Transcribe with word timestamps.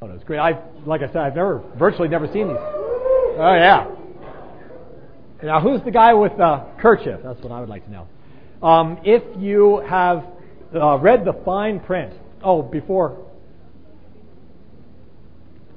photos. 0.00 0.24
Great. 0.24 0.38
I, 0.38 0.58
like 0.86 1.02
I 1.02 1.08
said, 1.08 1.18
I've 1.18 1.36
never, 1.36 1.62
virtually 1.78 2.08
never 2.08 2.26
seen 2.26 2.48
these. 2.48 2.56
Oh 2.58 3.54
yeah. 3.54 3.86
Now, 5.42 5.60
who's 5.60 5.82
the 5.82 5.90
guy 5.90 6.14
with 6.14 6.36
the 6.38 6.66
kerchief? 6.80 7.20
That's 7.22 7.40
what 7.42 7.52
I 7.52 7.60
would 7.60 7.68
like 7.68 7.84
to 7.84 7.90
know. 7.90 8.06
Um, 8.66 8.98
if 9.04 9.22
you 9.38 9.82
have 9.86 10.24
uh, 10.74 10.96
read 10.98 11.26
the 11.26 11.34
fine 11.44 11.80
print, 11.80 12.14
oh, 12.42 12.62
before. 12.62 13.26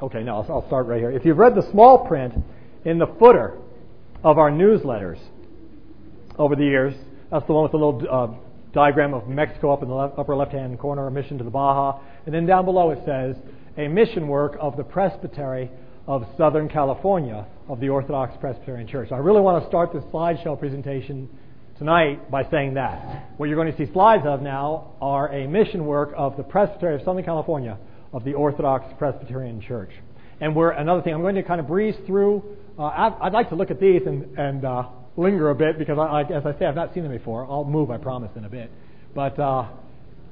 Okay, 0.01 0.23
no, 0.23 0.37
I'll, 0.37 0.51
I'll 0.51 0.67
start 0.67 0.87
right 0.87 0.99
here. 0.99 1.11
If 1.11 1.25
you've 1.25 1.37
read 1.37 1.55
the 1.55 1.69
small 1.71 2.05
print 2.07 2.33
in 2.85 2.99
the 2.99 3.07
footer 3.19 3.57
of 4.23 4.37
our 4.37 4.51
newsletters 4.51 5.19
over 6.37 6.55
the 6.55 6.63
years, 6.63 6.93
that's 7.29 7.45
the 7.45 7.53
one 7.53 7.63
with 7.63 7.71
the 7.73 7.77
little 7.77 8.03
uh, 8.09 8.27
diagram 8.73 9.13
of 9.13 9.27
Mexico 9.27 9.73
up 9.73 9.81
in 9.81 9.89
the 9.89 9.95
left, 9.95 10.17
upper 10.17 10.35
left-hand 10.35 10.79
corner, 10.79 11.07
a 11.07 11.11
mission 11.11 11.37
to 11.37 11.43
the 11.43 11.49
Baja, 11.49 11.99
and 12.25 12.33
then 12.33 12.45
down 12.45 12.63
below 12.63 12.91
it 12.91 12.99
says 13.05 13.35
a 13.77 13.87
mission 13.87 14.27
work 14.27 14.55
of 14.59 14.77
the 14.77 14.83
Presbytery 14.83 15.71
of 16.05 16.25
Southern 16.37 16.69
California 16.69 17.45
of 17.67 17.79
the 17.79 17.89
Orthodox 17.89 18.35
Presbyterian 18.39 18.87
Church. 18.87 19.09
So 19.09 19.15
I 19.15 19.19
really 19.19 19.41
want 19.41 19.63
to 19.63 19.69
start 19.69 19.93
this 19.93 20.03
slideshow 20.05 20.59
presentation 20.59 21.29
tonight 21.77 22.29
by 22.29 22.49
saying 22.51 22.75
that. 22.75 23.31
What 23.37 23.47
you're 23.47 23.55
going 23.55 23.71
to 23.71 23.77
see 23.77 23.91
slides 23.91 24.23
of 24.25 24.41
now 24.41 24.93
are 25.01 25.29
a 25.33 25.47
mission 25.47 25.85
work 25.85 26.13
of 26.15 26.37
the 26.37 26.43
Presbytery 26.43 26.95
of 26.95 27.01
Southern 27.03 27.23
California 27.23 27.77
of 28.11 28.23
the 28.23 28.33
Orthodox 28.33 28.85
Presbyterian 28.99 29.59
Church. 29.59 29.89
And 30.39 30.55
we're 30.55 30.71
another 30.71 31.01
thing. 31.01 31.13
I'm 31.13 31.21
going 31.21 31.35
to 31.35 31.43
kind 31.43 31.59
of 31.59 31.67
breeze 31.67 31.95
through. 32.05 32.43
Uh, 32.77 33.11
I'd 33.21 33.33
like 33.33 33.49
to 33.49 33.55
look 33.55 33.71
at 33.71 33.79
these 33.79 34.01
and, 34.05 34.37
and 34.37 34.65
uh, 34.65 34.83
linger 35.15 35.49
a 35.49 35.55
bit 35.55 35.79
because, 35.79 35.97
I, 35.97 36.21
as 36.31 36.45
I 36.45 36.57
say, 36.59 36.65
I've 36.65 36.75
not 36.75 36.93
seen 36.93 37.03
them 37.03 37.11
before. 37.11 37.45
I'll 37.49 37.63
move, 37.63 37.89
I 37.89 37.97
promise, 37.97 38.31
in 38.35 38.45
a 38.45 38.49
bit. 38.49 38.69
But 39.15 39.39
uh, 39.39 39.67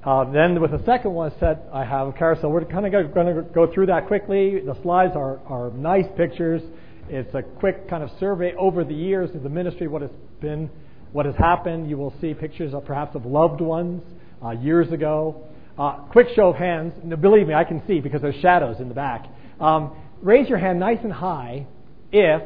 uh, 0.04 0.32
then 0.32 0.60
with 0.60 0.72
the 0.72 0.84
second 0.84 1.14
one 1.14 1.32
set, 1.40 1.68
I 1.72 1.86
have 1.86 2.08
a 2.08 2.12
carousel. 2.12 2.50
We're 2.50 2.66
kind 2.66 2.86
of 2.88 3.14
going 3.14 3.36
to 3.36 3.44
go 3.54 3.72
through 3.72 3.86
that 3.88 4.08
quickly. 4.08 4.60
The 4.60 4.76
slides 4.82 5.14
are, 5.16 5.40
are 5.46 5.70
nice 5.72 6.06
pictures. 6.18 6.62
It's 7.08 7.34
a 7.36 7.44
quick 7.44 7.88
kind 7.88 8.02
of 8.02 8.10
survey 8.20 8.54
over 8.58 8.84
the 8.84 8.96
years 8.96 9.30
of 9.36 9.44
the 9.44 9.50
ministry, 9.50 9.88
what 9.88 10.02
has 10.02 10.12
been, 10.40 10.72
what 11.12 11.28
has 11.28 11.36
happened. 11.36 11.88
You 11.88 11.98
will 11.98 12.14
see 12.20 12.34
pictures 12.34 12.74
of 12.74 12.86
perhaps 12.86 13.16
of 13.16 13.26
loved 13.26 13.62
ones 13.62 14.02
uh, 14.44 14.52
years 14.52 14.92
ago. 14.92 15.44
Uh, 15.78 15.98
quick 16.12 16.28
show 16.36 16.50
of 16.50 16.56
hands. 16.56 16.94
Now, 17.04 17.16
believe 17.16 17.48
me, 17.48 17.54
I 17.54 17.64
can 17.64 17.84
see 17.86 18.00
because 18.00 18.22
there's 18.22 18.42
shadows 18.42 18.78
in 18.80 18.90
the 18.90 18.96
back. 18.96 19.28
Um, 19.60 19.96
raise 20.22 20.50
your 20.50 20.58
hand 20.58 20.80
nice 20.80 21.00
and 21.04 21.14
high 21.14 21.68
if 22.12 22.42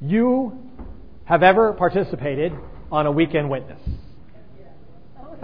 you 0.00 0.56
have 1.24 1.42
ever 1.42 1.72
participated 1.72 2.52
on 2.92 3.06
a 3.06 3.12
weekend 3.12 3.50
witness. 3.50 3.80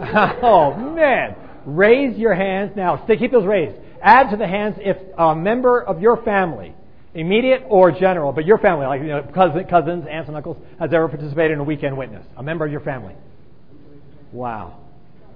oh, 0.43 0.75
man. 0.95 1.37
Raise 1.67 2.17
your 2.17 2.34
hands 2.34 2.73
now. 2.77 3.03
Stay, 3.05 3.17
keep 3.17 3.33
those 3.33 3.47
raised. 3.47 3.77
Add 4.03 4.31
to 4.31 4.37
the 4.37 4.47
hands 4.47 4.77
if 4.79 4.97
a 5.19 5.34
member 5.34 5.83
of 5.83 6.01
your 6.01 6.23
family, 6.23 6.75
immediate 7.15 7.65
or 7.69 7.91
general, 7.92 8.33
but 8.33 8.47
your 8.47 8.59
family, 8.59 8.87
like 8.87 9.03
you 9.03 9.09
know, 9.09 9.23
cousin, 9.34 9.65
cousins, 9.67 10.07
aunts, 10.11 10.29
and 10.29 10.37
uncles, 10.37 10.57
has 10.79 10.92
ever 10.92 11.09
participated 11.09 11.53
in 11.53 11.59
a 11.59 11.65
weekend 11.65 11.97
witness. 11.97 12.25
A 12.37 12.42
member 12.42 12.65
of 12.65 12.73
your 12.73 12.81
family. 12.81 13.15
Wow. 14.33 14.79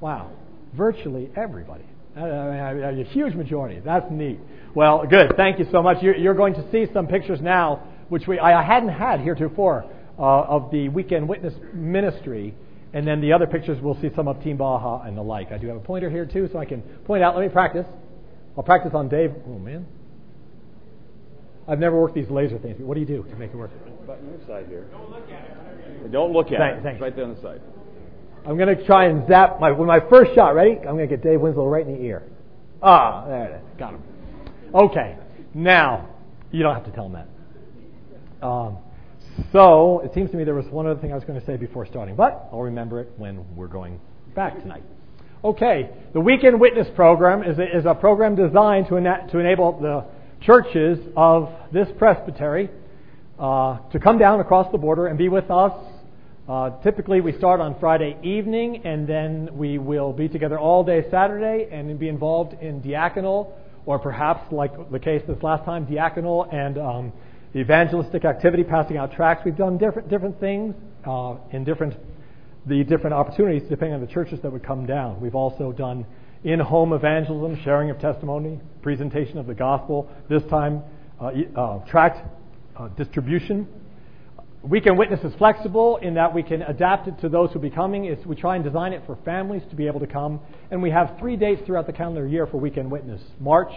Wow. 0.01 0.31
Virtually 0.75 1.31
everybody. 1.37 1.85
I 2.17 2.21
mean, 2.21 3.01
A 3.01 3.05
huge 3.05 3.35
majority. 3.35 3.81
That's 3.85 4.07
neat. 4.11 4.39
Well, 4.75 5.05
good. 5.07 5.35
Thank 5.37 5.59
you 5.59 5.67
so 5.71 5.83
much. 5.83 6.03
You're 6.03 6.35
going 6.35 6.55
to 6.55 6.71
see 6.71 6.87
some 6.93 7.07
pictures 7.07 7.41
now, 7.43 7.87
which 8.09 8.27
we 8.27 8.39
I 8.39 8.63
hadn't 8.63 8.91
had 8.91 9.21
heretofore, 9.21 9.85
uh, 10.19 10.23
of 10.23 10.71
the 10.71 10.89
weekend 10.89 11.29
witness 11.29 11.55
ministry. 11.73 12.55
And 12.95 13.07
then 13.07 13.21
the 13.21 13.33
other 13.33 13.49
pictures, 13.49 13.79
we'll 13.83 14.01
see 14.01 14.09
some 14.15 14.29
of 14.29 14.43
Team 14.43 14.57
Baja 14.57 15.03
and 15.03 15.17
the 15.17 15.23
like. 15.23 15.51
I 15.51 15.59
do 15.59 15.67
have 15.67 15.77
a 15.77 15.81
pointer 15.81 16.09
here 16.09 16.25
too, 16.25 16.49
so 16.53 16.59
I 16.61 16.65
can 16.65 16.81
point 17.05 17.25
out. 17.25 17.37
Let 17.37 17.43
me 17.45 17.53
practice. 17.53 17.87
I'll 18.57 18.63
practice 18.63 18.93
on 18.95 19.09
Dave. 19.09 19.33
Oh 19.49 19.59
man, 19.59 19.85
I've 21.67 21.81
never 21.81 22.01
worked 22.01 22.15
these 22.15 22.31
laser 22.31 22.57
things. 22.59 22.77
What 22.79 22.95
do 22.95 23.01
you 23.01 23.07
do 23.07 23.25
to 23.25 23.37
make 23.37 23.51
it 23.51 23.57
work? 23.57 23.73
Button 24.07 24.31
your 24.31 24.47
side 24.47 24.67
here. 24.69 24.87
Don't 24.93 25.11
look 25.11 25.29
at 25.29 25.45
it. 26.05 26.13
Don't 26.13 26.33
look 26.33 26.53
at 26.53 26.59
thanks, 26.59 26.79
it. 26.79 26.83
Thanks. 26.85 27.01
Right 27.01 27.17
there 27.17 27.25
on 27.25 27.35
the 27.35 27.43
side. 27.43 27.61
I'm 28.47 28.57
going 28.57 28.77
to 28.77 28.87
try 28.87 29.07
and 29.07 29.27
zap 29.27 29.59
my 29.59 29.73
with 29.73 29.89
my 29.89 30.01
first 30.09 30.35
shot. 30.35 30.55
Ready? 30.55 30.77
I'm 30.79 30.97
going 30.97 31.09
to 31.09 31.17
get 31.17 31.23
Dave 31.23 31.41
Winslow 31.41 31.67
right 31.67 31.87
in 31.87 31.95
the 31.95 32.01
ear. 32.01 32.23
Ah, 32.83 33.27
there 33.27 33.45
it 33.47 33.57
is. 33.57 33.79
Got 33.79 33.95
him. 33.95 34.03
Okay. 34.75 35.17
Now, 35.55 36.11
you 36.53 36.63
don't 36.63 36.75
have 36.75 36.85
to 36.85 36.93
tell 36.93 37.07
him 37.07 37.13
that. 37.15 38.47
Um, 38.47 38.77
so 39.53 40.01
it 40.01 40.13
seems 40.15 40.31
to 40.31 40.37
me 40.37 40.45
there 40.45 40.55
was 40.55 40.67
one 40.67 40.87
other 40.87 41.01
thing 41.01 41.13
I 41.13 41.15
was 41.15 41.25
going 41.25 41.41
to 41.41 41.47
say 41.47 41.57
before 41.57 41.87
starting, 41.87 42.17
but 42.17 42.49
I'll 42.53 42.63
remember 42.63 43.01
it 43.01 43.13
when 43.17 43.45
we're 43.57 43.69
going 43.69 44.01
back 44.35 44.61
tonight. 44.61 44.83
Okay, 45.45 45.91
the 46.13 46.21
Weekend 46.21 46.61
Witness 46.61 46.89
Program 46.95 47.43
is 47.43 47.59
a, 47.59 47.79
is 47.79 47.85
a 47.85 47.95
program 47.95 48.35
designed 48.35 48.89
to, 48.89 48.97
ena- 48.97 49.27
to 49.31 49.39
enable 49.39 49.79
the 49.81 50.05
churches 50.41 50.99
of 51.17 51.51
this 51.73 51.89
presbytery 51.99 52.71
uh, 53.39 53.79
to 53.91 53.99
come 53.99 54.19
down 54.19 54.41
across 54.41 54.71
the 54.73 54.79
border 54.79 55.07
and 55.07 55.19
be 55.19 55.29
with 55.29 55.51
us. 55.51 55.73
Uh, 56.49 56.71
typically, 56.83 57.21
we 57.21 57.33
start 57.37 57.61
on 57.61 57.79
Friday 57.81 58.17
evening, 58.23 58.83
and 58.85 59.07
then 59.09 59.49
we 59.53 59.79
will 59.79 60.13
be 60.13 60.29
together 60.29 60.59
all 60.59 60.85
day 60.85 61.05
Saturday 61.11 61.69
and 61.71 61.99
be 61.99 62.09
involved 62.09 62.55
in 62.63 62.81
diaconal, 62.83 63.51
or 63.87 63.99
perhaps, 63.99 64.53
like 64.53 64.91
the 64.91 64.99
case 64.99 65.23
this 65.27 65.43
last 65.43 65.65
time, 65.65 65.87
diaconal 65.87 66.53
and 66.53 66.79
um, 66.79 67.13
the 67.55 67.61
evangelistic 67.61 68.25
activity, 68.25 68.65
passing 68.65 68.97
out 68.97 69.13
tracts. 69.13 69.43
We've 69.45 69.57
done 69.57 69.79
different 69.79 70.11
different 70.11 70.39
things 70.41 70.75
uh, 71.07 71.37
in 71.53 71.65
different 71.65 71.95
the 72.67 72.83
different 72.85 73.15
opportunities 73.15 73.63
depending 73.69 73.95
on 73.95 74.01
the 74.01 74.13
churches 74.13 74.41
that 74.43 74.53
would 74.53 74.65
come 74.65 74.87
down. 74.87 75.21
We've 75.21 75.35
also 75.35 75.73
done 75.73 76.05
in-home 76.43 76.93
evangelism, 76.93 77.61
sharing 77.65 77.91
of 77.91 77.99
testimony, 78.01 78.61
presentation 78.83 79.39
of 79.39 79.47
the 79.47 79.55
gospel. 79.55 80.11
This 80.29 80.43
time, 80.51 80.83
uh, 81.21 81.31
uh, 81.57 81.85
tract 81.87 82.27
uh, 82.77 82.89
distribution. 82.89 83.67
Weekend 84.63 84.99
Witness 84.99 85.21
is 85.21 85.33
flexible 85.37 85.99
in 85.99 86.15
that 86.15 86.35
we 86.35 86.43
can 86.43 86.63
adapt 86.63 87.07
it 87.07 87.19
to 87.21 87.29
those 87.29 87.51
who 87.51 87.59
will 87.59 87.69
be 87.69 87.75
coming. 87.75 88.07
It's, 88.07 88.25
we 88.27 88.35
try 88.35 88.57
and 88.57 88.65
design 88.65 88.95
it 88.95 89.03
for 89.07 89.17
families 89.25 89.63
to 89.71 89.77
be 89.77 89.87
able 89.87 90.01
to 90.01 90.07
come. 90.07 90.41
And 90.71 90.83
we 90.83 90.91
have 90.91 91.17
three 91.19 91.37
dates 91.37 91.63
throughout 91.67 91.87
the 91.87 91.93
calendar 91.93 92.27
year 92.27 92.47
for 92.47 92.59
Weekend 92.59 92.91
Witness 92.91 93.21
March, 93.39 93.73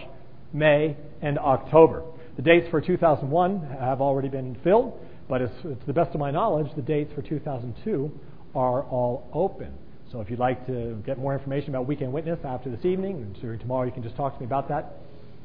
May, 0.52 0.96
and 1.20 1.38
October. 1.38 2.04
The 2.38 2.44
dates 2.44 2.68
for 2.70 2.80
2001 2.80 3.78
have 3.80 4.00
already 4.00 4.28
been 4.28 4.56
filled, 4.62 4.96
but 5.28 5.42
it's, 5.42 5.62
to 5.62 5.76
the 5.88 5.92
best 5.92 6.14
of 6.14 6.20
my 6.20 6.30
knowledge, 6.30 6.68
the 6.76 6.82
dates 6.82 7.12
for 7.12 7.20
2002 7.20 8.12
are 8.54 8.84
all 8.84 9.28
open. 9.32 9.74
So 10.12 10.20
if 10.20 10.30
you'd 10.30 10.38
like 10.38 10.64
to 10.68 11.02
get 11.04 11.18
more 11.18 11.34
information 11.34 11.70
about 11.70 11.88
Weekend 11.88 12.12
Witness 12.12 12.38
after 12.44 12.70
this 12.70 12.84
evening, 12.84 13.16
and 13.16 13.40
during 13.40 13.58
tomorrow, 13.58 13.86
you 13.86 13.90
can 13.90 14.04
just 14.04 14.14
talk 14.14 14.34
to 14.34 14.40
me 14.40 14.46
about 14.46 14.68
that, 14.68 14.98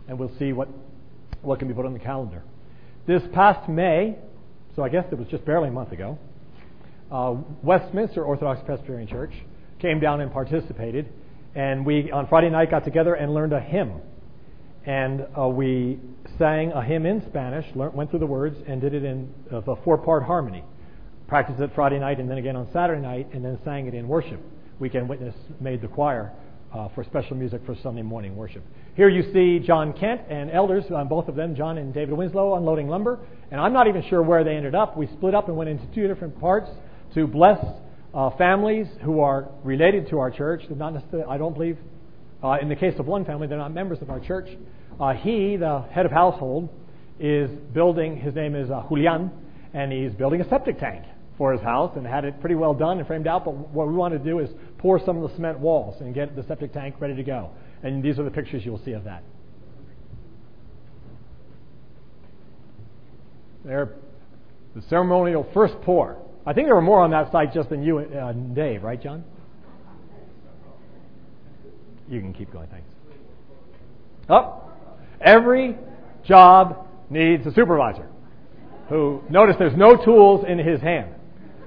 and 0.07 0.19
we'll 0.19 0.37
see 0.37 0.53
what, 0.53 0.67
what 1.41 1.57
can 1.57 1.67
be 1.67 1.73
put 1.73 1.87
on 1.87 1.93
the 1.93 1.99
calendar. 1.99 2.43
This 3.07 3.23
past 3.33 3.67
May, 3.67 4.15
so 4.75 4.83
I 4.83 4.89
guess 4.89 5.05
it 5.11 5.17
was 5.17 5.27
just 5.29 5.45
barely 5.45 5.69
a 5.69 5.71
month 5.71 5.93
ago, 5.93 6.19
uh, 7.11 7.37
Westminster 7.63 8.23
Orthodox 8.23 8.61
Presbyterian 8.67 9.07
Church 9.07 9.33
came 9.79 9.99
down 9.99 10.21
and 10.21 10.31
participated, 10.31 11.09
and 11.55 11.87
we 11.87 12.11
on 12.11 12.27
Friday 12.27 12.51
night 12.51 12.69
got 12.69 12.83
together 12.83 13.15
and 13.15 13.33
learned 13.33 13.53
a 13.53 13.59
hymn 13.59 13.99
and 14.85 15.25
uh, 15.37 15.47
we 15.47 15.99
sang 16.37 16.71
a 16.71 16.83
hymn 16.83 17.05
in 17.05 17.23
Spanish, 17.27 17.65
learned, 17.75 17.93
went 17.93 18.09
through 18.09 18.19
the 18.19 18.25
words, 18.25 18.57
and 18.67 18.81
did 18.81 18.93
it 18.93 19.03
in 19.03 19.33
a 19.51 19.75
four-part 19.83 20.23
harmony. 20.23 20.63
Practiced 21.27 21.59
it 21.59 21.71
Friday 21.73 21.99
night, 21.99 22.19
and 22.19 22.29
then 22.29 22.37
again 22.37 22.55
on 22.55 22.67
Saturday 22.71 23.01
night, 23.01 23.27
and 23.33 23.43
then 23.43 23.57
sang 23.63 23.87
it 23.87 23.93
in 23.93 24.07
worship. 24.07 24.39
Weekend 24.79 25.07
Witness 25.07 25.35
made 25.59 25.81
the 25.81 25.87
choir 25.87 26.31
uh, 26.73 26.89
for 26.95 27.03
special 27.03 27.35
music 27.37 27.61
for 27.65 27.75
Sunday 27.83 28.01
morning 28.01 28.35
worship. 28.35 28.63
Here 28.95 29.09
you 29.09 29.31
see 29.33 29.65
John 29.65 29.93
Kent 29.93 30.21
and 30.29 30.51
elders, 30.51 30.83
um, 30.93 31.07
both 31.07 31.27
of 31.27 31.35
them, 31.35 31.55
John 31.55 31.77
and 31.77 31.93
David 31.93 32.15
Winslow, 32.15 32.55
unloading 32.55 32.87
lumber. 32.87 33.19
And 33.51 33.61
I'm 33.61 33.73
not 33.73 33.87
even 33.87 34.03
sure 34.09 34.21
where 34.21 34.43
they 34.43 34.55
ended 34.55 34.75
up. 34.75 34.97
We 34.97 35.07
split 35.07 35.35
up 35.35 35.47
and 35.47 35.57
went 35.57 35.69
into 35.69 35.85
two 35.93 36.07
different 36.07 36.39
parts 36.39 36.69
to 37.13 37.27
bless 37.27 37.63
uh, 38.13 38.31
families 38.37 38.87
who 39.03 39.19
are 39.19 39.49
related 39.63 40.09
to 40.09 40.19
our 40.19 40.31
church. 40.31 40.63
Not 40.69 40.93
necessarily, 40.93 41.27
I 41.29 41.37
don't 41.37 41.53
believe 41.53 41.77
uh, 42.43 42.57
in 42.61 42.69
the 42.69 42.75
case 42.75 42.95
of 42.99 43.07
one 43.07 43.25
family, 43.25 43.47
they're 43.47 43.57
not 43.57 43.73
members 43.73 44.01
of 44.01 44.09
our 44.09 44.19
church. 44.19 44.49
Uh, 44.99 45.13
he, 45.13 45.57
the 45.57 45.81
head 45.91 46.05
of 46.05 46.11
household, 46.11 46.69
is 47.19 47.49
building, 47.73 48.17
his 48.17 48.35
name 48.35 48.55
is 48.55 48.69
uh, 48.69 48.83
Julian, 48.87 49.31
and 49.73 49.91
he's 49.91 50.13
building 50.13 50.41
a 50.41 50.49
septic 50.49 50.79
tank 50.79 51.05
for 51.37 51.51
his 51.51 51.61
house 51.61 51.93
and 51.95 52.05
had 52.05 52.25
it 52.25 52.39
pretty 52.39 52.55
well 52.55 52.73
done 52.73 52.99
and 52.99 53.07
framed 53.07 53.27
out. 53.27 53.45
But 53.45 53.55
what 53.55 53.87
we 53.87 53.93
want 53.93 54.13
to 54.13 54.19
do 54.19 54.39
is 54.39 54.49
pour 54.77 55.03
some 55.03 55.21
of 55.21 55.29
the 55.29 55.35
cement 55.35 55.59
walls 55.59 55.99
and 56.01 56.13
get 56.13 56.35
the 56.35 56.43
septic 56.43 56.73
tank 56.73 56.95
ready 56.99 57.15
to 57.15 57.23
go. 57.23 57.51
And 57.81 58.03
these 58.03 58.19
are 58.19 58.23
the 58.23 58.31
pictures 58.31 58.63
you'll 58.65 58.83
see 58.83 58.91
of 58.91 59.03
that. 59.05 59.23
There, 63.65 63.95
the 64.75 64.81
ceremonial 64.89 65.47
first 65.53 65.75
pour. 65.83 66.17
I 66.45 66.53
think 66.53 66.67
there 66.67 66.75
were 66.75 66.81
more 66.81 67.01
on 67.01 67.11
that 67.11 67.31
site 67.31 67.53
just 67.53 67.69
than 67.69 67.83
you 67.83 67.99
and 67.99 68.15
uh, 68.15 68.33
Dave, 68.33 68.83
right, 68.83 69.01
John? 69.01 69.23
You 72.09 72.19
can 72.19 72.33
keep 72.33 72.51
going, 72.51 72.67
thanks. 72.67 72.87
Oh, 74.29 74.62
every 75.23 75.77
job 76.23 76.87
needs 77.09 77.45
a 77.45 77.53
supervisor 77.53 78.07
who, 78.89 79.23
notice 79.29 79.55
there's 79.57 79.77
no 79.77 79.95
tools 79.95 80.45
in 80.47 80.59
his 80.59 80.81
hand, 80.81 81.13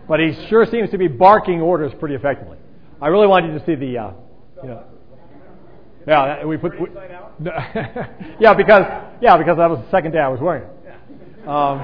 but 0.09 0.21
he 0.21 0.33
sure 0.49 0.67
seems 0.67 0.91
to 0.91 0.99
be 0.99 1.09
barking 1.09 1.61
orders 1.61 1.93
pretty 1.99 2.15
effectively. 2.15 2.59
I 3.01 3.09
really 3.09 3.27
want 3.27 3.47
you 3.47 3.59
to 3.59 3.65
see 3.67 3.75
the, 3.75 3.99
uh, 3.99 4.13
you 4.63 4.69
know. 4.69 4.85
Yeah, 6.07 6.45
we 6.45 6.57
put. 6.57 6.81
We, 6.81 6.89
yeah, 8.39 8.55
because 8.55 8.83
yeah, 9.21 9.37
because 9.37 9.57
that 9.57 9.69
was 9.69 9.81
the 9.85 9.91
second 9.91 10.13
day 10.13 10.21
I 10.21 10.29
was 10.29 10.41
wearing 10.41 10.63
it. 10.63 11.49
Um, 11.49 11.81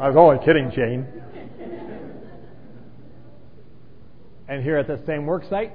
I 0.00 0.08
was 0.08 0.16
only 0.16 0.44
kidding, 0.44 0.70
Jane. 0.70 1.06
And 4.48 4.62
here 4.62 4.76
at 4.76 4.86
the 4.86 5.00
same 5.06 5.26
work 5.26 5.44
site, 5.48 5.72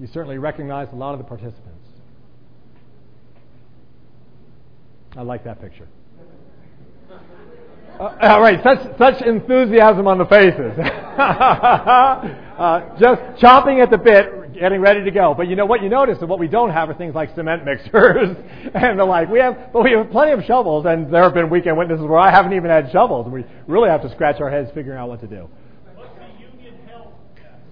you 0.00 0.08
certainly 0.14 0.38
recognize 0.38 0.88
a 0.92 0.96
lot 0.96 1.12
of 1.12 1.18
the 1.18 1.24
participants. 1.24 1.66
I 5.14 5.20
like 5.22 5.44
that 5.44 5.60
picture. 5.60 5.86
Uh, 8.00 8.16
all 8.22 8.40
right, 8.40 8.62
such 8.62 8.78
such 8.96 9.20
enthusiasm 9.20 10.06
on 10.06 10.16
the 10.16 10.24
faces. 10.24 10.72
uh, 12.48 12.80
just 12.98 13.20
chopping 13.38 13.82
at 13.82 13.90
the 13.90 13.98
bit, 13.98 14.54
getting 14.54 14.80
ready 14.80 15.04
to 15.04 15.10
go. 15.10 15.34
But 15.36 15.48
you 15.48 15.56
know 15.56 15.66
what 15.66 15.82
you 15.82 15.90
notice, 15.90 16.16
and 16.20 16.28
what 16.30 16.38
we 16.38 16.48
don't 16.48 16.70
have 16.70 16.88
are 16.88 16.94
things 16.94 17.14
like 17.14 17.34
cement 17.34 17.66
mixers 17.66 18.38
and 18.74 18.98
the 18.98 19.04
like. 19.04 19.28
We 19.28 19.40
have, 19.40 19.70
but 19.74 19.84
we 19.84 19.92
have 19.92 20.10
plenty 20.10 20.32
of 20.32 20.42
shovels, 20.46 20.86
and 20.86 21.12
there 21.12 21.22
have 21.22 21.34
been 21.34 21.50
weekend 21.50 21.76
witnesses 21.76 22.06
where 22.06 22.18
I 22.18 22.30
haven't 22.30 22.54
even 22.54 22.70
had 22.70 22.90
shovels, 22.90 23.26
and 23.26 23.34
we 23.34 23.44
really 23.66 23.90
have 23.90 24.00
to 24.00 24.10
scratch 24.12 24.40
our 24.40 24.48
heads 24.48 24.70
figuring 24.72 24.98
out 24.98 25.10
what 25.10 25.20
to 25.20 25.26
do. 25.26 25.46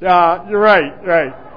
Uh, 0.06 0.44
you're 0.50 0.60
right, 0.60 1.06
right. 1.06 1.47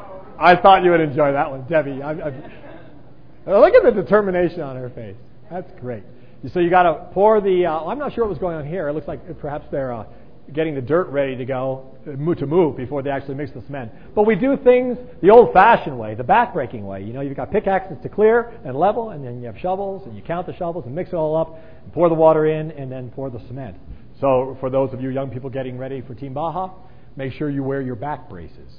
I 0.41 0.55
thought 0.55 0.83
you 0.83 0.89
would 0.91 1.01
enjoy 1.01 1.33
that 1.33 1.51
one, 1.51 1.65
Debbie. 1.69 2.01
I, 2.01 2.11
I, 2.11 3.59
look 3.59 3.75
at 3.75 3.83
the 3.83 3.91
determination 3.91 4.61
on 4.61 4.75
her 4.75 4.89
face. 4.89 5.15
That's 5.51 5.71
great. 5.79 6.03
So 6.51 6.59
you 6.59 6.71
got 6.71 6.83
to 6.83 7.09
pour 7.13 7.39
the. 7.39 7.67
Uh, 7.67 7.85
I'm 7.85 7.99
not 7.99 8.13
sure 8.13 8.23
what 8.23 8.29
was 8.29 8.39
going 8.39 8.57
on 8.57 8.65
here. 8.67 8.87
It 8.87 8.93
looks 8.93 9.07
like 9.07 9.39
perhaps 9.39 9.67
they're 9.71 9.93
uh, 9.93 10.05
getting 10.51 10.73
the 10.73 10.81
dirt 10.81 11.09
ready 11.09 11.35
to 11.35 11.45
go 11.45 11.95
uh, 12.07 12.35
to 12.35 12.45
move 12.47 12.75
before 12.75 13.03
they 13.03 13.11
actually 13.11 13.35
mix 13.35 13.51
the 13.51 13.61
cement. 13.61 13.91
But 14.15 14.23
we 14.23 14.35
do 14.35 14.57
things 14.57 14.97
the 15.21 15.29
old-fashioned 15.29 15.97
way, 15.97 16.15
the 16.15 16.23
back-breaking 16.23 16.85
way. 16.85 17.03
You 17.03 17.13
know, 17.13 17.21
you've 17.21 17.37
got 17.37 17.51
pickaxes 17.51 17.97
to 18.01 18.09
clear 18.09 18.51
and 18.65 18.75
level, 18.75 19.11
and 19.11 19.23
then 19.23 19.39
you 19.39 19.45
have 19.45 19.59
shovels, 19.59 20.07
and 20.07 20.15
you 20.15 20.23
count 20.23 20.47
the 20.47 20.55
shovels 20.55 20.85
and 20.87 20.95
mix 20.95 21.09
it 21.09 21.15
all 21.15 21.37
up, 21.37 21.59
and 21.83 21.93
pour 21.93 22.09
the 22.09 22.15
water 22.15 22.47
in, 22.47 22.71
and 22.71 22.91
then 22.91 23.11
pour 23.11 23.29
the 23.29 23.39
cement. 23.47 23.77
So 24.19 24.57
for 24.59 24.71
those 24.71 24.91
of 24.93 25.01
you 25.01 25.09
young 25.09 25.29
people 25.29 25.51
getting 25.51 25.77
ready 25.77 26.01
for 26.01 26.15
Team 26.15 26.33
Baja, 26.33 26.71
make 27.15 27.33
sure 27.33 27.49
you 27.49 27.63
wear 27.63 27.81
your 27.81 27.95
back 27.95 28.27
braces. 28.27 28.71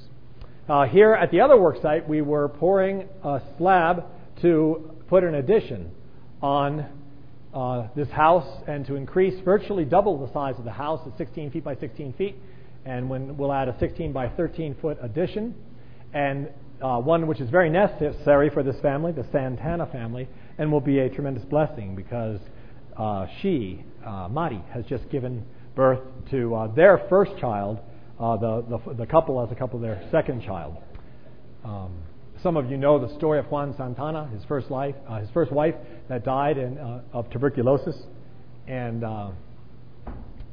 Uh, 0.67 0.85
here 0.85 1.13
at 1.13 1.29
the 1.29 1.41
other 1.41 1.57
work 1.57 1.81
site, 1.81 2.07
we 2.07 2.21
were 2.21 2.47
pouring 2.47 3.05
a 3.21 3.41
slab 3.57 4.05
to 4.41 4.91
put 5.09 5.25
an 5.25 5.35
addition 5.35 5.91
on 6.41 6.85
uh, 7.53 7.87
this 7.97 8.07
house 8.09 8.63
and 8.65 8.85
to 8.85 8.95
increase 8.95 9.37
virtually 9.43 9.83
double 9.83 10.25
the 10.25 10.31
size 10.31 10.55
of 10.57 10.63
the 10.63 10.71
house 10.71 11.01
at 11.05 11.17
16 11.17 11.51
feet 11.51 11.65
by 11.65 11.75
16 11.75 12.13
feet. 12.13 12.37
And 12.85 13.09
when 13.09 13.35
we'll 13.35 13.51
add 13.51 13.67
a 13.67 13.77
16 13.77 14.13
by 14.13 14.29
13 14.29 14.77
foot 14.81 14.97
addition, 15.01 15.53
and 16.13 16.47
uh, 16.81 16.97
one 16.99 17.27
which 17.27 17.41
is 17.41 17.49
very 17.49 17.69
necessary 17.69 18.49
for 18.49 18.63
this 18.63 18.79
family, 18.81 19.11
the 19.11 19.25
Santana 19.33 19.85
family, 19.87 20.29
and 20.57 20.71
will 20.71 20.81
be 20.81 20.99
a 20.99 21.09
tremendous 21.09 21.43
blessing 21.43 21.93
because 21.93 22.39
uh, 22.95 23.27
she, 23.41 23.83
uh, 24.05 24.29
Mari, 24.29 24.63
has 24.73 24.85
just 24.85 25.09
given 25.09 25.45
birth 25.75 25.99
to 26.31 26.55
uh, 26.55 26.73
their 26.73 27.05
first 27.09 27.37
child. 27.37 27.79
Uh, 28.23 28.37
the, 28.37 28.63
the, 28.69 28.93
the 28.93 29.05
couple 29.05 29.43
as 29.43 29.51
a 29.51 29.55
couple 29.55 29.77
their 29.77 30.01
second 30.09 30.41
child. 30.43 30.77
Um, 31.65 31.91
some 32.41 32.55
of 32.55 32.71
you 32.71 32.77
know 32.77 32.97
the 33.05 33.13
story 33.17 33.37
of 33.37 33.47
Juan 33.47 33.75
Santana, 33.75 34.29
his 34.29 34.41
first 34.45 34.71
life, 34.71 34.95
uh, 35.09 35.19
his 35.19 35.29
first 35.31 35.51
wife 35.51 35.75
that 36.07 36.23
died 36.23 36.57
in, 36.57 36.77
uh, 36.77 37.01
of 37.11 37.29
tuberculosis, 37.31 37.97
and 38.65 39.03
uh, 39.03 39.31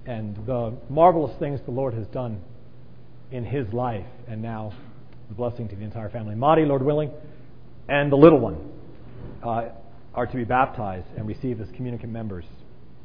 and 0.05 0.35
the 0.47 0.77
marvelous 0.89 1.39
things 1.39 1.61
the 1.65 1.71
Lord 1.71 1.95
has 1.95 2.09
done 2.09 2.41
in 3.31 3.45
his 3.45 3.73
life, 3.73 4.07
and 4.27 4.43
now 4.43 4.73
the 5.29 5.35
blessing 5.37 5.69
to 5.69 5.77
the 5.77 5.85
entire 5.85 6.11
family. 6.11 6.35
Mari, 6.35 6.67
Lord 6.67 6.83
willing, 6.83 7.13
and 7.89 8.11
the 8.11 8.17
little 8.17 8.41
one 8.41 8.57
uh, 9.45 9.69
are 10.13 10.27
to 10.27 10.37
be 10.37 10.43
baptized 10.43 11.07
and 11.17 11.29
receive 11.29 11.61
as 11.61 11.69
communicant 11.77 12.13
members 12.13 12.47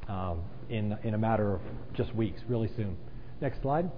um, 0.09 0.41
in 0.71 0.97
in 1.03 1.13
a 1.13 1.19
matter 1.19 1.53
of 1.53 1.61
just 1.95 2.15
weeks, 2.15 2.41
really 2.49 2.71
soon. 2.75 2.97
Next 3.41 3.61
slide. 3.61 3.91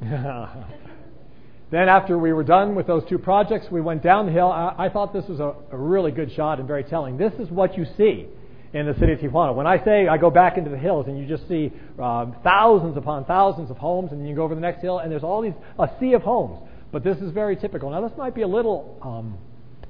then, 1.70 1.88
after 1.88 2.18
we 2.18 2.32
were 2.32 2.44
done 2.44 2.74
with 2.74 2.86
those 2.86 3.02
two 3.08 3.18
projects, 3.18 3.66
we 3.70 3.80
went 3.80 4.02
down 4.02 4.26
the 4.26 4.32
hill. 4.32 4.50
I, 4.50 4.74
I 4.78 4.88
thought 4.88 5.12
this 5.12 5.26
was 5.26 5.40
a, 5.40 5.54
a, 5.72 5.76
really 5.76 6.10
good 6.10 6.32
shot 6.32 6.58
and 6.58 6.66
very 6.66 6.84
telling. 6.84 7.16
This 7.16 7.32
is 7.38 7.50
what 7.50 7.76
you 7.76 7.86
see 7.96 8.26
in 8.72 8.86
the 8.86 8.94
city 8.94 9.12
of 9.12 9.18
Tijuana. 9.18 9.54
When 9.54 9.66
I 9.66 9.84
say 9.84 10.08
I 10.08 10.16
go 10.16 10.30
back 10.30 10.56
into 10.56 10.70
the 10.70 10.78
hills 10.78 11.06
and 11.06 11.18
you 11.18 11.26
just 11.26 11.46
see 11.48 11.72
um, 11.98 12.34
thousands 12.42 12.96
upon 12.96 13.24
thousands 13.24 13.70
of 13.70 13.76
homes, 13.76 14.12
and 14.12 14.26
you 14.26 14.34
go 14.34 14.42
over 14.42 14.54
the 14.54 14.60
next 14.60 14.80
hill 14.80 15.00
and 15.00 15.12
there's 15.12 15.24
all 15.24 15.42
these 15.42 15.54
a 15.78 15.88
sea 16.00 16.14
of 16.14 16.22
homes. 16.22 16.66
But 16.92 17.04
this 17.04 17.18
is 17.18 17.30
very 17.32 17.56
typical. 17.56 17.90
Now, 17.90 18.00
this 18.06 18.16
might 18.16 18.34
be 18.34 18.42
a 18.42 18.48
little 18.48 18.98
um, 19.02 19.38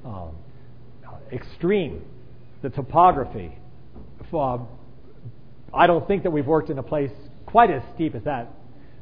um, 0.04 0.34
extreme, 1.32 2.02
the 2.62 2.70
topography. 2.70 3.56
Uh, 4.32 4.58
I 5.72 5.86
don't 5.86 6.06
think 6.06 6.22
that 6.22 6.30
we've 6.30 6.46
worked 6.46 6.70
in 6.70 6.78
a 6.78 6.82
place 6.82 7.10
quite 7.46 7.70
as 7.70 7.82
steep 7.94 8.14
as 8.14 8.22
that, 8.24 8.48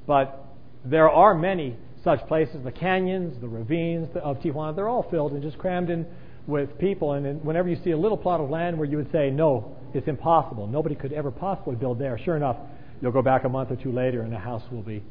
but 0.06 0.47
there 0.90 1.10
are 1.10 1.34
many 1.34 1.76
such 2.02 2.26
places. 2.26 2.56
The 2.64 2.72
canyons, 2.72 3.40
the 3.40 3.48
ravines 3.48 4.08
of 4.22 4.38
Tijuana, 4.38 4.74
they're 4.74 4.88
all 4.88 5.06
filled 5.10 5.32
and 5.32 5.42
just 5.42 5.58
crammed 5.58 5.90
in 5.90 6.06
with 6.46 6.78
people. 6.78 7.12
And 7.12 7.44
whenever 7.44 7.68
you 7.68 7.76
see 7.84 7.90
a 7.90 7.96
little 7.96 8.16
plot 8.16 8.40
of 8.40 8.48
land 8.48 8.78
where 8.78 8.88
you 8.88 8.96
would 8.96 9.12
say, 9.12 9.30
no, 9.30 9.76
it's 9.94 10.08
impossible, 10.08 10.66
nobody 10.66 10.94
could 10.94 11.12
ever 11.12 11.30
possibly 11.30 11.74
build 11.74 11.98
there, 11.98 12.18
sure 12.18 12.36
enough, 12.36 12.56
you'll 13.00 13.12
go 13.12 13.22
back 13.22 13.44
a 13.44 13.48
month 13.48 13.70
or 13.70 13.76
two 13.76 13.92
later 13.92 14.22
and 14.22 14.34
a 14.34 14.38
house 14.38 14.62
will 14.70 14.82
be 14.82 15.02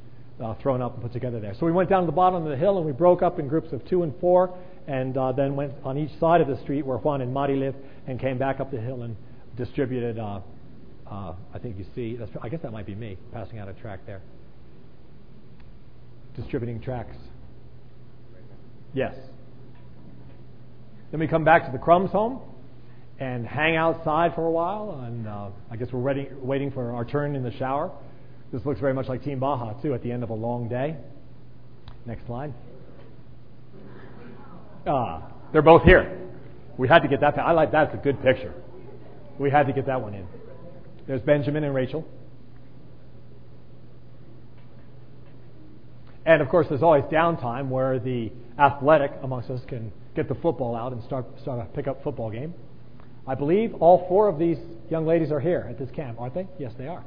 uh, 0.43 0.53
thrown 0.61 0.81
up 0.81 0.93
and 0.93 1.03
put 1.03 1.13
together 1.13 1.39
there. 1.39 1.53
So 1.59 1.65
we 1.65 1.71
went 1.71 1.89
down 1.89 2.01
to 2.01 2.05
the 2.05 2.11
bottom 2.11 2.43
of 2.43 2.49
the 2.49 2.57
hill 2.57 2.77
and 2.77 2.85
we 2.85 2.91
broke 2.91 3.21
up 3.21 3.39
in 3.39 3.47
groups 3.47 3.71
of 3.71 3.87
two 3.87 4.03
and 4.03 4.13
four 4.19 4.55
and 4.87 5.17
uh, 5.17 5.31
then 5.31 5.55
went 5.55 5.73
on 5.83 5.97
each 5.97 6.11
side 6.19 6.41
of 6.41 6.47
the 6.47 6.59
street 6.61 6.85
where 6.85 6.97
Juan 6.97 7.21
and 7.21 7.33
Mari 7.33 7.55
live 7.55 7.75
and 8.07 8.19
came 8.19 8.37
back 8.37 8.59
up 8.59 8.71
the 8.71 8.79
hill 8.79 9.03
and 9.03 9.15
distributed. 9.55 10.19
Uh, 10.19 10.41
uh 11.09 11.33
I 11.53 11.59
think 11.59 11.77
you 11.77 11.85
see, 11.95 12.17
I 12.41 12.49
guess 12.49 12.61
that 12.61 12.71
might 12.71 12.85
be 12.85 12.95
me 12.95 13.17
passing 13.31 13.59
out 13.59 13.67
a 13.67 13.73
track 13.73 14.01
there 14.05 14.21
distributing 16.37 16.79
tracts? 16.79 17.17
Yes. 18.93 19.13
Then 21.11 21.19
we 21.19 21.27
come 21.27 21.43
back 21.43 21.65
to 21.65 21.71
the 21.71 21.77
Crums 21.77 22.11
home 22.11 22.41
and 23.19 23.45
hang 23.45 23.75
outside 23.75 24.33
for 24.35 24.45
a 24.45 24.51
while. 24.51 25.03
And 25.05 25.27
uh, 25.27 25.49
I 25.69 25.75
guess 25.75 25.89
we're 25.91 25.99
ready, 25.99 26.29
waiting 26.33 26.71
for 26.71 26.93
our 26.93 27.03
turn 27.03 27.35
in 27.35 27.43
the 27.43 27.51
shower. 27.57 27.91
This 28.51 28.65
looks 28.65 28.79
very 28.79 28.93
much 28.93 29.07
like 29.07 29.23
Team 29.23 29.39
Baja, 29.39 29.73
too, 29.81 29.93
at 29.93 30.01
the 30.03 30.11
end 30.11 30.23
of 30.23 30.29
a 30.29 30.33
long 30.33 30.69
day. 30.69 30.95
Next 32.05 32.25
slide. 32.25 32.53
Ah, 34.85 35.31
they're 35.51 35.61
both 35.61 35.83
here. 35.83 36.29
We 36.77 36.87
had 36.87 36.99
to 36.99 37.09
get 37.09 37.19
that. 37.21 37.37
I 37.37 37.51
like 37.51 37.71
that. 37.71 37.87
It's 37.87 37.95
a 37.95 38.03
good 38.03 38.21
picture. 38.21 38.53
We 39.37 39.49
had 39.49 39.67
to 39.67 39.73
get 39.73 39.85
that 39.87 40.01
one 40.01 40.13
in. 40.13 40.25
There's 41.07 41.21
Benjamin 41.21 41.63
and 41.63 41.75
Rachel. 41.75 42.07
And 46.27 46.41
of 46.41 46.49
course, 46.49 46.67
there's 46.67 46.83
always 46.83 47.05
downtime 47.05 47.69
where 47.69 47.99
the 47.99 48.33
athletic 48.59 49.13
amongst 49.23 49.49
us 49.49 49.61
can 49.65 49.93
get 50.13 50.27
the 50.27 50.35
football 50.35 50.75
out 50.75 50.91
and 50.91 51.01
start, 51.05 51.25
start 51.41 51.61
a 51.61 51.65
pickup 51.73 52.03
football 52.03 52.29
game. 52.29 52.53
I 53.25 53.33
believe 53.33 53.73
all 53.75 54.05
four 54.09 54.27
of 54.27 54.37
these 54.37 54.57
young 54.89 55.07
ladies 55.07 55.31
are 55.31 55.39
here 55.39 55.65
at 55.69 55.79
this 55.79 55.89
camp, 55.95 56.19
aren't 56.19 56.33
they? 56.33 56.45
Yes, 56.59 56.73
they 56.77 56.87
are. 56.87 57.01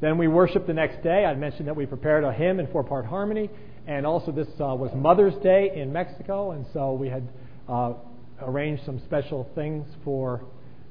Then 0.00 0.18
we 0.18 0.26
worship 0.26 0.66
the 0.66 0.74
next 0.74 1.00
day. 1.04 1.24
I 1.24 1.34
mentioned 1.34 1.68
that 1.68 1.76
we 1.76 1.86
prepared 1.86 2.24
a 2.24 2.32
hymn 2.32 2.58
in 2.58 2.66
four 2.68 2.82
part 2.82 3.06
harmony, 3.06 3.48
and 3.86 4.04
also 4.04 4.32
this 4.32 4.48
uh, 4.54 4.74
was 4.74 4.90
Mother's 4.96 5.34
Day 5.44 5.70
in 5.76 5.92
Mexico, 5.92 6.50
and 6.50 6.66
so 6.72 6.92
we 6.92 7.08
had 7.08 7.28
uh, 7.68 7.92
arranged 8.42 8.84
some 8.84 9.00
special 9.04 9.48
things 9.54 9.86
for 10.04 10.42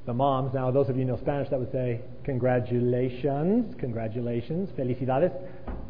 the 0.09 0.13
moms. 0.13 0.55
Now, 0.55 0.71
those 0.71 0.89
of 0.89 0.97
you 0.97 1.03
who 1.03 1.11
know 1.11 1.19
Spanish, 1.21 1.51
that 1.51 1.59
would 1.59 1.71
say 1.71 2.01
congratulations, 2.23 3.75
congratulations, 3.79 4.67
felicidades, 4.75 5.31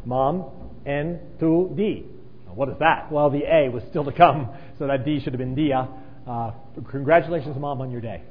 mom, 0.04 0.44
and 0.84 1.18
tu 1.40 1.72
di. 1.74 2.04
What 2.54 2.68
is 2.68 2.74
that? 2.80 3.10
Well, 3.10 3.30
the 3.30 3.44
A 3.50 3.70
was 3.70 3.82
still 3.88 4.04
to 4.04 4.12
come, 4.12 4.50
so 4.78 4.86
that 4.88 5.06
D 5.06 5.20
should 5.20 5.32
have 5.32 5.38
been 5.38 5.54
dia. 5.54 5.88
Uh, 6.28 6.50
congratulations, 6.90 7.56
mom, 7.58 7.80
on 7.80 7.90
your 7.90 8.02
day. 8.02 8.22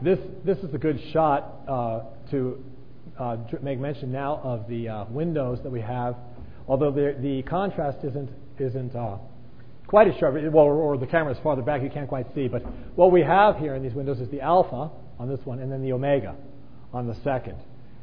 This 0.00 0.20
this 0.44 0.58
is 0.58 0.72
a 0.72 0.78
good 0.78 1.00
shot 1.12 1.62
uh, 1.66 2.02
to 2.30 2.62
uh, 3.18 3.38
make 3.60 3.80
mention 3.80 4.12
now 4.12 4.40
of 4.44 4.68
the 4.68 4.88
uh, 4.88 5.04
windows 5.10 5.58
that 5.64 5.72
we 5.72 5.80
have. 5.80 6.14
Although 6.68 6.92
the 6.92 7.16
the 7.20 7.42
contrast 7.42 8.04
isn't 8.04 8.30
isn't 8.60 8.94
uh, 8.94 9.16
quite 9.88 10.06
as 10.06 10.14
sharp, 10.20 10.34
well, 10.52 10.66
or 10.66 10.96
the 10.98 11.06
camera 11.06 11.32
is 11.32 11.38
farther 11.42 11.62
back, 11.62 11.82
you 11.82 11.90
can't 11.90 12.08
quite 12.08 12.26
see. 12.34 12.46
But 12.46 12.62
what 12.94 13.10
we 13.10 13.22
have 13.22 13.56
here 13.56 13.74
in 13.74 13.82
these 13.82 13.94
windows 13.94 14.20
is 14.20 14.30
the 14.30 14.42
alpha 14.42 14.90
on 15.18 15.28
this 15.28 15.40
one, 15.44 15.58
and 15.58 15.72
then 15.72 15.82
the 15.82 15.92
omega 15.92 16.36
on 16.92 17.08
the 17.08 17.16
second. 17.24 17.56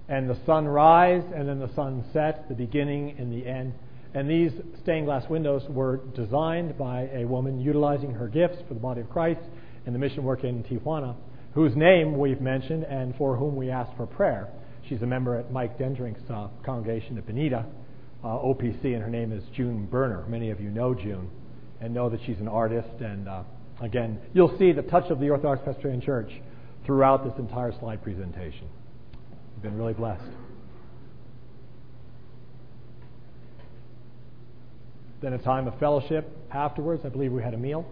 And 0.09 0.29
the 0.29 0.37
sunrise, 0.45 1.23
and 1.33 1.47
then 1.47 1.59
the 1.59 1.73
sunset, 1.75 2.45
the 2.49 2.55
beginning 2.55 3.15
and 3.17 3.31
the 3.31 3.47
end. 3.47 3.73
And 4.15 4.29
these 4.29 4.51
stained 4.81 5.05
glass 5.05 5.29
windows 5.29 5.63
were 5.69 5.97
designed 6.15 6.77
by 6.77 7.09
a 7.13 7.25
woman 7.25 7.59
utilizing 7.59 8.11
her 8.11 8.27
gifts 8.27 8.57
for 8.67 8.73
the 8.73 8.79
body 8.79 9.01
of 9.01 9.09
Christ 9.09 9.41
in 9.85 9.93
the 9.93 9.99
mission 9.99 10.23
work 10.23 10.43
in 10.43 10.63
Tijuana, 10.63 11.15
whose 11.53 11.75
name 11.75 12.17
we've 12.17 12.41
mentioned 12.41 12.83
and 12.83 13.15
for 13.15 13.35
whom 13.35 13.55
we 13.55 13.69
asked 13.69 13.95
for 13.95 14.07
prayer. 14.07 14.49
She's 14.89 15.01
a 15.01 15.05
member 15.05 15.35
at 15.35 15.51
Mike 15.51 15.77
Dendrink's 15.77 16.29
uh, 16.31 16.47
congregation 16.63 17.17
at 17.17 17.27
Bonita, 17.27 17.65
uh, 18.23 18.27
OPC, 18.27 18.85
and 18.85 19.03
her 19.03 19.09
name 19.09 19.31
is 19.31 19.43
June 19.55 19.85
Berner. 19.85 20.25
Many 20.27 20.49
of 20.49 20.59
you 20.59 20.69
know 20.69 20.95
June 20.95 21.29
and 21.85 21.93
know 21.93 22.09
that 22.09 22.19
she's 22.25 22.39
an 22.39 22.47
artist. 22.47 22.99
And 22.99 23.29
uh, 23.29 23.43
again, 23.79 24.19
you'll 24.33 24.57
see 24.57 24.71
the 24.71 24.81
touch 24.81 25.11
of 25.11 25.19
the 25.19 25.29
Orthodox 25.29 25.61
Presbyterian 25.63 26.01
Church 26.01 26.31
throughout 26.83 27.23
this 27.23 27.33
entire 27.37 27.71
slide 27.79 28.01
presentation. 28.01 28.67
You've 29.53 29.61
been 29.61 29.77
really 29.77 29.93
blessed. 29.93 30.23
Then 35.21 35.33
a 35.33 35.37
time 35.37 35.67
of 35.67 35.77
fellowship 35.79 36.27
afterwards. 36.51 37.03
I 37.05 37.09
believe 37.09 37.31
we 37.31 37.43
had 37.43 37.53
a 37.53 37.57
meal. 37.57 37.85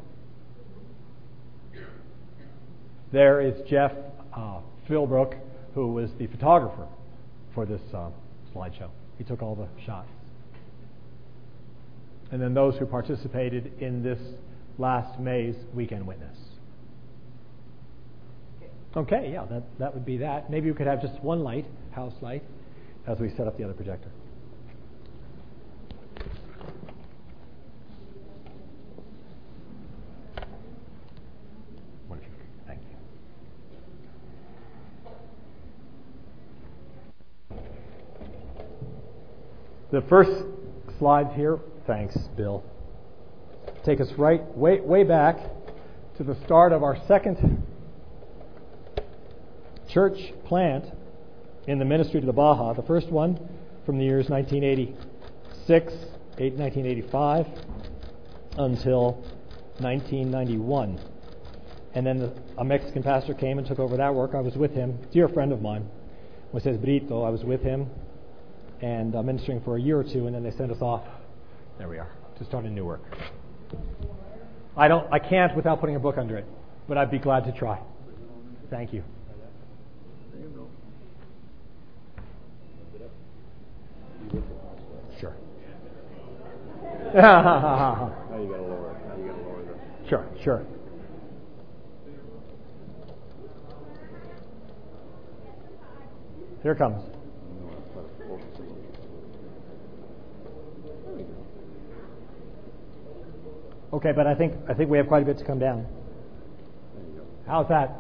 There 3.12 3.42
is 3.42 3.54
Jeff 3.70 3.92
uh, 4.36 4.62
Philbrook, 4.90 5.38
who 5.76 5.94
was 5.94 6.10
the 6.18 6.26
photographer 6.26 6.88
for 7.54 7.68
this 7.68 7.82
uh, 7.94 8.10
slideshow. 8.56 8.90
He 9.20 9.24
took 9.24 9.44
all 9.44 9.54
the 9.54 9.68
shots. 9.86 10.10
And 12.34 12.42
then 12.42 12.56
those 12.56 12.76
who 12.78 12.88
participated 12.88 13.74
in 13.80 14.02
this 14.02 14.18
last 14.80 15.20
May's 15.20 15.54
weekend 15.72 16.08
witness. 16.08 16.36
Okay, 18.98 19.30
yeah, 19.32 19.46
that, 19.52 19.62
that 19.78 19.94
would 19.94 20.04
be 20.04 20.18
that. 20.18 20.50
Maybe 20.50 20.72
we 20.72 20.76
could 20.76 20.88
have 20.88 21.00
just 21.00 21.14
one 21.22 21.44
light, 21.44 21.68
house 21.92 22.16
light, 22.22 22.42
as 23.06 23.20
we 23.20 23.30
set 23.38 23.46
up 23.46 23.56
the 23.60 23.64
other 23.64 23.74
projector. 23.74 24.10
Thank 32.66 32.80
you. 37.52 37.58
The 39.92 40.02
first 40.10 40.32
slides 41.00 41.30
here, 41.36 41.60
thanks, 41.88 42.18
Bill, 42.36 42.64
take 43.86 44.02
us 44.02 44.08
right 44.18 44.42
way 44.58 44.80
way 44.82 45.04
back 45.04 45.38
to 46.18 46.24
the 46.24 46.36
start 46.46 46.72
of 46.72 46.84
our 46.84 46.98
second 47.08 47.64
church 49.90 50.18
plant 50.46 50.86
in 51.68 51.80
the 51.80 51.86
ministry 51.86 52.20
to 52.20 52.26
the 52.26 52.34
Baja. 52.34 52.74
The 52.74 52.84
first 52.84 53.10
one 53.10 53.40
from 53.86 53.98
the 53.98 54.06
years 54.06 54.30
1986, 54.30 55.94
8, 56.38 56.54
1985 56.54 57.48
until 58.58 59.14
1991. 59.80 61.00
And 61.96 62.06
then 62.06 62.20
the, 62.20 62.34
a 62.58 62.64
Mexican 62.64 63.04
pastor 63.04 63.34
came 63.34 63.60
and 63.60 63.68
took 63.68 63.80
over 63.80 63.98
that 63.98 64.14
work. 64.14 64.34
I 64.34 64.42
was 64.42 64.56
with 64.56 64.72
him, 64.72 64.98
dear 65.12 65.28
friend 65.28 65.52
of 65.52 65.62
mine, 65.62 65.88
Moises 66.54 66.82
Brito. 66.82 67.24
I 67.24 67.30
was 67.30 67.44
with 67.44 67.62
him 67.62 67.90
and 68.84 69.16
uh, 69.16 69.24
ministering 69.24 69.62
for 69.62 69.78
a 69.78 69.82
year 69.82 69.98
or 69.98 70.04
two, 70.04 70.28
and 70.28 70.36
then 70.36 70.44
they 70.44 70.52
sent 70.52 70.70
us 70.70 70.82
off. 70.82 71.04
There 71.78 71.88
we 71.88 71.98
are 71.98 72.12
to 72.38 72.46
start 72.46 72.66
a 72.66 72.70
new 72.70 72.84
work. 72.84 73.02
I 74.76 74.90
don't, 74.90 75.12
I 75.12 75.20
can't 75.20 75.56
without 75.56 75.80
putting 75.80 75.96
a 75.96 76.00
book 76.00 76.18
under 76.18 76.38
it, 76.38 76.46
but 76.88 76.98
I'd 76.98 77.10
be 77.10 77.20
glad 77.20 77.46
to 77.46 77.58
try. 77.58 77.80
Thank 78.70 78.92
you. 78.92 79.04
Sure. 85.20 85.34
now 87.14 88.12
you 88.38 88.50
gotta 88.50 88.64
lower 88.64 88.92
it. 88.92 89.08
Now 89.08 89.16
you 89.16 89.32
gotta 89.32 89.44
lower 89.44 89.64
the. 89.64 90.10
Sure, 90.10 90.28
sure. 90.44 90.66
Here 96.64 96.72
it 96.74 96.78
comes. 96.78 97.23
Okay, 103.94 104.12
but 104.12 104.26
I 104.26 104.34
think 104.34 104.54
I 104.68 104.74
think 104.74 104.90
we 104.90 104.98
have 104.98 105.08
quite 105.08 105.22
a 105.22 105.26
bit 105.26 105.38
to 105.38 105.46
come 105.46 105.60
down. 105.60 105.86
How's 107.46 107.68
that? 107.70 107.96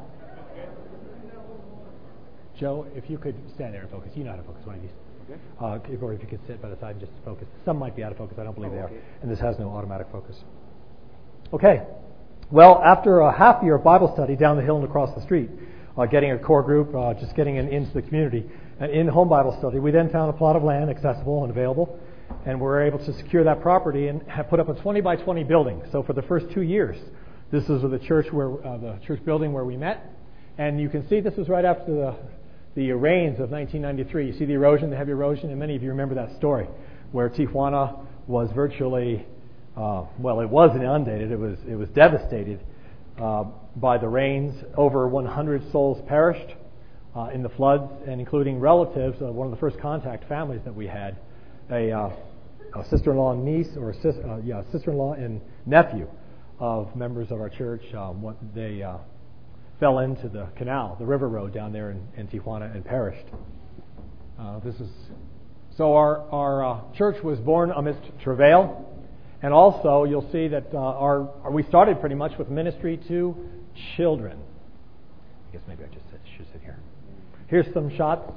Joe, 2.59 2.87
if 2.95 3.09
you 3.09 3.17
could 3.17 3.35
stand 3.53 3.73
there 3.73 3.81
and 3.81 3.91
focus. 3.91 4.11
You 4.15 4.23
know 4.23 4.31
how 4.31 4.37
to 4.37 4.43
focus 4.43 4.65
one 4.65 4.75
of 4.75 4.81
these. 4.81 4.91
Okay. 5.29 5.39
Uh, 5.59 6.05
or 6.05 6.13
if 6.13 6.21
you 6.21 6.27
could 6.27 6.39
sit 6.47 6.61
by 6.61 6.69
the 6.69 6.79
side 6.79 6.91
and 6.91 6.99
just 6.99 7.11
focus. 7.23 7.47
Some 7.65 7.77
might 7.77 7.95
be 7.95 8.03
out 8.03 8.11
of 8.11 8.17
focus. 8.17 8.37
I 8.39 8.43
don't 8.43 8.55
believe 8.55 8.71
Oh, 8.71 8.75
they 8.75 8.81
are. 8.81 8.91
And 9.21 9.31
this 9.31 9.39
has 9.39 9.57
no 9.59 9.69
automatic 9.69 10.07
focus. 10.11 10.37
Okay. 11.53 11.83
Well, 12.51 12.81
after 12.83 13.21
a 13.21 13.35
half 13.35 13.63
year 13.63 13.75
of 13.75 13.83
Bible 13.83 14.11
study 14.13 14.35
down 14.35 14.57
the 14.57 14.63
hill 14.63 14.75
and 14.77 14.85
across 14.85 15.13
the 15.15 15.21
street, 15.21 15.49
uh, 15.97 16.05
getting 16.05 16.31
a 16.31 16.39
core 16.39 16.63
group, 16.63 16.93
uh, 16.95 17.13
just 17.13 17.35
getting 17.35 17.55
in, 17.57 17.67
into 17.69 17.93
the 17.93 18.01
community, 18.01 18.45
and 18.79 18.91
in 18.91 19.07
home 19.07 19.29
Bible 19.29 19.55
study, 19.59 19.79
we 19.79 19.91
then 19.91 20.09
found 20.09 20.29
a 20.29 20.33
plot 20.33 20.55
of 20.55 20.63
land 20.63 20.89
accessible 20.89 21.43
and 21.43 21.51
available, 21.51 21.99
and 22.45 22.59
we 22.59 22.63
were 22.63 22.81
able 22.81 22.99
to 22.99 23.13
secure 23.17 23.43
that 23.43 23.61
property 23.61 24.07
and 24.07 24.21
have 24.23 24.49
put 24.49 24.59
up 24.59 24.69
a 24.69 24.73
20 24.73 25.01
by 25.01 25.15
20 25.15 25.43
building. 25.43 25.81
So 25.91 26.03
for 26.03 26.13
the 26.13 26.21
first 26.23 26.47
two 26.53 26.61
years, 26.61 26.97
this 27.51 27.63
is 27.63 27.81
the 27.81 27.99
church 27.99 28.27
where 28.31 28.51
uh, 28.65 28.77
the 28.77 28.99
church 29.05 29.23
building 29.25 29.53
where 29.53 29.65
we 29.65 29.77
met, 29.77 30.09
and 30.57 30.79
you 30.79 30.89
can 30.89 31.07
see 31.07 31.19
this 31.19 31.35
was 31.35 31.49
right 31.49 31.65
after 31.65 31.93
the 31.93 32.15
the 32.75 32.91
rains 32.91 33.39
of 33.39 33.51
1993. 33.51 34.27
You 34.27 34.33
see 34.33 34.45
the 34.45 34.53
erosion, 34.53 34.89
the 34.89 34.95
heavy 34.95 35.11
erosion, 35.11 35.49
and 35.49 35.59
many 35.59 35.75
of 35.75 35.83
you 35.83 35.89
remember 35.89 36.15
that 36.15 36.35
story 36.37 36.67
where 37.11 37.29
Tijuana 37.29 38.05
was 38.27 38.49
virtually, 38.55 39.25
uh, 39.77 40.05
well, 40.17 40.39
it 40.39 40.49
was 40.49 40.75
inundated. 40.75 41.31
It 41.31 41.39
was 41.39 41.57
it 41.67 41.75
was 41.75 41.89
devastated 41.89 42.59
uh, 43.21 43.45
by 43.75 43.97
the 43.97 44.07
rains. 44.07 44.55
Over 44.75 45.07
100 45.07 45.71
souls 45.71 46.03
perished 46.07 46.55
uh, 47.15 47.29
in 47.33 47.43
the 47.43 47.49
floods, 47.49 47.91
and 48.07 48.19
including 48.19 48.59
relatives. 48.59 49.21
Uh, 49.21 49.31
one 49.31 49.45
of 49.45 49.51
the 49.51 49.59
first 49.59 49.79
contact 49.79 50.27
families 50.27 50.61
that 50.65 50.73
we 50.73 50.87
had, 50.87 51.17
a, 51.71 51.91
uh, 51.91 52.09
a 52.75 52.89
sister-in-law 52.89 53.35
niece, 53.35 53.69
or 53.77 53.91
a 53.91 53.95
sis, 54.01 54.15
uh, 54.23 54.37
yeah, 54.43 54.61
sister-in-law 54.71 55.13
and 55.13 55.41
nephew 55.65 56.07
of 56.59 56.95
members 56.95 57.31
of 57.31 57.39
our 57.39 57.49
church. 57.49 57.83
Um, 57.93 58.21
what 58.21 58.37
they 58.53 58.81
uh, 58.81 58.97
fell 59.79 59.99
into 59.99 60.29
the 60.29 60.47
canal, 60.55 60.95
the 60.99 61.05
river 61.05 61.27
road 61.27 61.53
down 61.53 61.73
there 61.73 61.91
in, 61.91 62.07
in 62.17 62.27
Tijuana, 62.27 62.73
and 62.73 62.85
perished. 62.85 63.27
Uh, 64.39 64.59
this 64.59 64.75
is 64.75 64.89
so 65.77 65.95
our 65.95 66.21
our 66.29 66.65
uh, 66.65 66.81
church 66.95 67.23
was 67.23 67.39
born 67.39 67.71
amidst 67.71 68.01
travail, 68.23 68.89
and 69.41 69.53
also 69.53 70.03
you'll 70.03 70.29
see 70.31 70.47
that 70.47 70.67
uh, 70.73 70.77
our, 70.77 71.29
our 71.43 71.51
we 71.51 71.63
started 71.63 71.99
pretty 71.99 72.15
much 72.15 72.37
with 72.37 72.49
ministry 72.49 72.99
to 73.07 73.35
children. 73.95 74.37
I 75.49 75.53
guess 75.53 75.61
maybe 75.67 75.83
I 75.83 75.87
just 75.87 76.05
should 76.37 76.45
sit 76.51 76.61
here. 76.61 76.79
Here's 77.47 77.71
some 77.73 77.95
shots 77.95 78.31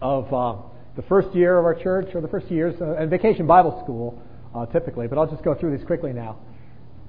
of 0.00 0.32
uh, 0.32 0.56
the 0.96 1.02
first 1.02 1.34
year 1.34 1.58
of 1.58 1.64
our 1.64 1.74
church, 1.74 2.14
or 2.14 2.20
the 2.20 2.28
first 2.28 2.50
years, 2.50 2.74
uh, 2.80 2.96
and 2.96 3.10
Vacation 3.10 3.46
Bible 3.46 3.80
School, 3.84 4.22
uh, 4.54 4.66
typically. 4.66 5.06
But 5.06 5.18
I'll 5.18 5.30
just 5.30 5.42
go 5.42 5.54
through 5.54 5.76
these 5.76 5.86
quickly 5.86 6.12
now 6.12 6.38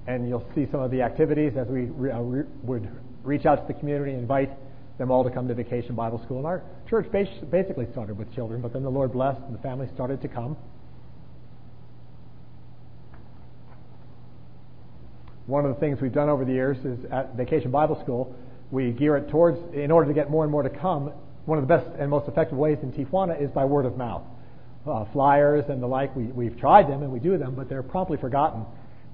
and 0.08 0.28
you'll 0.28 0.46
see 0.56 0.66
some 0.72 0.80
of 0.80 0.90
the 0.90 1.02
activities 1.02 1.54
as 1.58 1.68
we 1.68 1.82
re- 1.86 2.12
uh, 2.12 2.20
re- 2.20 2.48
would 2.64 2.90
reach 3.24 3.46
out 3.46 3.68
to 3.68 3.74
the 3.74 3.78
community, 3.78 4.14
invite 4.14 4.50
them 4.98 5.12
all 5.12 5.24
to 5.24 5.30
come 5.30 5.48
to 5.50 5.54
Vacation 5.54 5.96
Bible 5.96 6.22
School. 6.24 6.38
And 6.38 6.48
our 6.48 6.64
church 6.90 7.12
bas- 7.12 7.28
basically 7.52 7.88
started 7.92 8.18
with 8.18 8.34
children, 8.34 8.62
but 8.62 8.72
then 8.72 8.84
the 8.84 8.90
Lord 8.90 9.12
blessed 9.12 9.42
and 9.42 9.54
the 9.54 9.62
family 9.62 9.88
started 9.94 10.22
to 10.22 10.28
come. 10.30 10.56
One 15.46 15.66
of 15.66 15.74
the 15.74 15.80
things 15.80 16.00
we've 16.02 16.14
done 16.14 16.30
over 16.30 16.46
the 16.46 16.54
years 16.54 16.78
is 16.86 17.06
at 17.12 17.36
Vacation 17.36 17.70
Bible 17.70 18.02
School, 18.04 18.34
we 18.72 18.92
gear 18.92 19.18
it 19.18 19.30
towards, 19.30 19.58
in 19.74 19.92
order 19.92 20.08
to 20.08 20.14
get 20.14 20.30
more 20.30 20.44
and 20.44 20.52
more 20.52 20.64
to 20.64 20.70
come, 20.70 21.12
one 21.48 21.58
of 21.58 21.66
the 21.66 21.78
best 21.78 21.88
and 21.98 22.12
most 22.12 22.28
effective 22.28 22.58
ways 22.58 22.78
in 22.84 22.92
Tijuana 22.92 23.42
is 23.42 23.50
by 23.52 23.64
word 23.64 23.86
of 23.86 23.98
mouth. 23.98 24.24
Uh, 24.86 25.06
flyers 25.14 25.64
and 25.70 25.82
the 25.82 25.88
like, 25.88 26.14
we, 26.14 26.26
we've 26.26 26.60
tried 26.60 26.90
them 26.90 27.04
and 27.04 27.12
we 27.12 27.20
do 27.20 27.38
them, 27.38 27.56
but 27.56 27.70
they're 27.70 27.82
promptly 27.82 28.18
forgotten. 28.18 28.66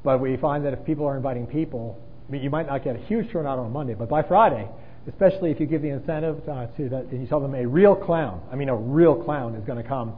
But 0.04 0.20
we 0.20 0.36
find 0.38 0.66
that 0.66 0.74
if 0.74 0.84
people 0.84 1.06
are 1.06 1.16
inviting 1.16 1.46
people, 1.46 2.02
I 2.28 2.32
mean, 2.32 2.42
you 2.42 2.50
might 2.50 2.66
not 2.66 2.84
get 2.84 2.96
a 2.96 3.00
huge 3.00 3.32
turnout 3.32 3.60
on 3.60 3.72
Monday, 3.72 3.94
but 3.94 4.10
by 4.10 4.24
Friday, 4.24 4.68
especially 5.08 5.52
if 5.52 5.60
you 5.60 5.68
give 5.68 5.84
the 5.84 5.90
incentive 5.90 6.42
uh, 6.50 6.66
to 6.76 6.90
that, 6.90 7.06
and 7.06 7.22
you 7.22 7.28
tell 7.28 7.40
them 7.40 7.54
a 7.54 7.68
real 7.68 7.96
clown, 7.96 8.42
I 8.52 8.56
mean, 8.56 8.70
a 8.70 8.76
real 8.76 9.16
clown 9.24 9.54
is 9.54 9.64
going 9.66 9.82
to 9.82 9.88
come, 9.88 10.14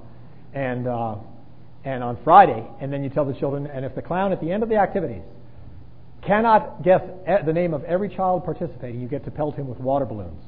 and 0.54 0.88
uh, 0.88 1.16
and 1.84 2.02
on 2.02 2.18
Friday, 2.24 2.66
and 2.80 2.94
then 2.94 3.04
you 3.04 3.10
tell 3.10 3.26
the 3.26 3.34
children, 3.34 3.68
and 3.68 3.84
if 3.84 3.94
the 3.94 4.02
clown 4.02 4.32
at 4.32 4.40
the 4.40 4.52
end 4.52 4.64
of 4.64 4.70
the 4.70 4.76
activities 4.76 5.22
cannot 6.26 6.82
guess 6.84 7.02
the 7.46 7.54
name 7.54 7.74
of 7.74 7.84
every 7.84 8.10
child 8.10 8.46
participating, 8.46 9.02
you 9.02 9.08
get 9.08 9.26
to 9.26 9.32
pelt 9.32 9.56
him 9.56 9.68
with 9.68 9.80
water 9.80 10.06
balloons. 10.06 10.42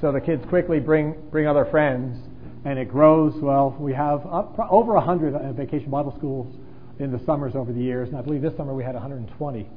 So 0.00 0.12
the 0.12 0.20
kids 0.20 0.44
quickly 0.48 0.78
bring 0.78 1.14
bring 1.30 1.46
other 1.48 1.64
friends, 1.64 2.16
and 2.64 2.78
it 2.78 2.88
grows. 2.88 3.34
Well, 3.42 3.76
we 3.80 3.92
have 3.94 4.24
up, 4.26 4.56
over 4.70 4.94
a 4.94 5.00
hundred 5.00 5.34
uh, 5.34 5.52
vacation 5.52 5.90
Bible 5.90 6.14
schools 6.16 6.54
in 7.00 7.10
the 7.10 7.18
summers 7.24 7.56
over 7.56 7.72
the 7.72 7.80
years, 7.80 8.08
and 8.08 8.16
I 8.16 8.22
believe 8.22 8.40
this 8.42 8.56
summer 8.56 8.74
we 8.74 8.84
had 8.84 8.94
120 8.94 9.68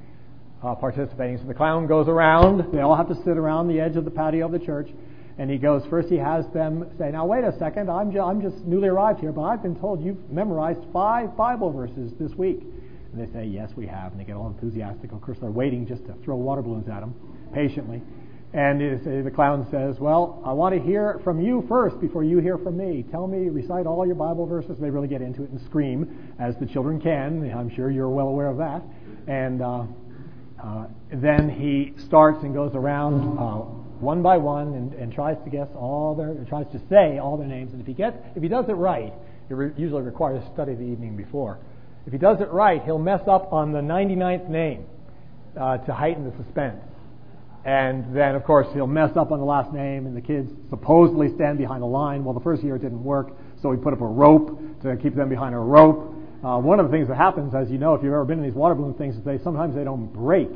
uh, 0.64 0.76
participating. 0.76 1.40
So 1.40 1.46
the 1.46 1.56
clown 1.56 1.88
goes 1.88 2.08
around. 2.08 2.72
They 2.72 2.82
all 2.82 2.96
have 2.96 3.08
to 3.08 3.16
sit 3.24 3.38
around 3.38 3.68
the 3.68 3.80
edge 3.80 3.96
of 3.96 4.06
the 4.06 4.12
patio 4.12 4.46
of 4.46 4.52
the 4.52 4.60
church, 4.60 4.90
and 5.40 5.50
he 5.50 5.58
goes 5.58 5.84
first. 5.90 6.10
He 6.10 6.18
has 6.18 6.46
them 6.54 6.86
say, 7.00 7.10
"Now 7.12 7.26
wait 7.26 7.44
a 7.44 7.58
second. 7.58 7.90
I'm 7.90 8.12
ju- 8.12 8.22
I'm 8.22 8.42
just 8.42 8.58
newly 8.64 8.90
arrived 8.90 9.22
here, 9.22 9.32
but 9.32 9.42
I've 9.42 9.64
been 9.64 9.80
told 9.80 10.04
you've 10.04 10.30
memorized 10.30 10.82
five 10.94 11.36
Bible 11.36 11.72
verses 11.72 12.14
this 12.20 12.34
week." 12.36 12.62
And 13.12 13.28
they 13.28 13.34
say, 13.34 13.46
Yes, 13.46 13.72
we 13.76 13.88
have. 13.88 14.12
And 14.12 14.22
they 14.22 14.24
get 14.24 14.38
all 14.38 14.48
enthusiastic. 14.48 15.12
Of 15.12 15.22
course, 15.22 15.38
they're 15.42 15.52
waiting 15.52 15.86
just 15.86 16.06
to 16.06 16.14
throw 16.24 16.36
water 16.36 16.62
balloons 16.62 16.88
at 16.88 17.02
them 17.02 17.14
patiently. 17.54 18.02
And 18.54 19.26
the 19.26 19.32
clown 19.32 19.66
says, 19.72 19.98
Well, 20.00 20.42
I 20.46 20.52
want 20.52 20.76
to 20.76 20.82
hear 20.82 21.12
it 21.12 21.24
from 21.24 21.40
you 21.40 21.64
first 21.70 22.02
before 22.02 22.26
you 22.26 22.40
hear 22.40 22.58
from 22.58 22.76
me. 22.76 23.06
Tell 23.10 23.26
me, 23.26 23.48
recite 23.48 23.86
all 23.86 24.06
your 24.06 24.16
Bible 24.16 24.46
verses. 24.46 24.78
They 24.78 24.90
really 24.90 25.08
get 25.08 25.22
into 25.22 25.44
it 25.44 25.52
and 25.52 25.62
scream, 25.62 26.34
as 26.38 26.58
the 26.58 26.66
children 26.66 27.00
can. 27.00 27.50
I'm 27.56 27.74
sure 27.74 27.90
you're 27.90 28.10
well 28.10 28.28
aware 28.28 28.48
of 28.48 28.58
that. 28.58 28.84
And 29.28 29.62
uh, 29.62 29.84
uh, 30.62 30.88
then 31.14 31.50
he 31.50 31.94
starts 32.06 32.44
and 32.44 32.54
goes 32.54 32.74
around 32.76 33.38
uh, 33.40 33.82
one 34.02 34.22
by 34.22 34.36
one 34.36 34.74
and, 34.74 34.94
and, 34.94 35.14
tries 35.14 35.38
to 35.44 35.50
guess 35.50 35.70
all 35.76 36.16
their, 36.16 36.34
tries 36.50 36.66
to 36.74 36.82
say 36.90 37.20
all 37.20 37.38
their 37.38 37.48
names. 37.48 37.72
And 37.72 37.80
if 37.80 37.88
he 37.88 37.94
gets, 37.94 38.18
if 38.36 38.44
he 38.44 38.50
does 38.50 38.68
it 38.68 38.74
right, 38.74 39.14
it 39.50 39.54
re- 39.54 39.72
usually 39.78 40.02
requires 40.02 40.44
study 40.54 40.74
the 40.74 40.84
evening 40.84 41.16
before. 41.16 41.58
If 42.06 42.12
he 42.12 42.18
does 42.18 42.42
it 42.42 42.50
right, 42.50 42.84
he'll 42.84 43.00
mess 43.00 43.22
up 43.28 43.54
on 43.54 43.72
the 43.72 43.80
99th 43.80 44.50
name 44.50 44.86
uh, 45.60 45.78
to 45.78 45.94
heighten 45.94 46.30
the 46.30 46.44
suspense. 46.44 46.82
And 47.64 48.16
then, 48.16 48.34
of 48.34 48.44
course, 48.44 48.68
he'll 48.74 48.88
mess 48.88 49.16
up 49.16 49.32
on 49.32 49.40
the 49.40 49.46
last 49.46 49.72
name, 49.72 50.08
and 50.08 50.18
the 50.18 50.22
kids 50.22 50.50
supposedly 50.70 51.34
stand 51.36 51.60
behind 51.60 51.84
a 51.84 51.86
line. 51.86 52.24
Well, 52.24 52.34
the 52.34 52.40
first 52.40 52.64
year 52.64 52.76
it 52.76 52.82
didn't 52.82 53.04
work, 53.04 53.34
so 53.62 53.70
we 53.70 53.78
put 53.78 53.94
up 53.94 54.02
a 54.02 54.08
rope 54.08 54.60
to 54.82 54.98
keep 54.98 55.16
them 55.16 55.30
behind 55.30 55.54
a 55.54 55.60
rope. 55.60 56.16
Uh, 56.44 56.58
one 56.58 56.80
of 56.80 56.88
the 56.88 56.92
things 56.92 57.08
that 57.08 57.18
happens, 57.18 57.54
as 57.54 57.70
you 57.70 57.78
know, 57.78 57.94
if 57.94 58.02
you've 58.04 58.14
ever 58.14 58.26
been 58.26 58.40
in 58.40 58.46
these 58.46 58.56
water 58.56 58.74
balloon 58.74 58.96
things, 58.96 59.16
is 59.16 59.24
they 59.24 59.38
sometimes 59.44 59.76
they 59.76 59.84
don't 59.84 60.08
break, 60.08 60.50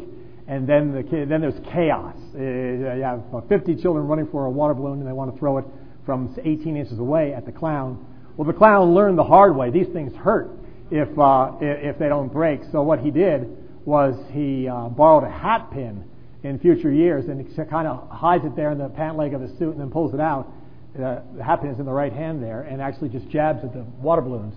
and 0.48 0.68
then 0.68 0.96
the 0.96 1.04
kid, 1.04 1.30
then 1.30 1.42
there's 1.42 1.60
chaos. 1.72 2.16
Uh, 2.34 2.40
you 2.40 3.04
have 3.04 3.22
uh, 3.32 3.42
50 3.42 3.76
children 3.84 4.08
running 4.08 4.28
for 4.32 4.46
a 4.46 4.50
water 4.50 4.74
balloon, 4.74 4.98
and 4.98 5.08
they 5.08 5.14
want 5.14 5.32
to 5.32 5.38
throw 5.38 5.60
it 5.60 5.66
from 6.08 6.36
18 6.44 6.76
inches 6.76 6.98
away 6.98 7.36
at 7.36 7.46
the 7.46 7.52
clown. 7.52 8.04
Well, 8.36 8.48
the 8.48 8.54
clown 8.54 8.96
learned 8.96 9.20
the 9.20 9.24
hard 9.24 9.56
way. 9.56 9.70
These 9.70 9.94
things 9.94 10.12
hurt 10.16 10.50
if 10.90 11.08
uh, 11.20 11.52
if 11.62 12.00
they 12.00 12.10
don't 12.10 12.34
break. 12.34 12.62
So 12.72 12.82
what 12.82 13.00
he 13.00 13.12
did 13.12 13.48
was 13.86 14.16
he 14.32 14.68
uh, 14.68 14.90
borrowed 14.90 15.24
a 15.24 15.30
hat 15.30 15.70
pin 15.72 16.04
in 16.46 16.60
future 16.60 16.92
years, 16.92 17.26
and 17.26 17.42
he 17.42 17.56
kind 17.66 17.88
of 17.88 18.08
hides 18.10 18.46
it 18.46 18.56
there 18.56 18.72
in 18.72 18.78
the 18.78 18.90
pant 18.90 19.18
leg 19.18 19.34
of 19.34 19.42
his 19.42 19.52
suit 19.58 19.72
and 19.72 19.80
then 19.80 19.90
pulls 19.90 20.14
it 20.14 20.20
out. 20.20 20.52
Uh, 20.96 21.20
the 21.36 21.44
hat 21.44 21.60
is 21.66 21.80
in 21.80 21.86
the 21.86 21.92
right 21.92 22.14
hand 22.14 22.42
there, 22.42 22.62
and 22.62 22.82
actually 22.82 23.10
just 23.10 23.28
jabs 23.30 23.64
at 23.64 23.74
the 23.74 23.84
water 24.00 24.22
balloons. 24.22 24.54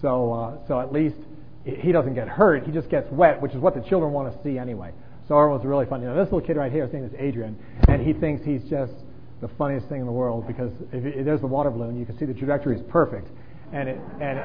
So, 0.00 0.32
uh, 0.32 0.68
so 0.68 0.80
at 0.80 0.92
least 0.92 1.16
he 1.64 1.92
doesn't 1.92 2.14
get 2.14 2.28
hurt. 2.28 2.64
He 2.64 2.72
just 2.72 2.88
gets 2.90 3.10
wet, 3.10 3.40
which 3.40 3.52
is 3.52 3.58
what 3.58 3.74
the 3.74 3.80
children 3.80 4.12
want 4.12 4.32
to 4.32 4.42
see 4.42 4.58
anyway. 4.58 4.92
So 5.28 5.38
everyone's 5.38 5.64
really 5.64 5.86
funny. 5.86 6.04
Now, 6.04 6.14
this 6.14 6.24
little 6.24 6.40
kid 6.40 6.56
right 6.56 6.70
here, 6.70 6.84
his 6.84 6.92
name 6.92 7.04
is 7.04 7.12
Adrian, 7.18 7.58
and 7.88 8.06
he 8.06 8.12
thinks 8.12 8.44
he's 8.44 8.62
just 8.68 8.92
the 9.40 9.48
funniest 9.56 9.88
thing 9.88 10.00
in 10.00 10.06
the 10.06 10.12
world 10.12 10.46
because 10.46 10.70
if 10.92 11.24
there's 11.24 11.40
the 11.40 11.46
water 11.46 11.70
balloon, 11.70 11.98
you 11.98 12.04
can 12.04 12.18
see 12.18 12.26
the 12.26 12.34
trajectory 12.34 12.76
is 12.76 12.82
perfect, 12.88 13.28
and 13.72 13.88
it 13.88 13.98
and. 14.20 14.38
It, 14.38 14.44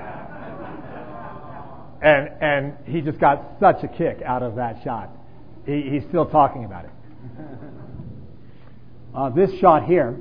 and 2.01 2.29
and 2.41 2.73
he 2.85 3.01
just 3.01 3.19
got 3.19 3.57
such 3.59 3.83
a 3.83 3.87
kick 3.87 4.21
out 4.23 4.43
of 4.43 4.55
that 4.55 4.83
shot. 4.83 5.09
He, 5.65 5.81
he's 5.89 6.03
still 6.09 6.25
talking 6.25 6.65
about 6.65 6.85
it. 6.85 6.91
Uh, 9.15 9.29
this 9.29 9.49
shot 9.59 9.85
here 9.85 10.19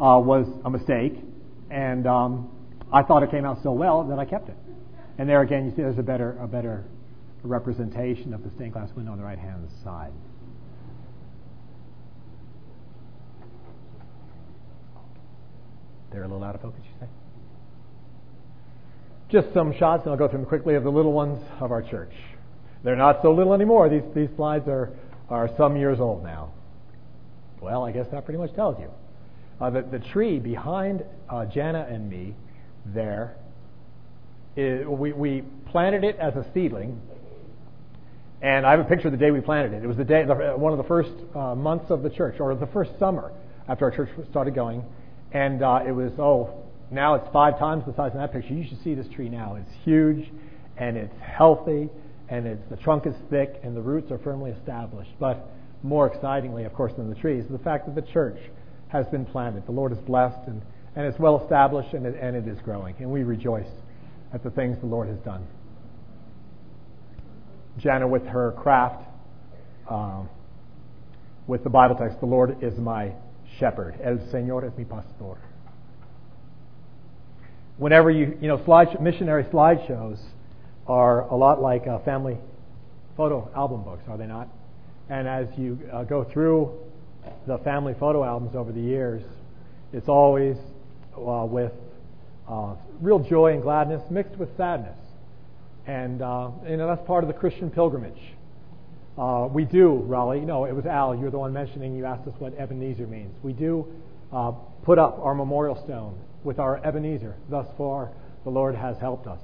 uh, 0.00 0.18
was 0.18 0.46
a 0.64 0.70
mistake, 0.70 1.14
and 1.70 2.06
um, 2.06 2.50
I 2.92 3.02
thought 3.02 3.22
it 3.22 3.30
came 3.30 3.44
out 3.44 3.62
so 3.62 3.72
well 3.72 4.04
that 4.04 4.18
I 4.18 4.24
kept 4.24 4.48
it. 4.48 4.56
And 5.18 5.28
there 5.28 5.40
again, 5.40 5.66
you 5.66 5.70
see, 5.70 5.82
there's 5.82 5.98
a 5.98 6.02
better 6.02 6.36
a 6.40 6.48
better 6.48 6.84
representation 7.44 8.34
of 8.34 8.42
the 8.42 8.50
stained 8.56 8.72
glass 8.72 8.90
window 8.96 9.12
on 9.12 9.18
the 9.18 9.24
right 9.24 9.38
hand 9.38 9.68
side. 9.84 10.12
They're 16.10 16.22
a 16.22 16.28
little 16.28 16.44
out 16.44 16.54
of 16.54 16.62
focus, 16.62 16.80
you 16.84 17.00
say? 17.00 17.06
Just 19.30 19.52
some 19.52 19.74
shots, 19.76 20.02
and 20.04 20.12
I'll 20.12 20.18
go 20.18 20.28
through 20.28 20.40
them 20.40 20.48
quickly, 20.48 20.74
of 20.74 20.84
the 20.84 20.90
little 20.90 21.12
ones 21.12 21.40
of 21.60 21.72
our 21.72 21.82
church. 21.82 22.12
They're 22.84 22.96
not 22.96 23.20
so 23.22 23.32
little 23.32 23.54
anymore. 23.54 23.88
These, 23.88 24.02
these 24.14 24.28
slides 24.36 24.68
are, 24.68 24.90
are 25.30 25.48
some 25.56 25.76
years 25.76 25.98
old 26.00 26.22
now. 26.22 26.52
Well, 27.60 27.82
I 27.82 27.92
guess 27.92 28.06
that 28.12 28.26
pretty 28.26 28.38
much 28.38 28.54
tells 28.54 28.78
you. 28.78 28.90
Uh, 29.58 29.70
the, 29.70 29.82
the 29.82 29.98
tree 29.98 30.38
behind 30.38 31.02
uh, 31.30 31.46
Jana 31.46 31.86
and 31.90 32.10
me 32.10 32.34
there, 32.84 33.36
is, 34.54 34.86
we, 34.86 35.12
we 35.12 35.42
planted 35.70 36.04
it 36.04 36.16
as 36.16 36.34
a 36.34 36.44
seedling. 36.52 37.00
And 38.42 38.66
I 38.66 38.72
have 38.72 38.80
a 38.80 38.84
picture 38.84 39.08
of 39.08 39.12
the 39.12 39.18
day 39.18 39.30
we 39.30 39.40
planted 39.40 39.72
it. 39.72 39.82
It 39.82 39.86
was 39.86 39.96
the 39.96 40.04
day, 40.04 40.24
the, 40.26 40.34
one 40.34 40.72
of 40.72 40.78
the 40.78 40.84
first 40.84 41.12
uh, 41.34 41.54
months 41.54 41.86
of 41.90 42.02
the 42.02 42.10
church, 42.10 42.38
or 42.38 42.54
the 42.54 42.66
first 42.66 42.90
summer 42.98 43.32
after 43.66 43.86
our 43.86 43.90
church 43.90 44.10
started 44.30 44.54
going. 44.54 44.84
And 45.32 45.62
uh, 45.62 45.80
it 45.86 45.92
was, 45.92 46.12
oh, 46.18 46.62
now 46.90 47.14
it's 47.14 47.26
five 47.32 47.58
times 47.58 47.84
the 47.86 47.94
size 47.94 48.12
of 48.12 48.18
that 48.18 48.32
picture. 48.32 48.52
You 48.52 48.68
should 48.68 48.82
see 48.84 48.94
this 48.94 49.06
tree 49.08 49.30
now. 49.30 49.56
It's 49.56 49.70
huge, 49.84 50.30
and 50.76 50.98
it's 50.98 51.14
healthy, 51.22 51.88
and 52.28 52.46
it's, 52.46 52.62
the 52.70 52.76
trunk 52.76 53.06
is 53.06 53.14
thick 53.30 53.60
and 53.62 53.76
the 53.76 53.82
roots 53.82 54.10
are 54.10 54.18
firmly 54.18 54.50
established. 54.50 55.10
But 55.18 55.46
more 55.82 56.06
excitingly, 56.06 56.64
of 56.64 56.72
course, 56.72 56.92
than 56.96 57.08
the 57.08 57.14
trees, 57.14 57.44
the 57.50 57.58
fact 57.58 57.86
that 57.86 57.94
the 57.94 58.12
church 58.12 58.38
has 58.88 59.06
been 59.06 59.26
planted. 59.26 59.66
The 59.66 59.72
Lord 59.72 59.92
is 59.92 59.98
blessed 59.98 60.46
and, 60.46 60.62
and 60.96 61.06
it's 61.06 61.18
well 61.18 61.42
established 61.42 61.92
and 61.92 62.06
it, 62.06 62.16
and 62.20 62.36
it 62.36 62.48
is 62.48 62.58
growing. 62.62 62.94
And 62.98 63.10
we 63.10 63.22
rejoice 63.22 63.68
at 64.32 64.42
the 64.42 64.50
things 64.50 64.78
the 64.80 64.86
Lord 64.86 65.08
has 65.08 65.18
done. 65.18 65.46
Jana, 67.78 68.06
with 68.06 68.24
her 68.26 68.52
craft, 68.52 69.02
um, 69.90 70.28
with 71.46 71.64
the 71.64 71.70
Bible 71.70 71.96
text, 71.96 72.20
the 72.20 72.26
Lord 72.26 72.62
is 72.62 72.78
my 72.78 73.12
shepherd. 73.58 73.98
El 74.02 74.18
Señor 74.32 74.64
es 74.64 74.76
mi 74.78 74.84
pastor. 74.84 75.38
Whenever 77.76 78.10
you, 78.10 78.38
you 78.40 78.48
know, 78.48 78.64
slide, 78.64 79.00
missionary 79.00 79.44
slideshows 79.44 80.18
are 80.86 81.22
a 81.22 81.36
lot 81.36 81.60
like 81.60 81.86
uh, 81.86 81.98
family 82.00 82.38
photo 83.16 83.50
album 83.54 83.82
books, 83.84 84.02
are 84.08 84.18
they 84.18 84.26
not? 84.26 84.48
And 85.08 85.28
as 85.28 85.46
you 85.56 85.78
uh, 85.92 86.04
go 86.04 86.24
through 86.24 86.78
the 87.46 87.58
family 87.58 87.94
photo 87.98 88.24
albums 88.24 88.54
over 88.54 88.72
the 88.72 88.80
years, 88.80 89.22
it's 89.92 90.08
always 90.08 90.56
uh, 91.16 91.46
with 91.46 91.72
uh, 92.48 92.74
real 93.00 93.18
joy 93.18 93.52
and 93.52 93.62
gladness 93.62 94.02
mixed 94.10 94.36
with 94.36 94.54
sadness. 94.56 94.98
And 95.86 96.22
uh, 96.22 96.50
you 96.66 96.76
know 96.76 96.86
that's 96.86 97.06
part 97.06 97.24
of 97.24 97.28
the 97.28 97.34
Christian 97.34 97.70
pilgrimage. 97.70 98.20
Uh, 99.16 99.48
we 99.50 99.64
do, 99.64 99.94
Raleigh. 100.06 100.40
No, 100.40 100.64
it 100.64 100.72
was 100.74 100.86
Al. 100.86 101.14
You're 101.14 101.30
the 101.30 101.38
one 101.38 101.52
mentioning. 101.52 101.94
You 101.94 102.04
asked 102.04 102.26
us 102.26 102.34
what 102.38 102.54
Ebenezer 102.58 103.06
means. 103.06 103.34
We 103.42 103.52
do 103.52 103.86
put 104.82 104.98
up 104.98 105.18
our 105.20 105.34
memorial 105.34 105.80
stone 105.84 106.18
with 106.42 106.58
our 106.58 106.84
Ebenezer. 106.84 107.36
Thus 107.48 107.66
far, 107.78 108.10
the 108.42 108.50
Lord 108.50 108.74
has 108.74 108.98
helped 108.98 109.26
us. 109.26 109.40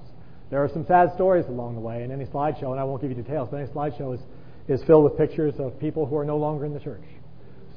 There 0.51 0.63
are 0.65 0.69
some 0.69 0.85
sad 0.87 1.13
stories 1.15 1.47
along 1.49 1.77
the 1.77 1.81
way, 1.81 2.03
in 2.03 2.11
any 2.11 2.25
slideshow, 2.25 2.73
and 2.73 2.81
I 2.81 2.85
won't 2.85 3.01
give 3.01 3.11
you 3.11 3.17
details, 3.17 3.49
but 3.51 3.59
any 3.59 3.69
slideshow 3.69 4.15
is, 4.15 4.21
is 4.69 4.85
filled 4.85 5.05
with 5.05 5.17
pictures 5.17 5.55
of 5.59 5.79
people 5.79 6.07
who 6.07 6.17
are 6.17 6.25
no 6.25 6.37
longer 6.37 6.67
in 6.67 6.75
the 6.75 6.81
church. 6.81 7.05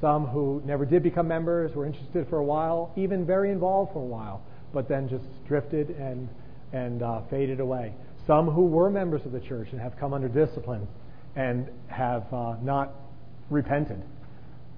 Some 0.00 0.26
who 0.26 0.60
never 0.64 0.84
did 0.84 1.04
become 1.04 1.28
members, 1.28 1.74
were 1.74 1.86
interested 1.86 2.26
for 2.28 2.38
a 2.38 2.44
while, 2.44 2.92
even 2.96 3.24
very 3.24 3.52
involved 3.52 3.92
for 3.92 4.00
a 4.00 4.06
while, 4.06 4.42
but 4.72 4.88
then 4.88 5.08
just 5.08 5.24
drifted 5.46 5.90
and, 5.90 6.28
and 6.72 7.02
uh, 7.02 7.20
faded 7.30 7.60
away. 7.60 7.94
Some 8.26 8.50
who 8.50 8.66
were 8.66 8.90
members 8.90 9.24
of 9.24 9.30
the 9.30 9.40
church 9.40 9.68
and 9.70 9.80
have 9.80 9.96
come 9.98 10.12
under 10.12 10.28
discipline 10.28 10.88
and 11.36 11.68
have 11.86 12.24
uh, 12.32 12.56
not 12.60 12.92
repented. 13.50 14.02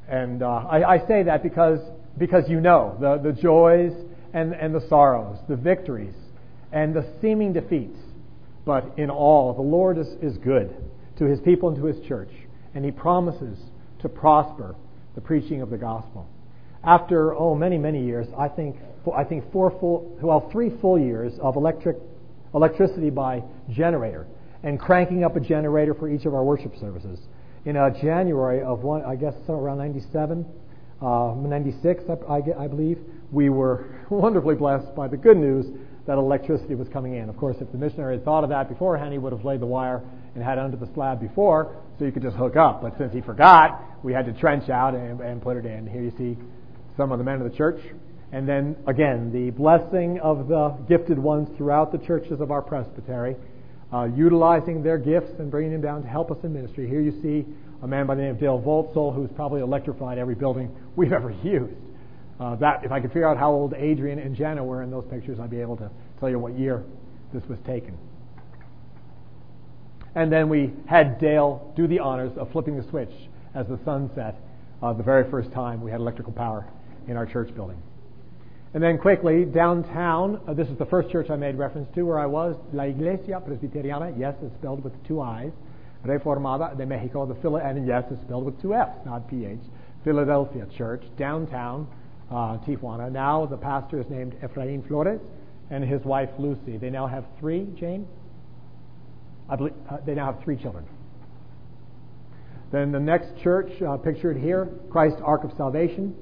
And 0.07 0.43
uh, 0.43 0.47
I, 0.47 0.97
I 0.97 1.09
say 1.09 1.23
that 1.23 1.43
because, 1.43 1.81
because 2.19 2.45
you 2.49 2.61
know 2.61 2.97
the, 3.01 3.33
the 3.33 3.41
joys 3.41 3.93
and, 4.35 4.53
and 4.53 4.75
the 4.75 4.87
sorrows, 4.89 5.39
the 5.49 5.57
victories 5.57 6.15
and 6.77 6.95
the 6.95 7.07
seeming 7.23 7.55
defeats. 7.55 7.99
But 8.67 8.99
in 8.99 9.09
all, 9.09 9.55
the 9.55 9.63
Lord 9.63 9.97
is, 9.97 10.09
is 10.21 10.37
good 10.37 10.77
to 11.19 11.25
his 11.25 11.41
people 11.41 11.71
and 11.71 11.79
to 11.79 11.87
his 11.87 12.07
church, 12.07 12.29
and 12.75 12.85
he 12.85 12.91
promises 12.91 13.59
to 14.03 14.11
prosper 14.11 14.77
the 15.15 15.23
preaching 15.23 15.63
of 15.63 15.71
the 15.71 15.79
gospel. 15.79 16.29
After, 16.85 17.35
oh, 17.35 17.55
many, 17.55 17.79
many 17.79 18.05
years, 18.05 18.27
I 18.37 18.49
think, 18.49 18.77
I 19.17 19.25
think 19.25 19.51
four 19.53 19.71
full, 19.81 20.19
well, 20.21 20.51
three 20.53 20.71
full 20.83 20.99
years 20.99 21.33
of 21.41 21.57
electric, 21.57 21.97
electricity 22.55 23.09
by 23.09 23.43
generator 23.71 24.27
and 24.63 24.79
cranking 24.79 25.25
up 25.25 25.35
a 25.35 25.41
generator 25.41 25.95
for 25.95 26.11
each 26.11 26.27
of 26.27 26.35
our 26.35 26.45
worship 26.45 26.75
services. 26.79 27.19
In 27.65 27.79
uh, 27.79 27.89
January 28.03 28.63
of 28.63 28.81
one, 28.81 29.03
I 29.03 29.17
guess 29.17 29.35
around 29.49 29.79
97, 29.79 30.45
uh, 31.01 31.35
96, 31.39 32.05
I, 32.09 32.33
I, 32.33 32.65
I 32.65 32.67
believe, 32.67 32.99
we 33.33 33.49
were 33.49 33.87
wonderfully 34.11 34.57
blessed 34.57 34.95
by 34.95 35.09
the 35.09 35.17
good 35.17 35.39
news 35.39 35.67
that 36.07 36.19
electricity 36.19 36.75
was 36.75 36.89
coming 36.89 37.17
in. 37.17 37.29
Of 37.29 37.37
course, 37.37 37.57
if 37.61 37.71
the 37.73 37.79
missionary 37.79 38.17
had 38.17 38.25
thought 38.25 38.45
of 38.45 38.51
that 38.51 38.69
beforehand, 38.69 39.13
he 39.13 39.19
would 39.19 39.33
have 39.33 39.45
laid 39.45 39.61
the 39.61 39.67
wire 39.67 40.03
and 40.35 40.45
had 40.45 40.59
it 40.59 40.65
under 40.65 40.77
the 40.77 40.89
slab 40.95 41.21
before, 41.21 41.75
so 41.99 42.05
you 42.05 42.13
could 42.13 42.23
just 42.23 42.37
hook 42.37 42.57
up. 42.57 42.83
But 42.83 42.97
since 42.99 43.13
he 43.13 43.21
forgot, 43.21 43.83
we 44.03 44.13
had 44.13 44.27
to 44.27 44.33
trench 44.33 44.69
out 44.69 44.95
and, 44.95 45.21
and 45.21 45.43
put 45.43 45.57
it 45.57 45.67
in. 45.67 45.87
Here 45.87 46.03
you 46.03 46.13
see 46.17 46.37
some 46.97 47.13
of 47.13 47.19
the 47.19 47.25
men 47.25 47.41
of 47.41 47.51
the 47.51 47.57
church. 47.57 47.81
And 48.33 48.49
then, 48.49 48.77
again, 48.87 49.33
the 49.33 49.51
blessing 49.51 50.21
of 50.21 50.49
the 50.49 50.77
gifted 50.89 51.19
ones 51.19 51.49
throughout 51.57 51.93
the 51.93 51.99
churches 51.99 52.41
of 52.41 52.51
our 52.51 52.63
presbytery, 52.63 53.37
uh, 53.93 54.09
utilizing 54.15 54.83
their 54.83 54.99
gifts 54.99 55.33
and 55.39 55.51
bringing 55.51 55.73
them 55.73 55.81
down 55.81 56.03
to 56.03 56.09
help 56.09 56.31
us 56.31 56.39
in 56.43 56.53
ministry. 56.53 56.89
Here 56.89 57.01
you 57.01 57.21
see 57.23 57.47
a 57.83 57.87
man 57.87 58.07
by 58.07 58.15
the 58.15 58.23
name 58.23 58.33
of 58.33 58.41
Dale 58.41 58.61
Voltzel, 58.61 59.15
who's 59.15 59.31
probably 59.37 59.61
electrified 59.61 60.19
every 60.19 60.35
building 60.35 60.75
we've 60.97 61.13
ever 61.13 61.31
used. 61.43 61.75
Uh, 62.39 62.55
that 62.57 62.85
if 62.85 62.93
I 62.93 63.01
could 63.01 63.11
figure 63.11 63.29
out 63.29 63.39
how 63.39 63.51
old 63.51 63.73
Adrian 63.75 64.19
and 64.19 64.37
Jenna 64.37 64.63
were 64.63 64.83
in 64.83 64.91
those 64.91 65.07
pictures, 65.11 65.39
I'd 65.41 65.51
be 65.51 65.61
able 65.61 65.77
to 65.79 65.91
tell 66.21 66.29
you 66.29 66.39
what 66.39 66.59
year 66.59 66.85
this 67.33 67.43
was 67.49 67.59
taken. 67.67 67.97
And 70.15 70.33
then 70.33 70.49
we 70.49 70.73
had 70.87 71.19
Dale 71.19 71.73
do 71.77 71.87
the 71.87 71.99
honors 71.99 72.37
of 72.37 72.51
flipping 72.53 72.77
the 72.77 72.89
switch 72.89 73.13
as 73.55 73.67
the 73.69 73.79
sun 73.85 74.11
set 74.15 74.37
uh, 74.83 74.93
the 74.93 75.03
very 75.03 75.31
first 75.31 75.53
time 75.53 75.81
we 75.81 75.91
had 75.91 76.01
electrical 76.01 76.33
power 76.33 76.67
in 77.09 77.17
our 77.17 77.27
church 77.27 77.55
building. 77.55 77.81
And 78.75 78.83
then 78.83 78.99
quickly, 78.99 79.45
downtown, 79.45 80.41
uh, 80.47 80.53
this 80.53 80.69
is 80.69 80.77
the 80.77 80.85
first 80.87 81.11
church 81.11 81.31
I 81.31 81.37
made 81.37 81.57
reference 81.57 81.89
to 81.95 82.03
where 82.03 82.19
I 82.19 82.27
was, 82.27 82.57
La 82.73 82.85
Iglesia 82.85 83.41
Presbiteriana, 83.47 84.19
yes, 84.19 84.35
it's 84.43 84.55
spelled 84.57 84.85
with 84.85 84.93
two 85.07 85.21
I's, 85.21 85.53
Reformada 86.05 86.77
de 86.77 86.85
Mexico, 86.85 87.25
the 87.25 87.35
Phila, 87.37 87.61
and 87.61 87.87
yes, 87.87 88.05
it's 88.11 88.21
spelled 88.23 88.45
with 88.45 88.61
two 88.61 88.75
F's, 88.75 89.05
not 89.07 89.29
PH, 89.31 89.61
Philadelphia 90.05 90.67
Church, 90.77 91.03
downtown 91.19 91.87
uh, 92.31 92.59
Tijuana. 92.59 93.11
Now 93.11 93.47
the 93.47 93.57
pastor 93.57 94.01
is 94.01 94.07
named 94.09 94.35
Efrain 94.43 94.87
Flores 94.87 95.21
and 95.71 95.85
his 95.85 96.03
wife 96.05 96.31
Lucy. 96.39 96.77
They 96.77 96.91
now 96.91 97.07
have 97.07 97.25
three, 97.39 97.67
Jane? 97.79 98.07
I 99.49 99.57
believe 99.57 99.75
uh, 99.89 99.99
they 100.05 100.15
now 100.15 100.33
have 100.33 100.43
three 100.43 100.57
children. 100.57 100.85
Then 102.73 102.91
the 102.91 103.01
next 103.01 103.37
church 103.43 103.71
uh, 103.81 103.97
pictured 103.97 104.37
here, 104.37 104.69
Christ 104.91 105.17
Ark 105.23 105.45
of 105.45 105.53
Salvation. 105.57 106.15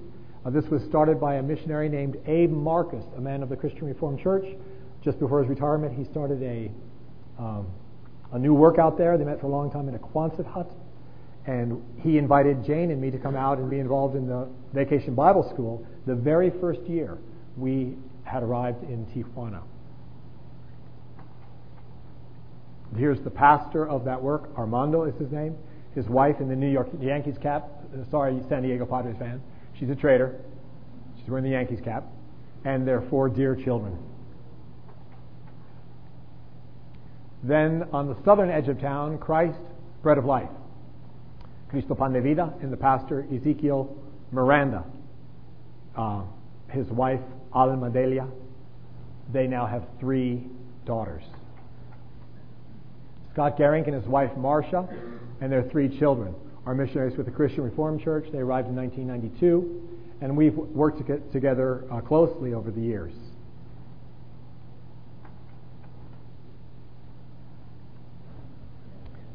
Uh, 0.44 0.50
this 0.50 0.66
was 0.66 0.82
started 0.82 1.18
by 1.18 1.36
a 1.36 1.42
missionary 1.42 1.88
named 1.88 2.16
Abe 2.26 2.50
Marcus, 2.50 3.04
a 3.16 3.20
man 3.20 3.42
of 3.42 3.48
the 3.48 3.56
Christian 3.56 3.86
Reformed 3.86 4.20
Church. 4.20 4.44
Just 5.02 5.18
before 5.18 5.40
his 5.40 5.48
retirement, 5.48 5.96
he 5.96 6.04
started 6.04 6.42
a 6.42 6.70
um, 7.38 7.66
a 8.32 8.38
new 8.38 8.52
work 8.52 8.78
out 8.78 8.98
there. 8.98 9.16
They 9.16 9.24
met 9.24 9.40
for 9.40 9.46
a 9.46 9.50
long 9.50 9.70
time 9.70 9.88
in 9.88 9.94
a 9.94 9.98
Quonset 9.98 10.46
hut, 10.46 10.70
and 11.46 11.82
he 12.02 12.18
invited 12.18 12.64
Jane 12.64 12.90
and 12.90 13.00
me 13.00 13.10
to 13.10 13.18
come 13.18 13.36
out 13.36 13.58
and 13.58 13.70
be 13.70 13.78
involved 13.78 14.16
in 14.16 14.26
the 14.26 14.48
Vacation 14.72 15.14
Bible 15.14 15.48
School. 15.52 15.86
The 16.06 16.14
very 16.14 16.50
first 16.60 16.80
year 16.82 17.18
we 17.56 17.96
had 18.24 18.42
arrived 18.42 18.82
in 18.84 19.06
Tijuana. 19.06 19.62
Here's 22.96 23.20
the 23.20 23.30
pastor 23.30 23.88
of 23.88 24.04
that 24.04 24.22
work, 24.22 24.50
Armando 24.56 25.04
is 25.04 25.14
his 25.16 25.32
name. 25.32 25.56
His 25.94 26.06
wife 26.06 26.40
in 26.40 26.48
the 26.48 26.56
New 26.56 26.70
York 26.70 26.88
Yankees 27.00 27.36
cap. 27.40 27.68
Sorry, 28.10 28.40
San 28.48 28.62
Diego 28.62 28.84
Padres 28.84 29.16
fan. 29.18 29.40
She's 29.78 29.90
a 29.90 29.94
traitor. 29.94 30.40
She's 31.18 31.28
wearing 31.28 31.44
the 31.44 31.50
Yankees 31.50 31.80
cap. 31.80 32.04
And 32.64 32.86
their 32.86 33.02
four 33.10 33.28
dear 33.28 33.54
children. 33.54 33.98
Then 37.42 37.84
on 37.92 38.08
the 38.08 38.16
southern 38.24 38.50
edge 38.50 38.68
of 38.68 38.80
town, 38.80 39.18
Christ, 39.18 39.60
bread 40.02 40.18
of 40.18 40.24
life. 40.24 40.48
Cristo 41.68 41.94
Pan 41.94 42.12
de 42.12 42.20
Vida, 42.20 42.54
and 42.60 42.72
the 42.72 42.76
pastor 42.76 43.26
Ezekiel 43.32 43.96
Miranda. 44.32 44.84
Uh, 45.96 46.22
his 46.70 46.86
wife, 46.88 47.20
Alma 47.52 47.90
Delia. 47.90 48.26
They 49.32 49.46
now 49.46 49.66
have 49.66 49.84
three 50.00 50.44
daughters. 50.84 51.22
Scott 53.32 53.56
Garrick 53.56 53.86
and 53.86 53.94
his 53.94 54.06
wife 54.06 54.30
Marcia 54.36 54.88
and 55.40 55.50
their 55.50 55.64
three 55.70 55.98
children 55.98 56.34
are 56.66 56.74
missionaries 56.74 57.16
with 57.16 57.26
the 57.26 57.32
Christian 57.32 57.64
Reformed 57.64 58.02
Church. 58.02 58.26
They 58.32 58.38
arrived 58.38 58.68
in 58.68 58.76
1992, 58.76 59.88
and 60.20 60.36
we've 60.36 60.54
worked 60.54 61.02
together 61.32 61.84
uh, 61.90 62.00
closely 62.00 62.54
over 62.54 62.70
the 62.70 62.80
years. 62.80 63.12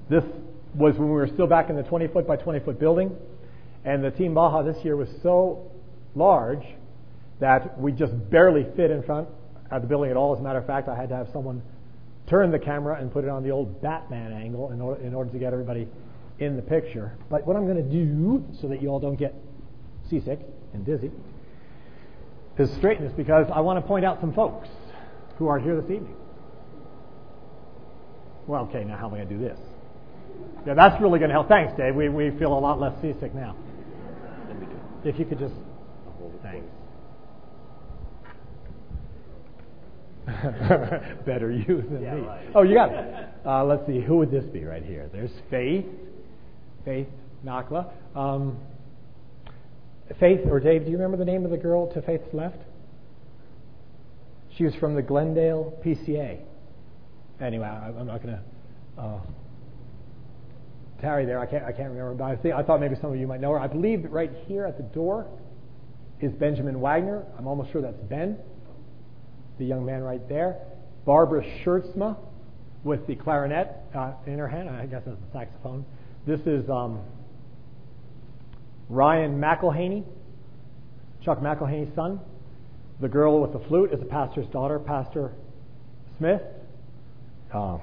This 0.10 0.24
was 0.74 0.95
when 0.95 1.08
we 1.08 1.13
were 1.13 1.28
still 1.28 1.45
back 1.45 1.69
in 1.69 1.76
the 1.76 1.84
20 1.84 2.08
foot 2.08 2.26
by 2.26 2.36
20 2.36 2.60
foot 2.62 2.80
building, 2.80 3.15
and 3.86 4.04
the 4.04 4.12
Team 4.12 4.34
Baja 4.34 4.63
this 4.63 4.78
year 4.84 4.95
was 4.95 5.10
so 5.22 5.72
large 6.15 6.63
that 7.39 7.80
we 7.80 7.91
just 7.91 8.13
barely 8.30 8.65
fit 8.76 8.91
in 8.91 9.04
front 9.04 9.28
of 9.72 9.82
the 9.82 9.88
building 9.88 10.12
at 10.12 10.17
all. 10.17 10.34
As 10.34 10.39
a 10.39 10.43
matter 10.43 10.60
of 10.60 10.67
fact, 10.67 10.89
I 10.89 10.95
had 10.95 11.10
to 11.10 11.15
have 11.15 11.30
someone 11.32 11.62
turn 12.28 12.52
the 12.52 12.60
camera 12.60 13.00
and 13.00 13.12
put 13.12 13.24
it 13.24 13.30
on 13.30 13.43
the 13.43 13.52
old 13.52 13.82
Batman 13.82 14.34
angle 14.34 14.72
in 14.72 14.82
order, 14.82 15.02
in 15.02 15.13
order 15.13 15.32
to 15.32 15.39
get 15.39 15.54
everybody 15.54 15.88
in 16.39 16.56
the 16.56 16.62
picture. 16.62 17.13
But 17.30 17.45
what 17.45 17.56
I'm 17.56 17.65
going 17.65 17.78
to 17.78 17.91
do, 17.91 18.45
so 18.62 18.67
that 18.67 18.82
you 18.82 18.89
all 18.89 19.00
don't 19.00 19.17
get 19.17 19.34
seasick 20.10 20.39
and 20.74 20.86
dizzy, 20.86 21.12
is 22.58 22.69
straighten 22.76 23.06
this 23.06 23.13
because 23.15 23.48
I 23.54 23.62
want 23.62 23.82
to 23.82 23.88
point 23.88 24.06
out 24.06 24.19
some 24.19 24.34
folks 24.34 24.67
who 25.38 25.48
are 25.48 25.60
here 25.60 25.80
this 25.80 25.89
evening. 25.89 26.15
Well, 28.48 28.63
okay, 28.63 28.84
now 28.84 28.98
how 28.98 29.08
am 29.08 29.13
I 29.13 29.17
going 29.17 29.30
to 29.30 29.36
do 29.38 29.41
this? 29.41 29.60
Yeah, 30.65 30.74
that's 30.74 31.02
really 31.02 31.19
going 31.19 31.30
to 31.30 31.34
help. 31.36 31.48
Thanks, 31.48 31.74
Dave. 31.78 31.95
We, 31.95 32.10
we 32.10 32.32
feel 32.38 32.54
a 32.54 32.60
lot 32.60 32.80
less 32.80 33.00
seasick 33.02 33.34
now. 33.34 33.56
If 35.04 35.17
you 35.17 35.26
could 35.26 35.39
just. 35.39 35.54
Thanks. 36.43 36.67
Better 41.25 41.51
you 41.51 41.82
than 41.89 42.01
yeah, 42.03 42.15
me. 42.15 42.21
Right. 42.21 42.49
Oh, 42.53 42.62
you 42.62 42.75
got 42.75 42.91
it. 42.91 43.29
Uh, 43.45 43.63
let's 43.65 43.86
see. 43.88 43.99
Who 44.01 44.17
would 44.17 44.32
this 44.32 44.45
be 44.45 44.63
right 44.63 44.84
here? 44.84 45.10
There's 45.12 45.32
Faith. 45.49 45.86
Faith 46.86 47.08
Nakla. 47.43 47.91
Um, 48.15 48.58
Faith, 50.19 50.41
or 50.49 50.60
Dave, 50.60 50.86
do 50.86 50.91
you 50.91 50.97
remember 50.97 51.17
the 51.17 51.29
name 51.29 51.45
of 51.45 51.51
the 51.51 51.58
girl 51.58 51.91
to 51.93 52.01
Faith's 52.01 52.34
left? 52.34 52.58
She 54.58 54.63
was 54.63 54.73
from 54.75 54.95
the 54.95 55.01
Glendale 55.01 55.79
PCA. 55.86 56.39
Anyway, 57.39 57.65
I, 57.65 57.89
am 57.89 58.08
not 58.08 58.21
going 58.21 58.36
to 58.36 59.01
uh, 59.01 59.19
tarry 60.99 61.25
there. 61.25 61.39
I 61.39 61.45
can't, 61.45 61.63
I 61.63 61.71
can't 61.71 61.89
remember, 61.89 62.13
but 62.15 62.25
I, 62.25 62.36
think, 62.36 62.55
I 62.55 62.63
thought 62.63 62.82
maybe 62.82 62.95
some 62.99 63.12
of 63.12 63.17
you 63.17 63.27
might 63.27 63.39
know 63.39 63.51
her. 63.51 63.60
I 63.60 63.67
believe 63.67 64.03
that 64.03 64.12
right 64.12 64.32
here 64.47 64.65
at 64.65 64.77
the 64.77 64.84
door 64.84 65.27
is 66.21 66.32
Benjamin 66.34 66.79
Wagner. 66.79 67.23
I'm 67.38 67.47
almost 67.47 67.71
sure 67.71 67.82
that's 67.82 68.01
Ben 68.10 68.38
the 69.60 69.65
young 69.65 69.86
man 69.86 70.01
right 70.01 70.27
there. 70.27 70.58
Barbara 71.05 71.43
Schertzma 71.43 72.17
with 72.84 73.05
the 73.08 73.15
clarinet 73.15 73.75
uh, 73.93 74.13
in 74.25 74.39
her 74.39 74.47
hand. 74.47 74.69
I 74.69 74.86
guess 74.86 75.03
that's 75.05 75.19
the 75.19 75.38
saxophone. 75.38 75.86
This 76.25 76.39
is 76.41 76.67
um, 76.69 77.01
Ryan 78.88 79.39
McElhaney, 79.39 80.05
Chuck 81.23 81.39
McElhaney's 81.39 81.93
son. 81.93 82.21
The 83.01 83.10
girl 83.10 83.41
with 83.41 83.53
the 83.53 83.67
flute 83.67 83.93
is 83.93 83.99
the 83.99 84.05
pastor's 84.05 84.47
daughter, 84.47 84.79
Pastor 84.79 85.34
Smith. 86.17 86.41
Uh, 87.53 87.77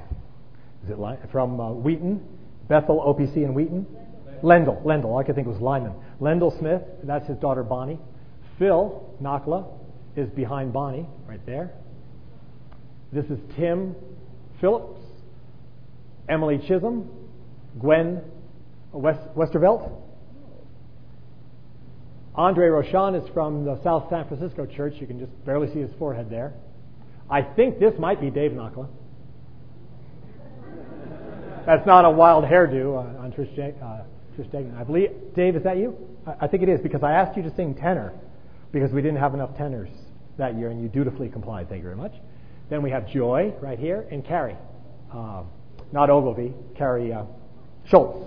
is 0.85 0.91
it 0.91 0.99
Ly- 0.99 1.19
from 1.31 1.61
uh, 1.61 1.73
Wheaton, 1.73 2.23
Bethel 2.69 3.01
OPC 3.01 3.37
in 3.37 3.55
Wheaton? 3.55 3.87
Lendell, 4.43 4.81
Lendell. 4.85 5.17
I 5.17 5.25
could 5.25 5.35
think 5.35 5.47
it 5.47 5.51
was 5.51 5.61
Lyman. 5.61 5.95
Lendell 6.21 6.57
Smith, 6.59 6.83
that's 7.05 7.27
his 7.27 7.39
daughter 7.39 7.63
Bonnie. 7.63 7.99
Phil 8.59 9.15
Nakla, 9.23 9.67
is 10.17 10.31
behind 10.31 10.73
Bonnie, 10.73 11.07
right 11.29 11.45
there. 11.45 11.73
This 13.13 13.27
is 13.27 13.39
Tim 13.55 13.95
Phillips, 14.61 15.01
Emily 16.29 16.59
Chisholm, 16.67 17.09
Gwen 17.79 18.23
West, 18.93 19.21
Westervelt. 19.37 19.91
Andre 22.35 22.69
Roshan 22.69 23.15
is 23.15 23.29
from 23.33 23.65
the 23.65 23.81
South 23.83 24.09
San 24.11 24.27
Francisco 24.27 24.67
church. 24.67 24.95
You 25.01 25.07
can 25.07 25.19
just 25.19 25.33
barely 25.45 25.73
see 25.73 25.81
his 25.81 25.91
forehead 25.99 26.31
there. 26.31 26.55
I 27.31 27.43
think 27.43 27.79
this 27.79 27.95
might 27.99 28.21
be 28.21 28.31
Dave 28.31 28.53
Nakla. 28.53 28.89
That's 31.67 31.87
not 31.87 32.05
a 32.05 32.11
wild 32.11 32.45
hairdo 32.45 32.97
on, 32.97 33.17
on 33.17 33.33
Trish, 33.33 33.59
uh, 33.59 34.05
Trish. 34.39 34.79
I 34.79 34.85
believe, 34.85 35.11
Dave, 35.35 35.57
is 35.57 35.65
that 35.65 35.77
you? 35.77 35.97
I, 36.27 36.45
I 36.45 36.47
think 36.47 36.63
it 36.63 36.69
is 36.69 36.81
because 36.81 37.03
I 37.03 37.13
asked 37.13 37.37
you 37.37 37.43
to 37.43 37.55
sing 37.55 37.75
tenor 37.75 38.13
because 38.77 38.93
we 38.93 39.01
didn't 39.01 39.17
have 39.17 39.33
enough 39.33 39.57
tenors 39.57 39.89
that 40.37 40.55
year, 40.59 40.69
and 40.69 40.83
you 40.83 40.87
dutifully 40.87 41.31
complied. 41.31 41.67
Thank 41.67 41.79
you 41.79 41.85
very 41.85 41.97
much. 41.97 42.13
Then 42.69 42.83
we 42.83 42.91
have 42.91 43.09
Joy 43.09 43.55
right 43.63 43.79
here, 43.79 44.07
and 44.11 44.23
Carrie, 44.23 44.55
uh, 45.11 45.45
not 45.93 46.11
Ogilvy, 46.11 46.53
Carrie 46.77 47.11
uh, 47.11 47.25
Schultz. 47.89 48.19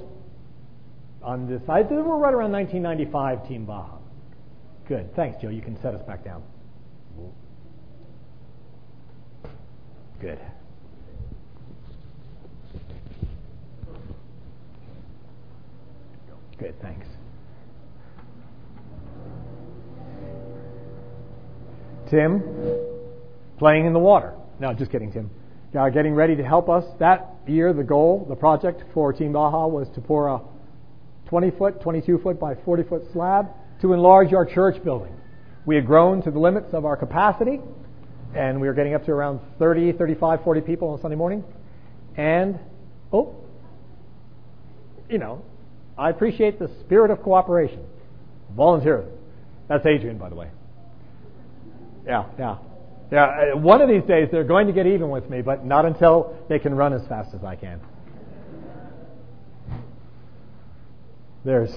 On 1.22 1.48
this 1.48 1.64
side, 1.68 1.88
we're 1.92 2.02
right 2.02 2.34
around 2.34 2.52
1995, 2.52 3.48
Team 3.48 3.66
Baja. 3.66 4.00
Good. 4.88 5.16
Thanks, 5.16 5.40
Joe. 5.40 5.50
You 5.50 5.62
can 5.62 5.80
set 5.84 5.94
us 5.94 6.02
back 6.08 6.26
down. 6.26 6.42
Good. 10.20 10.40
Good, 16.58 16.74
thanks. 16.82 17.06
Tim, 22.10 22.44
playing 23.58 23.86
in 23.86 23.94
the 23.94 24.00
water. 24.00 24.34
No, 24.60 24.74
just 24.74 24.92
kidding, 24.92 25.12
Tim. 25.12 25.30
Uh, 25.78 25.90
getting 25.90 26.16
ready 26.16 26.36
to 26.36 26.44
help 26.44 26.70
us. 26.70 26.84
That 27.00 27.36
year, 27.48 27.74
the 27.74 27.84
goal, 27.84 28.26
the 28.28 28.36
project 28.36 28.84
for 28.94 29.14
Team 29.14 29.34
Baja 29.34 29.68
was 29.68 29.88
to 29.96 30.02
pour 30.02 30.28
a 30.28 30.42
20 31.28 31.52
foot, 31.52 31.82
22 31.82 32.18
foot 32.20 32.40
by 32.40 32.56
40 32.56 32.84
foot 32.84 33.04
slab 33.14 33.48
to 33.82 33.94
enlarge 33.94 34.34
our 34.34 34.46
church 34.46 34.84
building. 34.84 35.14
We 35.66 35.76
had 35.76 35.86
grown 35.86 36.24
to 36.24 36.32
the 36.32 36.40
limits 36.40 36.74
of 36.74 36.86
our 36.86 36.98
capacity, 36.98 37.60
and 38.36 38.60
we 38.60 38.68
were 38.68 38.74
getting 38.74 38.96
up 38.96 39.06
to 39.06 39.12
around 39.12 39.40
30, 39.60 39.94
35, 39.94 40.44
40 40.44 40.62
people 40.62 40.90
on 40.90 41.02
Sunday 41.02 41.16
morning. 41.16 41.44
And, 42.18 42.60
oh, 43.14 43.36
you 45.10 45.18
know, 45.20 45.44
I 45.98 46.10
appreciate 46.10 46.60
the 46.60 46.70
spirit 46.82 47.12
of 47.12 47.22
cooperation, 47.22 47.86
volunteerism. 48.58 49.12
That's 49.68 49.86
Adrian, 49.86 50.18
by 50.18 50.30
the 50.30 50.36
way. 50.36 50.50
Yeah, 52.10 52.26
yeah. 52.40 52.58
Yeah, 53.12 53.24
uh, 53.54 53.58
one 53.58 53.82
of 53.82 53.88
these 53.88 54.02
days 54.04 54.30
they're 54.32 54.44
going 54.44 54.66
to 54.66 54.74
get 54.74 54.88
even 54.88 55.12
with 55.12 55.30
me, 55.30 55.44
but 55.44 55.64
not 55.64 55.86
until 55.86 56.36
they 56.50 56.58
can 56.58 56.74
run 56.74 56.92
as 56.92 57.06
fast 57.08 57.36
as 57.36 57.44
I 57.44 57.56
can. 57.56 57.80
There's 61.46 61.70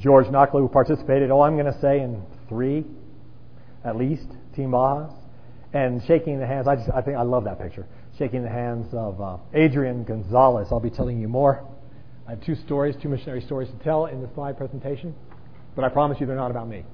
George 0.00 0.28
Knockley 0.28 0.60
who 0.60 0.68
participated, 0.68 1.30
oh, 1.30 1.40
I'm 1.40 1.54
going 1.56 1.72
to 1.72 1.80
say 1.80 2.00
in 2.00 2.20
three, 2.48 2.84
at 3.84 3.96
least, 3.96 4.26
Team 4.56 4.72
Bajas. 4.72 5.12
And 5.72 6.02
shaking 6.06 6.40
the 6.40 6.46
hands, 6.46 6.66
I, 6.66 6.74
just, 6.74 6.90
I 6.90 7.00
think 7.00 7.16
I 7.16 7.22
love 7.22 7.44
that 7.44 7.60
picture. 7.60 7.86
Shaking 8.18 8.42
the 8.42 8.48
hands 8.48 8.88
of 8.92 9.20
uh, 9.20 9.36
Adrian 9.54 10.02
Gonzalez. 10.02 10.66
I'll 10.72 10.80
be 10.80 10.90
telling 10.90 11.20
you 11.20 11.28
more. 11.28 11.64
I 12.26 12.30
have 12.30 12.44
two 12.44 12.56
stories, 12.56 12.96
two 13.00 13.08
missionary 13.08 13.40
stories 13.40 13.68
to 13.70 13.84
tell 13.84 14.06
in 14.06 14.20
the 14.20 14.28
slide 14.34 14.56
presentation, 14.56 15.14
but 15.76 15.84
I 15.84 15.90
promise 15.90 16.18
you 16.18 16.26
they're 16.26 16.34
not 16.34 16.50
about 16.50 16.68
me. 16.68 16.84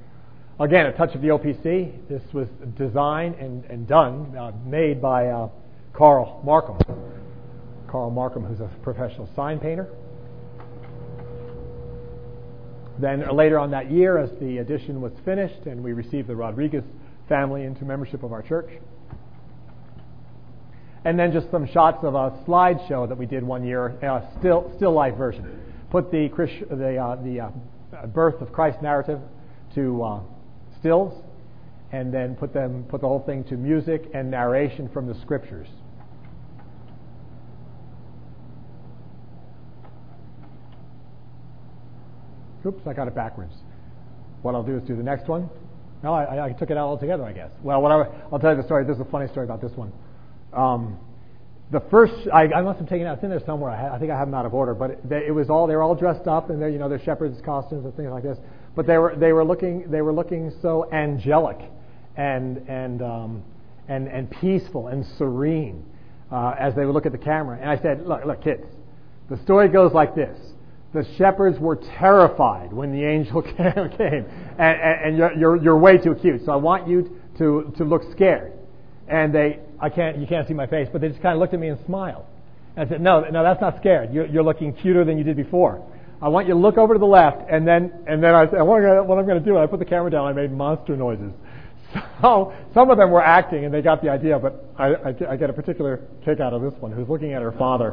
Again, 0.60 0.86
a 0.86 0.92
touch 0.92 1.14
of 1.14 1.22
the 1.22 1.28
OPC. 1.28 2.08
This 2.08 2.22
was 2.32 2.46
designed 2.76 3.36
and, 3.36 3.64
and 3.64 3.88
done, 3.88 4.36
uh, 4.36 4.52
made 4.66 5.00
by 5.00 5.28
uh, 5.28 5.48
Carl 5.94 6.42
Markham. 6.44 6.78
Carl 7.88 8.10
Markham, 8.10 8.44
who's 8.44 8.60
a 8.60 8.70
professional 8.82 9.28
sign 9.34 9.58
painter. 9.58 9.88
Then 13.00 13.34
later 13.34 13.58
on 13.58 13.70
that 13.70 13.90
year, 13.90 14.18
as 14.18 14.30
the 14.40 14.58
addition 14.58 15.00
was 15.00 15.12
finished 15.24 15.66
and 15.66 15.82
we 15.82 15.92
received 15.92 16.28
the 16.28 16.36
Rodriguez 16.36 16.84
family 17.28 17.64
into 17.64 17.84
membership 17.84 18.22
of 18.22 18.32
our 18.32 18.42
church. 18.42 18.70
And 21.04 21.18
then 21.18 21.32
just 21.32 21.50
some 21.50 21.66
shots 21.66 22.04
of 22.04 22.14
a 22.14 22.30
slideshow 22.46 23.08
that 23.08 23.16
we 23.16 23.26
did 23.26 23.42
one 23.42 23.64
year, 23.64 23.86
a 23.86 24.28
still 24.38 24.70
still 24.76 24.92
life 24.92 25.16
version. 25.16 25.60
Put 25.90 26.12
the 26.12 26.28
the 26.70 26.96
uh, 26.96 27.16
the 27.16 27.40
uh, 27.40 28.06
birth 28.06 28.40
of 28.40 28.52
Christ 28.52 28.80
narrative 28.82 29.18
to 29.74 30.02
uh, 30.02 30.20
stills, 30.82 31.14
and 31.92 32.12
then 32.12 32.34
put 32.34 32.52
them 32.52 32.84
put 32.88 33.00
the 33.00 33.06
whole 33.06 33.22
thing 33.24 33.44
to 33.44 33.54
music 33.54 34.10
and 34.12 34.30
narration 34.30 34.88
from 34.88 35.06
the 35.06 35.14
scriptures. 35.22 35.68
Oops, 42.66 42.86
I 42.86 42.92
got 42.92 43.08
it 43.08 43.14
backwards. 43.14 43.54
What 44.42 44.54
I'll 44.54 44.62
do 44.62 44.76
is 44.76 44.82
do 44.82 44.96
the 44.96 45.02
next 45.02 45.28
one. 45.28 45.48
No, 46.02 46.12
I, 46.12 46.46
I 46.46 46.52
took 46.52 46.70
it 46.70 46.76
out 46.76 46.88
altogether, 46.88 47.24
I 47.24 47.32
guess. 47.32 47.50
Well, 47.62 47.80
whatever. 47.80 48.12
I'll 48.32 48.38
tell 48.38 48.50
you 48.50 48.56
the 48.56 48.66
story. 48.66 48.84
This 48.84 48.96
is 48.96 49.02
a 49.02 49.10
funny 49.10 49.28
story 49.28 49.44
about 49.44 49.60
this 49.60 49.72
one. 49.76 49.92
Um, 50.52 50.98
the 51.70 51.80
first, 51.90 52.12
I, 52.32 52.48
I 52.52 52.60
must 52.60 52.80
have 52.80 52.88
taken 52.88 53.06
it. 53.06 53.12
It's 53.12 53.22
in 53.22 53.30
there 53.30 53.40
somewhere. 53.46 53.70
I, 53.70 53.96
I 53.96 53.98
think 53.98 54.10
I 54.10 54.18
have 54.18 54.28
them 54.28 54.34
out 54.34 54.44
of 54.44 54.52
order, 54.52 54.74
but 54.74 54.90
it, 54.90 55.08
they, 55.08 55.26
it 55.28 55.30
was 55.30 55.48
all 55.48 55.66
they 55.66 55.76
were 55.76 55.82
all 55.82 55.94
dressed 55.94 56.26
up 56.26 56.50
and 56.50 56.60
they 56.60 56.70
you 56.70 56.78
know 56.78 56.88
their 56.88 57.02
shepherds 57.02 57.40
costumes 57.44 57.84
and 57.84 57.94
things 57.96 58.10
like 58.10 58.24
this. 58.24 58.38
But 58.74 58.86
they 58.86 58.98
were 58.98 59.14
they 59.16 59.32
were 59.32 59.44
looking 59.44 59.90
they 59.90 60.00
were 60.00 60.12
looking 60.12 60.52
so 60.62 60.90
angelic 60.92 61.58
and 62.16 62.58
and 62.68 63.02
um, 63.02 63.42
and 63.88 64.08
and 64.08 64.30
peaceful 64.30 64.88
and 64.88 65.04
serene 65.18 65.84
uh, 66.30 66.54
as 66.58 66.74
they 66.74 66.84
would 66.84 66.94
look 66.94 67.06
at 67.06 67.12
the 67.12 67.18
camera. 67.18 67.58
And 67.60 67.68
I 67.68 67.80
said, 67.80 68.06
look, 68.06 68.24
look, 68.24 68.42
kids, 68.42 68.64
the 69.28 69.36
story 69.44 69.68
goes 69.68 69.92
like 69.92 70.14
this 70.14 70.36
the 70.92 71.06
shepherds 71.16 71.58
were 71.58 71.76
terrified 71.76 72.72
when 72.72 72.92
the 72.92 73.04
angel 73.04 73.42
came, 73.56 73.56
and, 73.58 74.26
and, 74.58 75.00
and 75.04 75.16
you're, 75.16 75.32
you're, 75.38 75.56
you're, 75.62 75.78
way 75.78 75.96
too 75.96 76.14
cute. 76.14 76.42
So 76.44 76.52
I 76.52 76.56
want 76.56 76.86
you 76.86 77.18
to, 77.38 77.72
to 77.78 77.84
look 77.84 78.02
scared. 78.12 78.52
And 79.08 79.34
they, 79.34 79.58
I 79.80 79.88
can't, 79.88 80.18
you 80.18 80.26
can't 80.26 80.46
see 80.46 80.54
my 80.54 80.66
face, 80.66 80.88
but 80.92 81.00
they 81.00 81.08
just 81.08 81.22
kind 81.22 81.34
of 81.34 81.40
looked 81.40 81.54
at 81.54 81.60
me 81.60 81.68
and 81.68 81.78
smiled. 81.86 82.24
And 82.76 82.86
I 82.86 82.90
said, 82.90 83.00
no, 83.00 83.20
no, 83.22 83.42
that's 83.42 83.60
not 83.60 83.78
scared. 83.78 84.12
You're, 84.12 84.26
you're 84.26 84.42
looking 84.42 84.74
cuter 84.74 85.04
than 85.04 85.18
you 85.18 85.24
did 85.24 85.36
before. 85.36 85.82
I 86.22 86.28
want 86.28 86.46
you 86.46 86.54
to 86.54 86.60
look 86.60 86.78
over 86.78 86.94
to 86.94 87.00
the 87.00 87.04
left, 87.04 87.50
and 87.50 87.66
then, 87.66 87.92
and 88.06 88.22
then 88.22 88.32
I 88.32 88.48
said, 88.48 88.62
what, 88.62 88.78
I'm 88.84 89.26
going 89.26 89.42
to 89.42 89.44
do, 89.44 89.58
I 89.58 89.66
put 89.66 89.80
the 89.80 89.84
camera 89.84 90.08
down, 90.08 90.26
I 90.26 90.32
made 90.32 90.52
monster 90.52 90.96
noises. 90.96 91.32
So 92.22 92.54
some 92.72 92.88
of 92.88 92.96
them 92.96 93.10
were 93.10 93.20
acting, 93.20 93.64
and 93.64 93.74
they 93.74 93.82
got 93.82 94.00
the 94.00 94.08
idea, 94.08 94.38
but 94.38 94.64
I, 94.78 94.94
I, 94.94 95.32
I 95.32 95.36
get 95.36 95.50
a 95.50 95.52
particular 95.52 96.00
kick 96.24 96.38
out 96.38 96.54
of 96.54 96.62
this 96.62 96.72
one, 96.80 96.92
who's 96.92 97.08
looking 97.08 97.32
at 97.32 97.42
her 97.42 97.52
father 97.52 97.92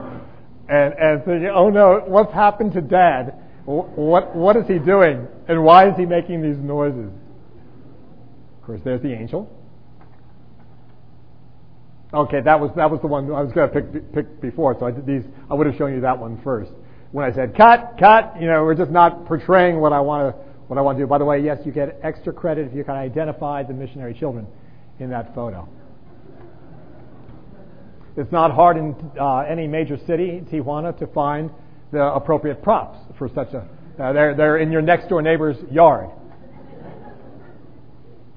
and, 0.70 0.94
and 0.94 1.26
thinking, 1.26 1.50
oh 1.54 1.70
no, 1.70 2.04
what's 2.06 2.32
happened 2.32 2.74
to 2.74 2.82
dad? 2.82 3.34
What, 3.66 4.36
what 4.36 4.56
is 4.56 4.68
he 4.68 4.80
doing? 4.80 5.28
And 5.48 5.64
why 5.64 5.90
is 5.90 5.98
he 5.98 6.06
making 6.06 6.42
these 6.44 6.58
noises? 6.58 7.12
Of 8.60 8.66
course, 8.66 8.82
there's 8.84 9.02
the 9.02 9.12
angel. 9.12 9.50
Okay, 12.14 12.42
that 12.42 12.60
was, 12.60 12.72
that 12.76 12.90
was 12.90 13.02
the 13.02 13.08
one 13.08 13.26
I 13.32 13.42
was 13.42 13.52
going 13.52 13.70
to 13.70 13.82
pick, 13.82 14.14
pick 14.14 14.42
before, 14.42 14.76
so 14.80 14.86
I 14.86 14.92
did 14.92 15.06
these, 15.06 15.24
I 15.50 15.56
would 15.56 15.68
have 15.68 15.76
shown 15.76 15.94
you 15.94 16.02
that 16.02 16.18
one 16.18 16.40
first. 16.44 16.72
When 17.12 17.26
I 17.26 17.34
said, 17.34 17.56
cut, 17.58 17.96
cut, 18.00 18.36
you 18.40 18.48
know, 18.48 18.64
we're 18.64 18.76
just 18.76 18.92
not 18.92 19.26
portraying 19.26 19.80
what 19.80 19.94
I 19.94 20.00
want 20.00 20.36
to, 20.36 20.42
what 20.68 20.78
I 20.78 20.82
want 20.82 20.98
to 20.98 21.04
do. 21.04 21.08
By 21.08 21.18
the 21.18 21.26
way, 21.26 21.42
yes, 21.42 21.58
you 21.66 21.72
get 21.72 22.00
extra 22.04 22.32
credit 22.32 22.68
if 22.68 22.76
you 22.76 22.84
can 22.84 22.96
identify 22.96 23.64
the 23.64 23.74
missionary 23.74 24.14
children 24.14 24.46
in 25.00 25.10
that 25.10 25.34
photo. 25.34 25.68
It's 28.16 28.32
not 28.32 28.52
hard 28.52 28.78
in 28.78 28.96
uh, 29.20 29.40
any 29.40 29.66
major 29.66 29.98
city, 30.06 30.44
Tijuana, 30.52 30.98
to 31.00 31.08
find 31.08 31.50
the 31.92 32.04
appropriate 32.04 32.62
props 32.62 33.00
for 33.18 33.30
such 33.34 33.54
a. 33.54 33.68
Uh, 34.00 34.14
they're, 34.14 34.36
they're 34.36 34.58
in 34.58 34.72
your 34.72 34.82
next 34.82 35.10
door 35.10 35.22
neighbor's 35.22 35.58
yard. 35.72 36.10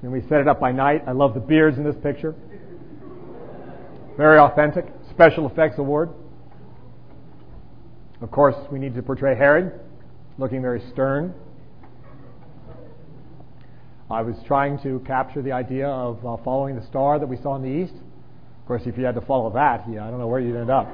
And 0.01 0.11
we 0.11 0.21
set 0.21 0.41
it 0.41 0.47
up 0.47 0.59
by 0.59 0.71
night. 0.71 1.03
I 1.07 1.11
love 1.11 1.33
the 1.33 1.39
beards 1.39 1.77
in 1.77 1.83
this 1.83 1.95
picture. 2.01 2.35
Very 4.17 4.37
authentic. 4.37 4.85
Special 5.11 5.47
effects 5.47 5.77
award. 5.77 6.09
Of 8.23 8.31
course, 8.31 8.55
we 8.71 8.79
need 8.79 8.95
to 8.95 9.03
portray 9.03 9.35
Herod, 9.35 9.81
looking 10.37 10.61
very 10.61 10.81
stern. 10.93 11.33
I 14.09 14.21
was 14.21 14.37
trying 14.47 14.79
to 14.83 15.03
capture 15.05 15.41
the 15.41 15.51
idea 15.51 15.89
of 15.89 16.25
uh, 16.25 16.37
following 16.41 16.77
the 16.77 16.85
star 16.87 17.19
that 17.19 17.27
we 17.27 17.35
saw 17.35 17.57
in 17.57 17.63
the 17.63 17.67
east. 17.67 17.93
Of 17.93 18.67
course, 18.67 18.83
if 18.85 18.97
you 18.97 19.03
had 19.03 19.15
to 19.15 19.21
follow 19.21 19.51
that, 19.51 19.83
yeah, 19.91 20.07
I 20.07 20.09
don't 20.09 20.19
know 20.19 20.27
where 20.27 20.39
you'd 20.39 20.55
end 20.55 20.69
up. 20.69 20.87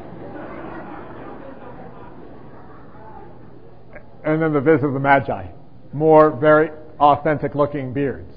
and 4.26 4.42
then 4.42 4.52
the 4.52 4.60
visit 4.60 4.86
of 4.86 4.94
the 4.94 5.00
Magi. 5.00 5.50
More 5.94 6.32
very 6.32 6.72
authentic 7.00 7.54
looking 7.54 7.94
beards. 7.94 8.34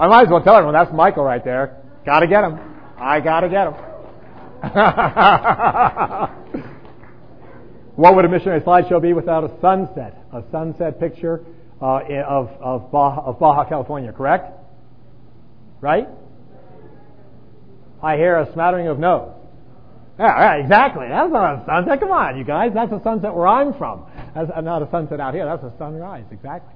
I 0.00 0.08
might 0.08 0.24
as 0.24 0.28
well 0.28 0.42
tell 0.42 0.56
everyone 0.56 0.74
that's 0.74 0.92
Michael 0.92 1.22
right 1.22 1.44
there. 1.44 1.76
Gotta 2.04 2.26
get 2.26 2.42
him. 2.42 2.58
I 2.98 3.20
gotta 3.20 3.48
get 3.48 3.68
him. 3.68 3.76
what 8.02 8.16
would 8.16 8.24
a 8.24 8.28
missionary 8.28 8.60
slideshow 8.62 9.00
be 9.00 9.12
without 9.12 9.44
a 9.44 9.60
sunset? 9.60 10.18
A 10.32 10.42
sunset 10.50 10.98
picture 10.98 11.44
uh, 11.80 12.00
of, 12.26 12.48
of, 12.60 12.90
Baja, 12.90 13.22
of 13.26 13.38
Baja, 13.38 13.68
California, 13.68 14.10
correct? 14.10 14.52
Right? 15.80 16.08
I 18.02 18.16
hear 18.16 18.38
a 18.38 18.52
smattering 18.54 18.88
of 18.88 18.98
no's. 18.98 19.30
Yeah, 20.18 20.32
right, 20.32 20.58
exactly. 20.58 21.06
That's 21.08 21.32
not 21.32 21.62
a 21.62 21.64
sunset. 21.64 22.00
Come 22.00 22.10
on, 22.10 22.36
you 22.36 22.42
guys. 22.42 22.72
That's 22.74 22.90
a 22.90 23.00
sunset 23.04 23.32
where 23.36 23.46
I'm 23.46 23.72
from. 23.74 24.06
That's 24.34 24.50
not 24.64 24.82
a 24.82 24.90
sunset 24.90 25.20
out 25.20 25.32
here. 25.34 25.44
That's 25.44 25.62
a 25.62 25.72
sunrise, 25.78 26.24
exactly. 26.32 26.74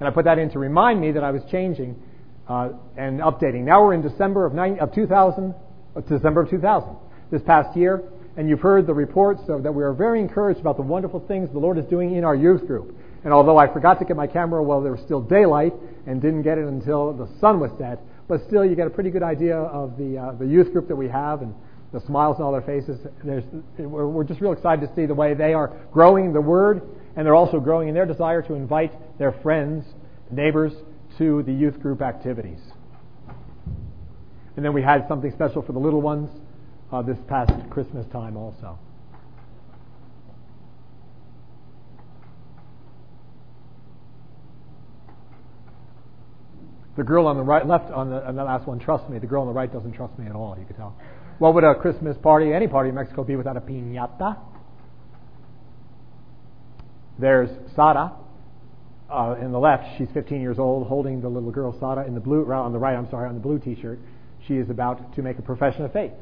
And 0.00 0.08
I 0.08 0.10
put 0.10 0.24
that 0.24 0.40
in 0.40 0.50
to 0.50 0.58
remind 0.58 1.00
me 1.00 1.12
that 1.12 1.22
I 1.22 1.30
was 1.30 1.42
changing 1.52 2.02
uh, 2.48 2.70
and 2.96 3.20
updating. 3.20 3.62
Now 3.62 3.84
we're 3.84 3.94
in 3.94 4.02
December 4.02 4.44
of, 4.44 4.54
90, 4.54 4.80
of 4.80 4.92
2000, 4.92 5.54
uh, 5.94 6.00
December 6.00 6.40
of 6.42 6.50
2000, 6.50 6.96
this 7.30 7.42
past 7.42 7.76
year, 7.76 8.02
and 8.36 8.48
you've 8.48 8.60
heard 8.60 8.86
the 8.86 8.94
reports 8.94 9.40
that 9.46 9.72
we 9.72 9.82
are 9.82 9.94
very 9.94 10.20
encouraged 10.20 10.60
about 10.60 10.76
the 10.76 10.82
wonderful 10.82 11.20
things 11.26 11.48
the 11.52 11.58
Lord 11.58 11.78
is 11.78 11.86
doing 11.86 12.16
in 12.16 12.24
our 12.24 12.34
youth 12.34 12.66
group. 12.66 12.94
And 13.24 13.32
although 13.32 13.56
I 13.56 13.66
forgot 13.66 13.98
to 13.98 14.04
get 14.04 14.16
my 14.16 14.26
camera 14.26 14.62
while 14.62 14.82
there 14.82 14.92
was 14.92 15.00
still 15.00 15.22
daylight 15.22 15.72
and 16.06 16.20
didn't 16.20 16.42
get 16.42 16.58
it 16.58 16.66
until 16.66 17.12
the 17.12 17.28
sun 17.40 17.58
was 17.58 17.70
set, 17.78 18.00
but 18.28 18.40
still 18.46 18.64
you 18.64 18.76
get 18.76 18.86
a 18.86 18.90
pretty 18.90 19.10
good 19.10 19.22
idea 19.22 19.56
of 19.56 19.96
the, 19.96 20.18
uh, 20.18 20.32
the 20.32 20.46
youth 20.46 20.70
group 20.72 20.86
that 20.88 20.96
we 20.96 21.08
have 21.08 21.42
and 21.42 21.54
the 21.92 22.00
smiles 22.00 22.36
on 22.36 22.42
all 22.42 22.52
their 22.52 22.60
faces. 22.62 23.00
There's, 23.24 23.44
we're 23.78 24.24
just 24.24 24.40
real 24.40 24.52
excited 24.52 24.86
to 24.86 24.94
see 24.94 25.06
the 25.06 25.14
way 25.14 25.34
they 25.34 25.54
are 25.54 25.68
growing 25.92 26.32
the 26.32 26.40
Word, 26.40 26.82
and 27.16 27.24
they're 27.24 27.34
also 27.34 27.58
growing 27.58 27.88
in 27.88 27.94
their 27.94 28.06
desire 28.06 28.42
to 28.42 28.54
invite 28.54 28.92
their 29.18 29.32
friends, 29.32 29.86
neighbors, 30.30 30.72
to 31.18 31.42
the 31.44 31.52
youth 31.52 31.80
group 31.80 32.02
activities. 32.02 32.58
And 34.56 34.64
then 34.64 34.72
we 34.72 34.82
had 34.82 35.06
something 35.08 35.32
special 35.32 35.62
for 35.62 35.72
the 35.72 35.78
little 35.78 36.02
ones 36.02 36.30
uh, 36.92 37.02
this 37.02 37.18
past 37.28 37.52
Christmas 37.70 38.06
time 38.12 38.36
also. 38.36 38.78
The 46.96 47.04
girl 47.04 47.26
on 47.26 47.36
the 47.36 47.42
right, 47.42 47.66
left 47.66 47.92
on 47.92 48.08
the, 48.08 48.26
on 48.26 48.36
the 48.36 48.44
last 48.44 48.66
one 48.66 48.78
trusts 48.78 49.10
me. 49.10 49.18
The 49.18 49.26
girl 49.26 49.42
on 49.42 49.48
the 49.48 49.52
right 49.52 49.70
doesn't 49.70 49.92
trust 49.92 50.18
me 50.18 50.26
at 50.26 50.34
all. 50.34 50.56
You 50.58 50.64
can 50.64 50.76
tell. 50.76 50.96
What 51.38 51.52
would 51.54 51.64
a 51.64 51.74
Christmas 51.74 52.16
party, 52.16 52.54
any 52.54 52.68
party 52.68 52.88
in 52.88 52.94
Mexico, 52.94 53.22
be 53.22 53.36
without 53.36 53.58
a 53.58 53.60
piñata? 53.60 54.38
There's 57.18 57.50
Sara 57.74 58.14
uh, 59.10 59.36
in 59.42 59.52
the 59.52 59.58
left. 59.58 59.98
She's 59.98 60.08
15 60.14 60.40
years 60.40 60.58
old, 60.58 60.86
holding 60.86 61.20
the 61.20 61.28
little 61.28 61.50
girl 61.50 61.78
Sara 61.78 62.06
in 62.06 62.14
the 62.14 62.20
blue. 62.20 62.50
On 62.50 62.72
the 62.72 62.78
right, 62.78 62.96
I'm 62.96 63.10
sorry, 63.10 63.28
on 63.28 63.34
the 63.34 63.40
blue 63.40 63.58
T-shirt. 63.58 63.98
She 64.48 64.54
is 64.54 64.70
about 64.70 65.14
to 65.16 65.22
make 65.22 65.38
a 65.38 65.42
profession 65.42 65.84
of 65.84 65.92
faith 65.92 66.12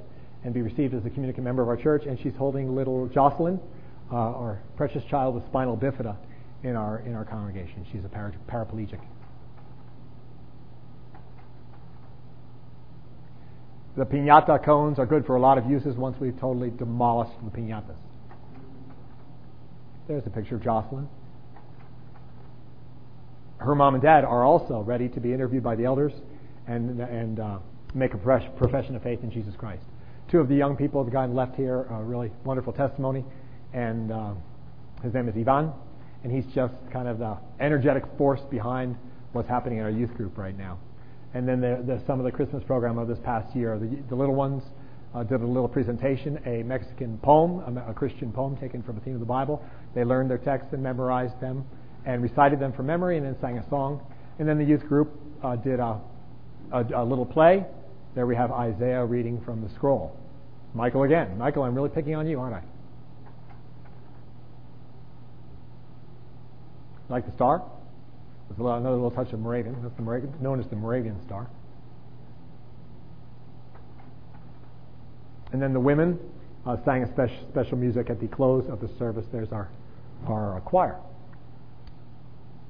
and 0.45 0.55
be 0.55 0.63
received 0.63 0.95
as 0.95 1.05
a 1.05 1.11
communicant 1.11 1.45
member 1.45 1.63
of 1.63 1.69
our 1.69 1.77
church. 1.77 2.05
And 2.07 2.19
she's 2.21 2.35
holding 2.37 2.75
little 2.75 3.09
Jocelyn, 3.09 3.59
uh, 4.13 4.17
our 4.17 4.61
precious 4.77 5.03
child 5.05 5.35
with 5.35 5.45
spinal 5.47 5.77
bifida, 5.77 6.17
in 6.63 6.77
our 6.77 7.01
in 7.01 7.15
our 7.15 7.25
congregation. 7.25 7.87
She's 7.93 8.05
a 8.05 8.09
paraplegic. 8.09 9.01
The 13.97 14.05
piñata 14.05 14.65
cones 14.65 14.99
are 14.99 15.07
good 15.07 15.25
for 15.25 15.37
a 15.37 15.41
lot 15.41 15.57
of 15.57 15.71
uses 15.71 15.95
once 15.95 16.17
we've 16.21 16.39
totally 16.41 16.71
demolished 16.71 17.33
the 17.45 17.51
piñatas. 17.51 17.97
There's 20.09 20.27
a 20.27 20.31
picture 20.31 20.57
of 20.57 20.65
Jocelyn. 20.65 21.09
Her 23.59 23.75
mom 23.75 23.95
and 23.95 24.03
dad 24.03 24.25
are 24.25 24.45
also 24.45 24.81
ready 24.81 25.09
to 25.11 25.21
be 25.21 25.33
interviewed 25.33 25.63
by 25.63 25.77
the 25.77 25.85
elders 25.85 26.13
and, 26.67 27.01
and 27.01 27.39
uh, 27.39 27.59
make 27.95 28.15
a 28.15 28.19
profession 28.19 28.97
of 28.97 29.03
faith 29.03 29.21
in 29.23 29.31
Jesus 29.31 29.55
Christ. 29.57 29.85
Two 30.31 30.39
of 30.39 30.49
the 30.49 30.55
young 30.55 30.77
people, 30.77 31.05
the 31.05 31.11
guy 31.11 31.23
on 31.23 31.31
the 31.31 31.37
left 31.37 31.55
here, 31.55 31.83
a 31.91 32.03
really 32.03 32.31
wonderful 32.45 32.73
testimony, 32.73 33.25
and 33.73 34.11
uh, 34.11 34.33
his 35.03 35.13
name 35.13 35.29
is 35.29 35.35
Ivan, 35.37 35.71
and 36.23 36.33
he's 36.33 36.47
just 36.55 36.75
kind 36.93 37.09
of 37.09 37.19
the 37.19 37.37
energetic 37.61 38.05
force 38.17 38.41
behind 38.51 38.97
what's 39.33 39.49
happening 39.49 39.79
in 39.79 39.85
our 39.85 39.91
youth 39.91 40.15
group 40.15 40.39
right 40.39 40.57
now. 40.57 40.79
And 41.35 41.47
then 41.47 41.61
the, 41.61 41.83
the, 41.85 42.03
some 42.07 42.21
of 42.21 42.25
the 42.25 42.33
Christmas 42.33 42.63
program 42.65 42.97
of 42.97 43.09
this 43.09 43.19
past 43.25 43.55
year, 43.55 43.79
the, 43.79 44.03
the 44.09 44.15
little 44.15 44.35
ones 44.35 44.63
uh, 45.15 45.25
did 45.25 45.41
a 45.43 45.47
little 45.47 45.69
presentation, 45.69 46.41
a 46.47 46.63
Mexican 46.63 47.19
poem, 47.19 47.77
a, 47.77 47.91
a, 47.91 47.95
Christian 47.95 48.33
poem 48.33 48.57
taken 48.57 48.83
from 48.83 48.97
a 48.97 49.01
theme 49.01 49.15
of 49.15 49.21
the 49.21 49.27
Bible. 49.27 49.65
They 49.95 50.05
learned 50.05 50.31
their 50.31 50.39
texts 50.39 50.73
and 50.73 50.83
memorized 50.83 51.41
them 51.41 51.65
and 52.07 52.23
recited 52.23 52.61
them 52.61 52.73
from 52.73 52.87
memory 52.87 53.17
and 53.17 53.27
then 53.27 53.37
sang 53.41 53.59
a 53.59 53.69
song. 53.69 54.01
And 54.39 54.49
then 54.49 54.59
the 54.59 54.65
youth 54.65 54.87
group 54.87 55.13
uh, 55.43 55.57
did 55.57 55.81
a, 55.81 56.01
a, 56.73 56.85
a 56.95 57.05
little 57.05 57.27
play. 57.27 57.65
There 58.14 58.27
we 58.27 58.37
have 58.37 58.53
Isaiah 58.53 59.05
reading 59.05 59.40
from 59.44 59.62
the 59.62 59.68
scroll. 59.74 60.16
Michael 60.72 61.03
again. 61.03 61.37
Michael, 61.38 61.64
I'm 61.64 61.74
really 61.74 61.88
picking 61.88 62.14
on 62.14 62.27
you, 62.27 62.38
aren't 62.38 62.55
I? 62.55 62.62
Like 67.09 67.27
the 67.27 67.33
star? 67.33 67.62
There's 68.48 68.59
another 68.59 68.90
little 68.90 69.11
touch 69.11 69.33
of 69.33 69.40
Moravian. 69.40 69.77
That's 69.83 69.94
the 69.96 70.03
Moravian, 70.03 70.33
known 70.40 70.61
as 70.61 70.66
the 70.68 70.77
Moravian 70.77 71.24
star. 71.27 71.48
And 75.53 75.62
then 75.62 75.72
the 75.72 75.81
women 75.81 76.18
uh, 76.66 76.77
sang 76.85 77.03
a 77.03 77.12
special, 77.12 77.46
special 77.50 77.79
music 77.79 78.11
at 78.11 78.20
the 78.20 78.27
close 78.27 78.68
of 78.68 78.81
the 78.81 78.88
service. 78.98 79.24
There's 79.33 79.53
our, 79.53 79.68
our 80.27 80.61
choir. 80.64 80.98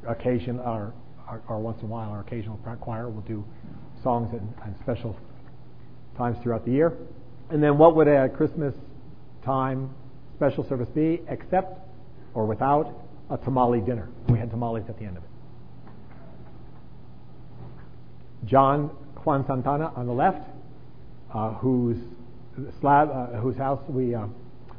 Occasion, 0.06 0.60
our, 0.60 0.92
our, 1.26 1.40
our, 1.48 1.58
once 1.58 1.78
in 1.80 1.86
a 1.86 1.88
while, 1.88 2.10
our 2.10 2.20
occasional 2.20 2.56
choir 2.80 3.08
will 3.08 3.22
do 3.22 3.44
songs 4.02 4.28
and, 4.32 4.52
at 4.62 4.78
special 4.80 5.16
times 6.16 6.36
throughout 6.42 6.64
the 6.64 6.72
year. 6.72 6.92
And 7.50 7.62
then 7.62 7.78
what 7.78 7.96
would 7.96 8.08
a 8.08 8.28
Christmas 8.28 8.74
time 9.44 9.90
special 10.36 10.66
service 10.68 10.88
be 10.88 11.22
except 11.28 11.78
or 12.34 12.46
without 12.46 12.92
a 13.30 13.36
tamale 13.36 13.80
dinner? 13.80 14.08
We 14.28 14.38
had 14.38 14.50
tamales 14.50 14.84
at 14.88 14.98
the 14.98 15.04
end 15.04 15.16
of 15.16 15.22
it. 15.22 15.30
John 18.46 18.90
Juan 19.24 19.44
Santana 19.46 19.92
on 19.96 20.06
the 20.06 20.12
left, 20.12 20.48
uh, 21.32 21.52
whose 21.54 21.96
slab, 22.80 23.10
uh, 23.10 23.26
whose 23.38 23.56
house 23.56 23.82
we 23.88 24.14
uh, 24.14 24.26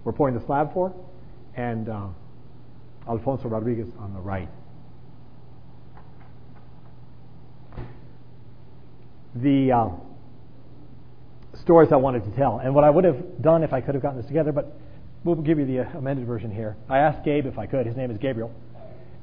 were 0.03 0.13
pouring 0.13 0.37
the 0.37 0.45
slab 0.45 0.73
for, 0.73 0.93
and 1.55 1.89
uh, 1.89 2.07
Alfonso 3.09 3.47
Rodriguez 3.47 3.87
on 3.99 4.13
the 4.13 4.19
right. 4.19 4.49
The 9.35 9.71
uh, 9.71 9.89
stories 11.65 11.89
I 11.91 11.95
wanted 11.95 12.23
to 12.25 12.31
tell, 12.37 12.59
and 12.59 12.73
what 12.75 12.83
I 12.83 12.89
would 12.91 13.03
have 13.03 13.41
done 13.41 13.63
if 13.63 13.73
I 13.73 13.81
could 13.81 13.95
have 13.95 14.01
gotten 14.01 14.17
this 14.17 14.27
together, 14.27 14.51
but 14.51 14.71
we'll 15.23 15.35
give 15.35 15.57
you 15.57 15.65
the 15.65 15.79
amended 15.97 16.27
version 16.27 16.51
here. 16.51 16.77
I 16.87 16.99
asked 16.99 17.25
Gabe 17.25 17.47
if 17.47 17.57
I 17.57 17.65
could. 17.65 17.87
His 17.87 17.97
name 17.97 18.11
is 18.11 18.19
Gabriel, 18.19 18.53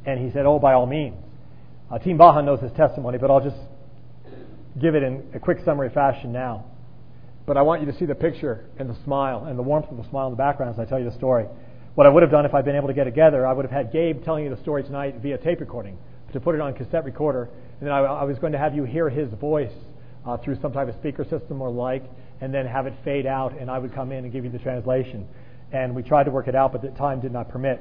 and 0.04 0.18
he 0.18 0.32
said, 0.32 0.44
"Oh, 0.44 0.58
by 0.58 0.72
all 0.72 0.86
means." 0.86 1.16
Uh, 1.90 1.98
Team 1.98 2.16
Baja 2.16 2.40
knows 2.40 2.60
his 2.60 2.72
testimony, 2.72 3.16
but 3.16 3.30
I'll 3.30 3.40
just 3.40 3.56
give 4.80 4.96
it 4.96 5.04
in 5.04 5.22
a 5.34 5.38
quick 5.38 5.58
summary 5.64 5.90
fashion 5.90 6.32
now. 6.32 6.64
But 7.46 7.56
I 7.56 7.62
want 7.62 7.80
you 7.82 7.92
to 7.92 7.96
see 7.98 8.06
the 8.06 8.14
picture 8.14 8.64
and 8.78 8.90
the 8.90 8.96
smile 9.04 9.44
and 9.44 9.58
the 9.58 9.62
warmth 9.62 9.90
of 9.90 9.96
the 9.96 10.08
smile 10.08 10.26
in 10.26 10.32
the 10.32 10.36
background 10.36 10.74
as 10.74 10.80
I 10.80 10.84
tell 10.84 10.98
you 10.98 11.08
the 11.08 11.16
story. 11.16 11.46
What 11.94 12.06
I 12.06 12.10
would 12.10 12.22
have 12.22 12.32
done 12.32 12.46
if 12.46 12.54
I'd 12.54 12.64
been 12.64 12.76
able 12.76 12.88
to 12.88 12.94
get 12.94 13.04
together, 13.04 13.46
I 13.46 13.52
would 13.52 13.64
have 13.64 13.72
had 13.72 13.92
Gabe 13.92 14.24
telling 14.24 14.44
you 14.44 14.50
the 14.50 14.60
story 14.62 14.82
tonight 14.82 15.16
via 15.20 15.38
tape 15.38 15.60
recording, 15.60 15.98
to 16.32 16.40
put 16.40 16.54
it 16.54 16.60
on 16.60 16.72
cassette 16.74 17.04
recorder, 17.04 17.50
and 17.80 17.86
then 17.86 17.92
I, 17.92 17.98
I 17.98 18.24
was 18.24 18.38
going 18.38 18.52
to 18.52 18.58
have 18.58 18.74
you 18.74 18.84
hear 18.84 19.10
his 19.10 19.30
voice 19.34 19.72
uh, 20.24 20.38
through 20.38 20.58
some 20.62 20.72
type 20.72 20.88
of 20.88 20.94
speaker 20.94 21.24
system 21.24 21.60
or 21.60 21.70
like, 21.70 22.04
and 22.42 22.52
then 22.52 22.66
have 22.66 22.86
it 22.86 22.94
fade 23.04 23.24
out, 23.24 23.58
and 23.58 23.70
I 23.70 23.78
would 23.78 23.94
come 23.94 24.12
in 24.12 24.24
and 24.24 24.32
give 24.32 24.44
you 24.44 24.50
the 24.50 24.58
translation. 24.58 25.26
And 25.72 25.94
we 25.94 26.02
tried 26.02 26.24
to 26.24 26.30
work 26.30 26.48
it 26.48 26.54
out, 26.54 26.72
but 26.72 26.82
the 26.82 26.88
time 26.88 27.20
did 27.20 27.32
not 27.32 27.48
permit. 27.48 27.80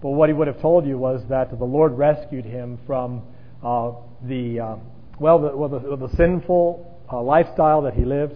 But 0.00 0.10
what 0.10 0.28
he 0.28 0.34
would 0.34 0.46
have 0.46 0.60
told 0.60 0.86
you 0.86 0.98
was 0.98 1.22
that 1.28 1.50
the 1.50 1.64
Lord 1.64 1.92
rescued 1.96 2.44
him 2.44 2.78
from 2.86 3.22
uh, 3.64 3.92
the 4.22 4.60
uh, 4.60 4.76
well, 5.18 5.38
the, 5.38 5.56
well, 5.56 5.68
the, 5.68 5.96
the 5.96 6.16
sinful 6.16 7.00
uh, 7.10 7.22
lifestyle 7.22 7.82
that 7.82 7.94
he 7.94 8.04
lived. 8.04 8.34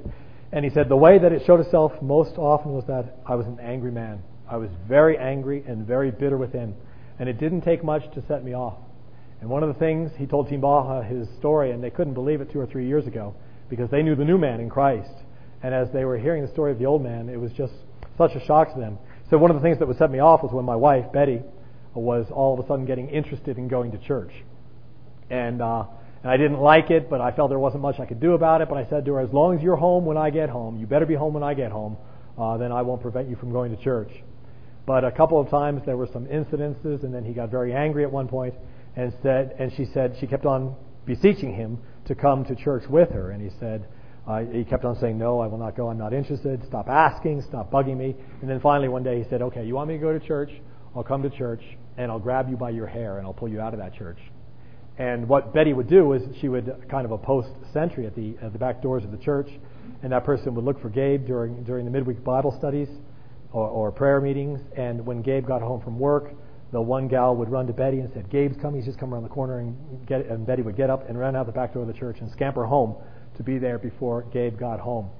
And 0.52 0.64
he 0.64 0.70
said 0.70 0.88
the 0.88 0.96
way 0.96 1.18
that 1.18 1.32
it 1.32 1.42
showed 1.44 1.60
itself 1.60 1.92
most 2.00 2.38
often 2.38 2.72
was 2.72 2.84
that 2.86 3.18
I 3.26 3.34
was 3.34 3.46
an 3.46 3.58
angry 3.60 3.90
man. 3.90 4.22
I 4.48 4.56
was 4.56 4.70
very 4.88 5.18
angry 5.18 5.64
and 5.66 5.86
very 5.86 6.10
bitter 6.10 6.38
within. 6.38 6.74
And 7.18 7.28
it 7.28 7.40
didn't 7.40 7.62
take 7.62 7.82
much 7.82 8.02
to 8.14 8.22
set 8.28 8.44
me 8.44 8.54
off. 8.54 8.78
And 9.40 9.50
one 9.50 9.62
of 9.62 9.68
the 9.68 9.78
things 9.78 10.12
he 10.16 10.26
told 10.26 10.48
Team 10.48 10.60
Baja 10.60 11.02
his 11.02 11.28
story, 11.38 11.72
and 11.72 11.82
they 11.82 11.90
couldn't 11.90 12.14
believe 12.14 12.40
it 12.40 12.52
two 12.52 12.60
or 12.60 12.66
three 12.66 12.86
years 12.86 13.06
ago 13.06 13.34
because 13.68 13.90
they 13.90 14.02
knew 14.02 14.14
the 14.14 14.24
new 14.24 14.38
man 14.38 14.60
in 14.60 14.70
Christ. 14.70 15.10
And 15.62 15.74
as 15.74 15.88
they 15.92 16.04
were 16.04 16.18
hearing 16.18 16.42
the 16.42 16.52
story 16.52 16.72
of 16.72 16.78
the 16.78 16.86
old 16.86 17.02
man, 17.02 17.28
it 17.28 17.40
was 17.40 17.52
just 17.52 17.72
such 18.18 18.32
a 18.34 18.44
shock 18.46 18.74
to 18.74 18.80
them. 18.80 18.98
So 19.30 19.38
one 19.38 19.50
of 19.50 19.56
the 19.56 19.62
things 19.62 19.78
that 19.78 19.88
would 19.88 19.98
set 19.98 20.10
me 20.10 20.20
off 20.20 20.42
was 20.42 20.52
when 20.52 20.64
my 20.64 20.76
wife, 20.76 21.12
Betty, 21.12 21.42
was 21.94 22.26
all 22.30 22.58
of 22.58 22.64
a 22.64 22.68
sudden 22.68 22.84
getting 22.84 23.08
interested 23.08 23.58
in 23.58 23.68
going 23.68 23.92
to 23.92 23.98
church. 23.98 24.32
And 25.30 25.60
uh, 25.60 25.84
and 26.22 26.30
I 26.30 26.36
didn't 26.36 26.60
like 26.60 26.90
it, 26.90 27.08
but 27.08 27.20
I 27.20 27.30
felt 27.30 27.50
there 27.50 27.58
wasn't 27.58 27.82
much 27.82 28.00
I 28.00 28.06
could 28.06 28.20
do 28.20 28.32
about 28.32 28.60
it. 28.60 28.68
But 28.68 28.78
I 28.78 28.88
said 28.88 29.04
to 29.04 29.14
her, 29.14 29.20
as 29.20 29.32
long 29.32 29.56
as 29.56 29.62
you're 29.62 29.76
home 29.76 30.04
when 30.04 30.16
I 30.16 30.30
get 30.30 30.48
home, 30.48 30.76
you 30.76 30.86
better 30.86 31.06
be 31.06 31.14
home 31.14 31.34
when 31.34 31.42
I 31.42 31.54
get 31.54 31.70
home, 31.70 31.96
uh, 32.38 32.56
then 32.56 32.72
I 32.72 32.82
won't 32.82 33.00
prevent 33.00 33.28
you 33.28 33.36
from 33.36 33.52
going 33.52 33.76
to 33.76 33.82
church. 33.82 34.10
But 34.86 35.04
a 35.04 35.10
couple 35.10 35.40
of 35.40 35.50
times 35.50 35.82
there 35.86 35.96
were 35.96 36.08
some 36.12 36.26
incidences, 36.26 37.02
and 37.02 37.14
then 37.14 37.24
he 37.24 37.32
got 37.32 37.50
very 37.50 37.72
angry 37.72 38.04
at 38.04 38.10
one 38.10 38.28
point, 38.28 38.54
and 38.94 39.12
said, 39.22 39.54
and 39.58 39.72
she 39.76 39.84
said 39.92 40.16
she 40.20 40.26
kept 40.26 40.46
on 40.46 40.76
beseeching 41.04 41.54
him 41.54 41.78
to 42.06 42.14
come 42.14 42.44
to 42.46 42.54
church 42.54 42.84
with 42.88 43.10
her, 43.10 43.30
and 43.30 43.42
he 43.42 43.50
said. 43.58 43.86
Uh, 44.26 44.40
he 44.52 44.64
kept 44.64 44.84
on 44.84 44.98
saying, 44.98 45.16
No, 45.16 45.40
I 45.40 45.46
will 45.46 45.58
not 45.58 45.76
go. 45.76 45.88
I'm 45.88 45.98
not 45.98 46.12
interested. 46.12 46.60
Stop 46.66 46.88
asking. 46.88 47.42
Stop 47.42 47.70
bugging 47.70 47.96
me. 47.96 48.14
And 48.40 48.50
then 48.50 48.60
finally, 48.60 48.88
one 48.88 49.02
day, 49.02 49.22
he 49.22 49.28
said, 49.30 49.40
Okay, 49.40 49.64
you 49.64 49.74
want 49.74 49.88
me 49.88 49.94
to 49.94 50.00
go 50.00 50.16
to 50.16 50.24
church? 50.24 50.50
I'll 50.96 51.04
come 51.04 51.22
to 51.22 51.30
church, 51.30 51.62
and 51.96 52.10
I'll 52.10 52.18
grab 52.18 52.48
you 52.48 52.56
by 52.56 52.70
your 52.70 52.86
hair, 52.86 53.18
and 53.18 53.26
I'll 53.26 53.34
pull 53.34 53.48
you 53.48 53.60
out 53.60 53.74
of 53.74 53.80
that 53.80 53.94
church. 53.94 54.18
And 54.98 55.28
what 55.28 55.52
Betty 55.52 55.74
would 55.74 55.88
do 55.88 56.14
is 56.14 56.22
she 56.40 56.48
would 56.48 56.86
kind 56.90 57.04
of 57.04 57.12
a 57.12 57.18
post 57.18 57.50
sentry 57.72 58.06
at 58.06 58.16
the 58.16 58.34
at 58.42 58.52
the 58.52 58.58
back 58.58 58.82
doors 58.82 59.04
of 59.04 59.12
the 59.12 59.18
church, 59.18 59.48
and 60.02 60.10
that 60.10 60.24
person 60.24 60.54
would 60.54 60.64
look 60.64 60.80
for 60.80 60.88
Gabe 60.88 61.26
during 61.26 61.62
during 61.64 61.84
the 61.84 61.90
midweek 61.90 62.24
Bible 62.24 62.54
studies 62.58 62.88
or, 63.52 63.68
or 63.68 63.92
prayer 63.92 64.20
meetings. 64.20 64.60
And 64.76 65.04
when 65.04 65.20
Gabe 65.20 65.46
got 65.46 65.60
home 65.60 65.82
from 65.82 65.98
work, 65.98 66.32
the 66.72 66.80
one 66.80 67.08
gal 67.08 67.36
would 67.36 67.50
run 67.50 67.66
to 67.66 67.74
Betty 67.74 68.00
and 68.00 68.10
said, 68.14 68.30
"Gabe's 68.30 68.56
coming. 68.56 68.80
He's 68.80 68.86
just 68.86 68.98
come 68.98 69.12
around 69.12 69.24
the 69.24 69.28
corner." 69.28 69.58
And 69.58 70.06
get 70.06 70.26
and 70.26 70.46
Betty 70.46 70.62
would 70.62 70.76
get 70.76 70.88
up 70.88 71.08
and 71.10 71.18
run 71.20 71.36
out 71.36 71.44
the 71.44 71.52
back 71.52 71.74
door 71.74 71.82
of 71.82 71.88
the 71.88 71.94
church 71.94 72.16
and 72.20 72.30
scamper 72.32 72.64
home 72.64 72.96
to 73.36 73.42
be 73.42 73.58
there 73.58 73.78
before 73.78 74.22
Gabe 74.32 74.58
got 74.58 74.80
home. 74.80 75.10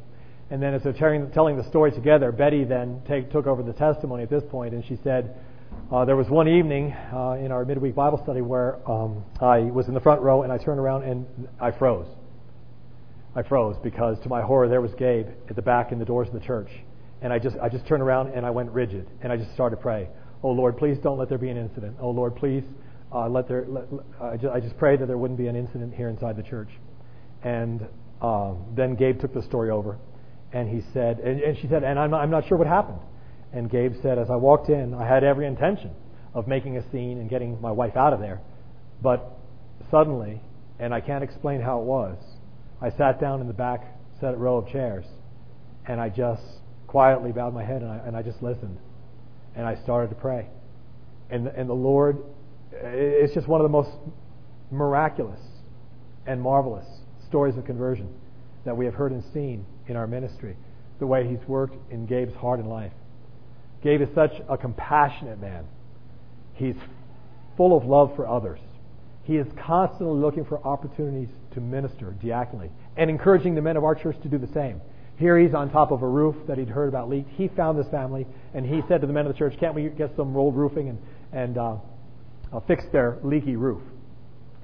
And 0.50 0.62
then 0.62 0.74
as 0.74 0.82
they're 0.82 0.92
telling, 0.92 1.30
telling 1.32 1.56
the 1.56 1.68
story 1.68 1.90
together, 1.90 2.30
Betty 2.30 2.64
then 2.64 3.02
take, 3.08 3.32
took 3.32 3.46
over 3.46 3.62
the 3.62 3.72
testimony 3.72 4.22
at 4.22 4.30
this 4.30 4.44
point, 4.50 4.74
and 4.74 4.84
she 4.84 4.96
said 5.02 5.34
uh, 5.90 6.04
there 6.04 6.16
was 6.16 6.28
one 6.28 6.48
evening 6.48 6.92
uh, 6.92 7.32
in 7.32 7.50
our 7.52 7.64
midweek 7.64 7.94
Bible 7.94 8.20
study 8.22 8.40
where 8.40 8.78
um, 8.88 9.24
I 9.40 9.58
was 9.60 9.88
in 9.88 9.94
the 9.94 10.00
front 10.00 10.20
row 10.22 10.42
and 10.42 10.52
I 10.52 10.58
turned 10.58 10.80
around 10.80 11.02
and 11.04 11.26
I 11.60 11.72
froze. 11.72 12.06
I 13.34 13.42
froze 13.42 13.76
because, 13.82 14.18
to 14.22 14.28
my 14.28 14.40
horror, 14.40 14.68
there 14.68 14.80
was 14.80 14.92
Gabe 14.94 15.26
at 15.48 15.56
the 15.56 15.62
back 15.62 15.92
in 15.92 15.98
the 15.98 16.04
doors 16.04 16.28
of 16.28 16.34
the 16.34 16.40
church, 16.40 16.70
and 17.20 17.32
I 17.32 17.38
just 17.38 17.56
I 17.62 17.68
just 17.68 17.86
turned 17.86 18.02
around 18.02 18.32
and 18.32 18.46
I 18.46 18.50
went 18.50 18.70
rigid 18.70 19.06
and 19.22 19.32
I 19.32 19.36
just 19.36 19.52
started 19.52 19.76
to 19.76 19.82
pray. 19.82 20.08
Oh 20.42 20.50
Lord, 20.50 20.76
please 20.76 20.96
don't 21.02 21.18
let 21.18 21.28
there 21.28 21.38
be 21.38 21.50
an 21.50 21.56
incident. 21.56 21.96
Oh 22.00 22.10
Lord, 22.10 22.34
please 22.36 22.64
uh, 23.12 23.28
let 23.28 23.46
there. 23.46 23.66
Let, 23.68 23.84
I, 24.20 24.36
just, 24.36 24.54
I 24.54 24.60
just 24.60 24.76
prayed 24.78 25.00
that 25.00 25.06
there 25.06 25.18
wouldn't 25.18 25.38
be 25.38 25.48
an 25.48 25.56
incident 25.56 25.94
here 25.94 26.08
inside 26.08 26.36
the 26.36 26.42
church. 26.42 26.70
And 27.42 27.86
um, 28.22 28.64
then 28.74 28.94
Gabe 28.94 29.20
took 29.20 29.34
the 29.34 29.42
story 29.42 29.70
over, 29.70 29.98
and 30.52 30.68
he 30.68 30.82
said, 30.92 31.18
and, 31.18 31.40
and 31.40 31.58
she 31.58 31.68
said, 31.68 31.84
and 31.84 31.98
I'm 31.98 32.10
not, 32.10 32.22
I'm 32.22 32.30
not 32.30 32.48
sure 32.48 32.56
what 32.56 32.66
happened. 32.66 33.00
And 33.52 33.70
Gabe 33.70 33.94
said, 34.02 34.18
as 34.18 34.28
I 34.30 34.36
walked 34.36 34.68
in, 34.68 34.94
I 34.94 35.06
had 35.06 35.24
every 35.24 35.46
intention 35.46 35.90
of 36.34 36.46
making 36.46 36.76
a 36.76 36.90
scene 36.90 37.18
and 37.18 37.30
getting 37.30 37.60
my 37.60 37.72
wife 37.72 37.96
out 37.96 38.12
of 38.12 38.20
there. 38.20 38.40
But 39.02 39.38
suddenly, 39.90 40.40
and 40.78 40.92
I 40.92 41.00
can't 41.00 41.24
explain 41.24 41.60
how 41.60 41.80
it 41.80 41.84
was, 41.84 42.18
I 42.80 42.90
sat 42.90 43.20
down 43.20 43.40
in 43.40 43.46
the 43.46 43.54
back 43.54 43.84
set 44.20 44.36
row 44.38 44.58
of 44.58 44.68
chairs 44.68 45.06
and 45.86 46.00
I 46.00 46.08
just 46.08 46.42
quietly 46.86 47.32
bowed 47.32 47.54
my 47.54 47.64
head 47.64 47.82
and 47.82 47.90
I, 47.90 47.96
and 48.06 48.16
I 48.16 48.22
just 48.22 48.42
listened. 48.42 48.78
And 49.54 49.66
I 49.66 49.76
started 49.82 50.08
to 50.08 50.14
pray. 50.16 50.48
And, 51.30 51.46
and 51.46 51.68
the 51.68 51.74
Lord, 51.74 52.18
it's 52.72 53.34
just 53.34 53.48
one 53.48 53.60
of 53.60 53.64
the 53.64 53.70
most 53.70 53.90
miraculous 54.70 55.40
and 56.26 56.40
marvelous 56.40 56.86
stories 57.28 57.56
of 57.56 57.64
conversion 57.64 58.08
that 58.64 58.76
we 58.76 58.84
have 58.84 58.94
heard 58.94 59.12
and 59.12 59.22
seen 59.32 59.64
in 59.86 59.96
our 59.96 60.06
ministry, 60.06 60.56
the 60.98 61.06
way 61.06 61.26
He's 61.26 61.46
worked 61.46 61.76
in 61.90 62.06
Gabe's 62.06 62.34
heart 62.34 62.58
and 62.58 62.68
life. 62.68 62.92
Gabe 63.82 64.02
is 64.02 64.08
such 64.14 64.32
a 64.48 64.56
compassionate 64.56 65.40
man. 65.40 65.64
He's 66.54 66.76
full 67.56 67.76
of 67.76 67.84
love 67.84 68.14
for 68.16 68.26
others. 68.26 68.58
He 69.24 69.36
is 69.36 69.46
constantly 69.64 70.20
looking 70.20 70.44
for 70.44 70.64
opportunities 70.64 71.28
to 71.54 71.60
minister 71.60 72.14
diaconally 72.22 72.70
and 72.96 73.10
encouraging 73.10 73.54
the 73.54 73.62
men 73.62 73.76
of 73.76 73.84
our 73.84 73.94
church 73.94 74.16
to 74.22 74.28
do 74.28 74.38
the 74.38 74.52
same. 74.52 74.80
Here 75.16 75.38
he's 75.38 75.54
on 75.54 75.70
top 75.70 75.90
of 75.90 76.02
a 76.02 76.08
roof 76.08 76.36
that 76.46 76.58
he'd 76.58 76.68
heard 76.68 76.88
about 76.88 77.08
leaked. 77.08 77.30
He 77.30 77.48
found 77.48 77.78
this 77.78 77.88
family 77.88 78.26
and 78.54 78.64
he 78.64 78.82
said 78.86 79.00
to 79.00 79.06
the 79.06 79.12
men 79.12 79.26
of 79.26 79.32
the 79.32 79.38
church, 79.38 79.54
Can't 79.58 79.74
we 79.74 79.88
get 79.88 80.14
some 80.16 80.34
rolled 80.34 80.54
roofing 80.54 80.90
and, 80.90 80.98
and 81.32 81.58
uh, 81.58 81.76
uh, 82.52 82.60
fixed 82.68 82.92
their 82.92 83.18
leaky 83.22 83.56
roof. 83.56 83.82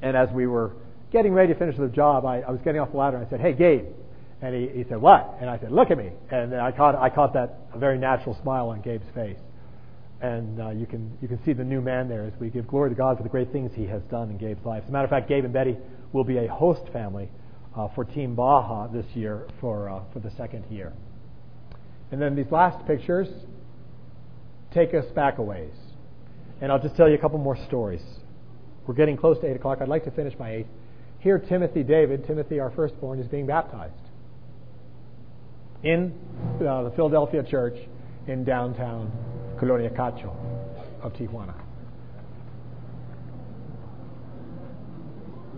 And 0.02 0.16
as 0.16 0.28
we 0.30 0.46
were 0.46 0.72
getting 1.12 1.32
ready 1.32 1.52
to 1.52 1.58
finish 1.58 1.76
the 1.76 1.88
job, 1.88 2.24
I, 2.24 2.40
I 2.40 2.50
was 2.50 2.60
getting 2.64 2.80
off 2.80 2.90
the 2.90 2.96
ladder 2.96 3.18
and 3.18 3.26
I 3.26 3.30
said, 3.30 3.40
"Hey, 3.40 3.52
Gabe," 3.52 3.84
and 4.40 4.54
he, 4.54 4.78
he 4.78 4.84
said, 4.88 5.00
"What?" 5.00 5.36
And 5.40 5.48
I 5.48 5.58
said, 5.58 5.70
"Look 5.70 5.90
at 5.90 5.98
me." 5.98 6.10
And 6.30 6.54
I 6.54 6.72
caught 6.72 6.94
I 6.94 7.10
caught 7.10 7.34
that 7.34 7.58
very 7.76 7.98
natural 7.98 8.38
smile 8.42 8.70
on 8.70 8.80
Gabe's 8.80 9.06
face. 9.14 9.38
And 10.20 10.60
uh, 10.60 10.70
you 10.70 10.86
can 10.86 11.16
you 11.20 11.28
can 11.28 11.42
see 11.44 11.52
the 11.52 11.64
new 11.64 11.80
man 11.80 12.08
there 12.08 12.24
as 12.24 12.32
we 12.40 12.48
give 12.48 12.66
glory 12.66 12.90
to 12.90 12.96
God 12.96 13.16
for 13.16 13.22
the 13.22 13.28
great 13.28 13.52
things 13.52 13.72
He 13.74 13.86
has 13.86 14.02
done 14.10 14.30
in 14.30 14.38
Gabe's 14.38 14.64
life. 14.64 14.82
As 14.84 14.88
a 14.88 14.92
matter 14.92 15.04
of 15.04 15.10
fact, 15.10 15.28
Gabe 15.28 15.44
and 15.44 15.52
Betty 15.52 15.76
will 16.12 16.24
be 16.24 16.38
a 16.38 16.48
host 16.48 16.82
family 16.92 17.28
uh, 17.76 17.88
for 17.94 18.04
Team 18.04 18.34
Baja 18.34 18.86
this 18.88 19.06
year 19.14 19.46
for 19.60 19.88
uh, 19.88 20.00
for 20.12 20.20
the 20.20 20.30
second 20.36 20.64
year. 20.70 20.92
And 22.10 22.20
then 22.20 22.36
these 22.36 22.50
last 22.50 22.86
pictures 22.86 23.28
take 24.72 24.94
us 24.94 25.06
back 25.14 25.38
a 25.38 25.42
ways. 25.42 25.74
And 26.60 26.70
I'll 26.70 26.80
just 26.80 26.96
tell 26.96 27.08
you 27.08 27.14
a 27.14 27.18
couple 27.18 27.38
more 27.38 27.56
stories. 27.66 28.02
We're 28.86 28.94
getting 28.94 29.16
close 29.16 29.38
to 29.40 29.46
8 29.50 29.56
o'clock. 29.56 29.78
I'd 29.80 29.88
like 29.88 30.04
to 30.04 30.10
finish 30.10 30.38
my 30.38 30.50
8. 30.50 30.66
Here, 31.22 31.38
Timothy 31.38 31.84
David, 31.84 32.26
Timothy, 32.26 32.58
our 32.58 32.72
firstborn, 32.72 33.20
is 33.20 33.28
being 33.28 33.46
baptized 33.46 33.94
in 35.84 36.12
uh, 36.56 36.82
the 36.82 36.92
Philadelphia 36.96 37.44
church 37.48 37.76
in 38.26 38.42
downtown 38.42 39.12
Colonia 39.60 39.88
Cacho 39.90 40.34
of 41.00 41.12
Tijuana. 41.12 41.54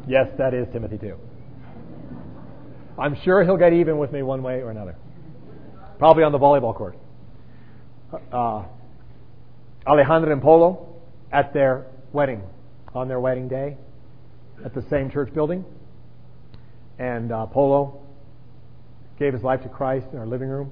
Yes, 0.07 0.27
that 0.37 0.53
is 0.53 0.67
Timothy 0.71 0.99
too. 0.99 1.17
I'm 2.99 3.17
sure 3.25 3.43
he'll 3.43 3.57
get 3.57 3.73
even 3.73 3.97
with 3.97 4.13
me 4.13 4.23
one 4.23 4.43
way 4.43 4.61
or 4.61 4.71
another. 4.71 4.97
Probably 5.99 6.25
on 6.25 6.33
the 6.33 6.39
volleyball 6.39 6.77
court. 6.77 6.99
Uh, 8.31 8.65
Alejandra 9.87 10.31
and 10.31 10.43
Polo 10.43 10.95
at 11.33 11.55
their 11.55 11.87
wedding, 12.13 12.43
on 12.95 13.09
their 13.09 13.19
wedding 13.19 13.49
day, 13.49 13.79
at 14.65 14.75
the 14.75 14.85
same 14.91 15.11
church 15.11 15.33
building. 15.35 15.65
And 16.99 17.33
uh, 17.33 17.47
Polo 17.47 18.03
gave 19.19 19.33
his 19.33 19.43
life 19.43 19.63
to 19.63 19.69
Christ 19.69 20.07
in 20.13 20.19
our 20.19 20.27
living 20.27 20.49
room. 20.49 20.71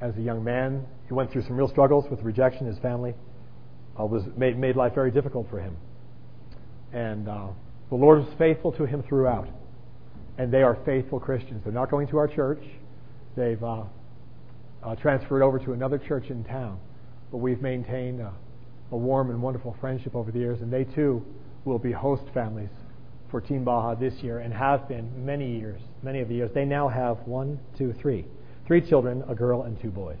As 0.00 0.16
a 0.16 0.20
young 0.20 0.44
man, 0.44 0.84
he 1.08 1.14
went 1.14 1.32
through 1.32 1.42
some 1.42 1.56
real 1.56 1.68
struggles 1.68 2.04
with 2.10 2.20
rejection. 2.22 2.66
His 2.66 2.78
family 2.78 3.14
uh, 3.98 4.04
was 4.04 4.22
made, 4.36 4.58
made 4.58 4.76
life 4.76 4.94
very 4.94 5.10
difficult 5.10 5.48
for 5.48 5.58
him. 5.58 5.76
And 6.92 7.28
uh, 7.28 7.48
the 7.88 7.96
Lord 7.96 8.20
was 8.20 8.34
faithful 8.38 8.72
to 8.72 8.84
him 8.84 9.02
throughout. 9.02 9.48
And 10.38 10.52
they 10.52 10.62
are 10.62 10.78
faithful 10.84 11.18
Christians. 11.18 11.62
They're 11.64 11.72
not 11.72 11.90
going 11.90 12.08
to 12.08 12.18
our 12.18 12.28
church. 12.28 12.62
They've 13.36 13.62
uh, 13.62 13.84
uh, 14.82 14.94
transferred 14.96 15.42
over 15.42 15.58
to 15.58 15.72
another 15.72 15.98
church 15.98 16.26
in 16.28 16.44
town. 16.44 16.78
But 17.30 17.38
we've 17.38 17.62
maintained 17.62 18.20
a, 18.20 18.32
a 18.92 18.96
warm 18.96 19.30
and 19.30 19.40
wonderful 19.40 19.76
friendship 19.80 20.14
over 20.14 20.30
the 20.30 20.38
years, 20.38 20.60
and 20.60 20.70
they 20.70 20.84
too 20.84 21.24
will 21.66 21.78
be 21.78 21.92
host 21.92 22.22
families 22.32 22.70
for 23.30 23.40
Team 23.40 23.64
Baja 23.64 23.94
this 23.94 24.14
year 24.22 24.38
and 24.38 24.52
have 24.54 24.88
been 24.88 25.26
many 25.26 25.58
years, 25.58 25.80
many 26.02 26.20
of 26.20 26.28
the 26.28 26.36
years. 26.36 26.50
They 26.54 26.64
now 26.64 26.88
have 26.88 27.18
one, 27.26 27.58
two, 27.76 27.92
three. 28.00 28.24
Three 28.66 28.80
children, 28.80 29.22
a 29.28 29.34
girl 29.34 29.62
and 29.62 29.80
two 29.80 29.90
boys. 29.90 30.18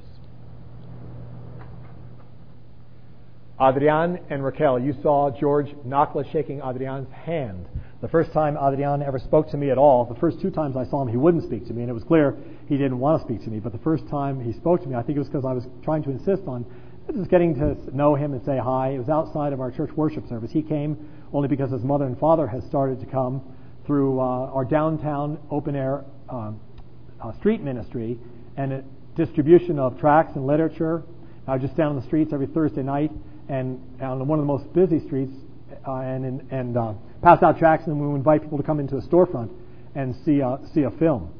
Adrian 3.60 4.18
and 4.28 4.44
Raquel, 4.44 4.78
you 4.78 4.94
saw 5.02 5.30
George 5.30 5.68
Nakla 5.86 6.30
shaking 6.30 6.60
Adrian's 6.60 7.10
hand. 7.10 7.66
The 8.02 8.08
first 8.08 8.32
time 8.32 8.58
Adrian 8.60 9.02
ever 9.02 9.18
spoke 9.18 9.50
to 9.52 9.56
me 9.56 9.70
at 9.70 9.78
all, 9.78 10.04
the 10.04 10.20
first 10.20 10.40
two 10.42 10.50
times 10.50 10.76
I 10.76 10.84
saw 10.84 11.00
him, 11.00 11.08
he 11.08 11.16
wouldn't 11.16 11.44
speak 11.44 11.66
to 11.68 11.72
me, 11.72 11.80
and 11.80 11.90
it 11.90 11.94
was 11.94 12.04
clear 12.04 12.36
he 12.68 12.76
didn't 12.76 12.98
want 12.98 13.22
to 13.22 13.26
speak 13.26 13.42
to 13.44 13.50
me. 13.50 13.58
But 13.58 13.72
the 13.72 13.78
first 13.78 14.06
time 14.08 14.40
he 14.40 14.52
spoke 14.52 14.82
to 14.82 14.88
me, 14.88 14.94
I 14.94 15.02
think 15.02 15.16
it 15.16 15.20
was 15.20 15.28
because 15.28 15.46
I 15.46 15.54
was 15.54 15.64
trying 15.82 16.02
to 16.02 16.10
insist 16.10 16.42
on 16.46 16.66
just 17.14 17.30
getting 17.30 17.54
to 17.54 17.96
know 17.96 18.14
him 18.14 18.32
and 18.32 18.44
say 18.44 18.58
hi. 18.58 18.90
It 18.90 18.98
was 18.98 19.08
outside 19.08 19.52
of 19.52 19.60
our 19.60 19.70
church 19.70 19.90
worship 19.96 20.28
service. 20.28 20.50
He 20.50 20.62
came 20.62 21.08
only 21.32 21.48
because 21.48 21.70
his 21.70 21.82
mother 21.82 22.04
and 22.04 22.18
father 22.18 22.46
had 22.46 22.62
started 22.64 23.00
to 23.00 23.06
come 23.06 23.42
through 23.86 24.20
uh, 24.20 24.50
our 24.52 24.64
downtown 24.64 25.38
open 25.50 25.76
air 25.76 26.04
um, 26.28 26.60
uh, 27.22 27.32
street 27.38 27.62
ministry 27.62 28.18
and 28.56 28.82
distribution 29.16 29.78
of 29.78 29.98
tracts 29.98 30.32
and 30.34 30.46
literature. 30.46 31.02
I 31.46 31.58
just 31.58 31.76
down 31.76 31.90
on 31.90 31.96
the 31.96 32.06
streets 32.06 32.32
every 32.32 32.48
Thursday 32.48 32.82
night 32.82 33.12
and 33.48 33.80
on 34.00 34.26
one 34.26 34.40
of 34.40 34.42
the 34.42 34.52
most 34.52 34.72
busy 34.72 35.04
streets 35.06 35.32
uh, 35.86 35.92
and 36.00 36.42
and 36.50 36.76
uh, 36.76 36.94
pass 37.22 37.42
out 37.42 37.58
tracts 37.58 37.86
and 37.86 38.00
we 38.00 38.06
would 38.06 38.16
invite 38.16 38.42
people 38.42 38.58
to 38.58 38.64
come 38.64 38.80
into 38.80 38.96
a 38.96 39.02
storefront 39.02 39.50
and 39.94 40.14
see 40.24 40.40
a, 40.40 40.58
see 40.74 40.82
a 40.82 40.90
film. 40.90 41.32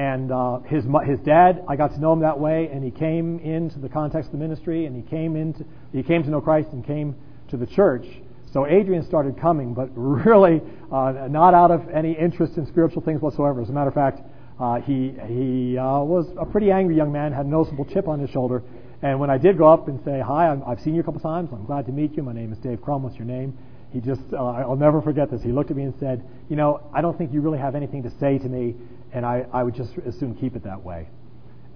And 0.00 0.32
uh, 0.32 0.60
his 0.60 0.84
his 1.04 1.20
dad, 1.20 1.62
I 1.68 1.76
got 1.76 1.92
to 1.92 2.00
know 2.00 2.14
him 2.14 2.20
that 2.20 2.40
way, 2.40 2.70
and 2.72 2.82
he 2.82 2.90
came 2.90 3.38
into 3.40 3.78
the 3.78 3.88
context 3.90 4.28
of 4.28 4.32
the 4.32 4.38
ministry, 4.38 4.86
and 4.86 4.96
he 4.96 5.02
came 5.02 5.36
into 5.36 5.62
he 5.92 6.02
came 6.02 6.22
to 6.22 6.30
know 6.30 6.40
Christ 6.40 6.70
and 6.72 6.82
came 6.86 7.14
to 7.50 7.58
the 7.58 7.66
church. 7.66 8.06
So 8.50 8.66
Adrian 8.66 9.04
started 9.04 9.38
coming, 9.38 9.74
but 9.74 9.90
really 9.94 10.62
uh, 10.90 11.28
not 11.28 11.52
out 11.52 11.70
of 11.70 11.86
any 11.90 12.12
interest 12.12 12.56
in 12.56 12.64
spiritual 12.64 13.02
things 13.02 13.20
whatsoever. 13.20 13.60
As 13.60 13.68
a 13.68 13.72
matter 13.72 13.88
of 13.88 13.94
fact, 13.94 14.22
uh, 14.58 14.80
he 14.80 15.12
he 15.28 15.76
uh, 15.76 16.00
was 16.00 16.32
a 16.40 16.46
pretty 16.46 16.70
angry 16.70 16.96
young 16.96 17.12
man, 17.12 17.34
had 17.34 17.44
a 17.44 17.50
noticeable 17.50 17.84
chip 17.84 18.08
on 18.08 18.20
his 18.20 18.30
shoulder. 18.30 18.62
And 19.02 19.20
when 19.20 19.28
I 19.28 19.36
did 19.36 19.58
go 19.58 19.70
up 19.70 19.86
and 19.88 20.00
say 20.02 20.22
hi, 20.26 20.48
i 20.48 20.70
have 20.70 20.80
seen 20.80 20.94
you 20.94 21.02
a 21.02 21.04
couple 21.04 21.20
times. 21.20 21.50
I'm 21.52 21.66
glad 21.66 21.84
to 21.86 21.92
meet 21.92 22.16
you. 22.16 22.22
My 22.22 22.32
name 22.32 22.54
is 22.54 22.58
Dave 22.60 22.80
Crum. 22.80 23.02
What's 23.02 23.16
your 23.16 23.26
name? 23.26 23.58
He 23.92 24.00
just 24.00 24.22
uh, 24.32 24.64
I'll 24.64 24.76
never 24.76 25.02
forget 25.02 25.30
this. 25.30 25.42
He 25.42 25.52
looked 25.52 25.70
at 25.70 25.76
me 25.76 25.82
and 25.82 25.94
said, 26.00 26.24
"You 26.48 26.56
know, 26.56 26.80
I 26.94 27.02
don't 27.02 27.18
think 27.18 27.34
you 27.34 27.42
really 27.42 27.58
have 27.58 27.74
anything 27.74 28.02
to 28.04 28.10
say 28.18 28.38
to 28.38 28.48
me 28.48 28.76
and 29.12 29.26
I, 29.26 29.46
I 29.52 29.62
would 29.62 29.74
just 29.74 29.92
as 30.06 30.18
soon 30.18 30.34
keep 30.34 30.56
it 30.56 30.64
that 30.64 30.82
way. 30.82 31.08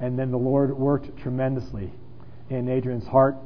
And 0.01 0.19
then 0.19 0.31
the 0.31 0.39
Lord 0.39 0.77
worked 0.77 1.17
tremendously 1.19 1.93
in 2.51 2.69
Adrian's 2.69 3.07
heart, 3.07 3.37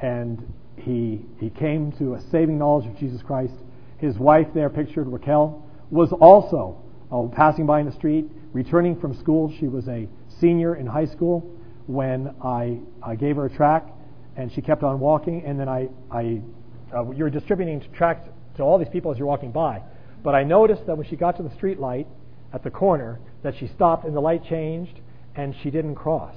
and 0.00 0.52
he, 0.76 1.24
he 1.38 1.50
came 1.50 1.92
to 1.92 2.14
a 2.14 2.20
saving 2.30 2.58
knowledge 2.58 2.86
of 2.86 2.96
Jesus 2.96 3.22
Christ. 3.22 3.54
His 3.98 4.18
wife, 4.18 4.48
there 4.54 4.70
pictured, 4.70 5.06
Raquel, 5.06 5.64
was 5.90 6.12
also 6.12 6.82
uh, 7.12 7.22
passing 7.34 7.66
by 7.66 7.80
in 7.80 7.86
the 7.86 7.92
street, 7.92 8.26
returning 8.52 8.98
from 8.98 9.14
school. 9.14 9.52
She 9.60 9.68
was 9.68 9.86
a 9.88 10.08
senior 10.40 10.76
in 10.76 10.86
high 10.86 11.06
school 11.06 11.48
when 11.86 12.34
I, 12.42 12.78
I 13.02 13.16
gave 13.16 13.36
her 13.36 13.46
a 13.46 13.50
track, 13.50 13.86
and 14.36 14.50
she 14.52 14.62
kept 14.62 14.82
on 14.82 14.98
walking. 14.98 15.44
And 15.44 15.60
then 15.60 15.68
I, 15.68 15.88
I 16.10 16.40
uh, 16.94 17.10
you're 17.10 17.30
distributing 17.30 17.84
tracts 17.94 18.28
to 18.56 18.62
all 18.62 18.78
these 18.78 18.88
people 18.88 19.10
as 19.10 19.18
you're 19.18 19.26
walking 19.26 19.52
by. 19.52 19.82
But 20.22 20.34
I 20.34 20.44
noticed 20.44 20.86
that 20.86 20.96
when 20.96 21.06
she 21.06 21.16
got 21.16 21.36
to 21.36 21.42
the 21.42 21.52
street 21.54 21.78
light, 21.78 22.06
at 22.52 22.62
the 22.62 22.70
corner 22.70 23.18
that 23.42 23.54
she 23.58 23.66
stopped 23.68 24.04
and 24.04 24.14
the 24.14 24.20
light 24.20 24.44
changed 24.44 25.00
and 25.34 25.54
she 25.62 25.70
didn't 25.70 25.94
cross. 25.94 26.36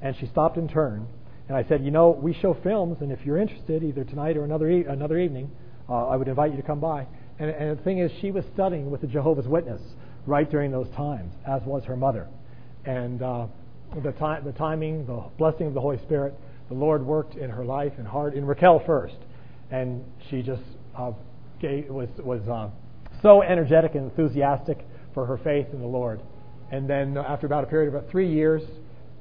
And 0.00 0.16
she 0.18 0.26
stopped 0.26 0.56
and 0.56 0.68
turned. 0.68 1.06
And 1.48 1.56
I 1.56 1.68
said, 1.68 1.84
you 1.84 1.90
know, 1.90 2.10
we 2.10 2.32
show 2.32 2.54
films, 2.62 2.98
and 3.00 3.12
if 3.12 3.26
you're 3.26 3.38
interested, 3.38 3.82
either 3.82 4.04
tonight 4.04 4.36
or 4.36 4.44
another 4.44 4.70
e- 4.70 4.84
another 4.84 5.18
evening, 5.18 5.50
uh, 5.88 6.06
I 6.06 6.16
would 6.16 6.28
invite 6.28 6.52
you 6.52 6.56
to 6.56 6.62
come 6.62 6.80
by. 6.80 7.06
And, 7.38 7.50
and 7.50 7.78
the 7.78 7.82
thing 7.82 7.98
is, 7.98 8.10
she 8.20 8.30
was 8.30 8.44
studying 8.54 8.90
with 8.90 9.00
the 9.00 9.06
Jehovah's 9.06 9.46
Witness 9.46 9.82
right 10.26 10.48
during 10.48 10.70
those 10.70 10.88
times, 10.96 11.34
as 11.46 11.62
was 11.64 11.84
her 11.84 11.96
mother. 11.96 12.28
And 12.84 13.22
uh, 13.22 13.46
the, 14.02 14.12
time, 14.12 14.44
the 14.44 14.52
timing, 14.52 15.06
the 15.06 15.24
blessing 15.36 15.66
of 15.66 15.74
the 15.74 15.80
Holy 15.80 15.98
Spirit, 15.98 16.34
the 16.68 16.74
Lord 16.74 17.04
worked 17.04 17.34
in 17.34 17.50
her 17.50 17.64
life 17.64 17.92
and 17.98 18.06
heart, 18.06 18.34
in 18.34 18.44
Raquel 18.44 18.82
first. 18.86 19.16
And 19.70 20.04
she 20.30 20.42
just 20.42 20.62
uh, 20.96 21.12
gave, 21.60 21.88
was, 21.88 22.08
was 22.18 22.46
uh, 22.48 22.70
so 23.20 23.42
energetic 23.42 23.94
and 23.94 24.10
enthusiastic 24.10 24.86
for 25.14 25.26
her 25.26 25.38
faith 25.38 25.66
in 25.72 25.80
the 25.80 25.86
Lord. 25.86 26.22
And 26.70 26.88
then 26.88 27.16
after 27.16 27.46
about 27.46 27.64
a 27.64 27.66
period 27.66 27.88
of 27.88 27.94
about 27.94 28.10
three 28.10 28.32
years, 28.32 28.62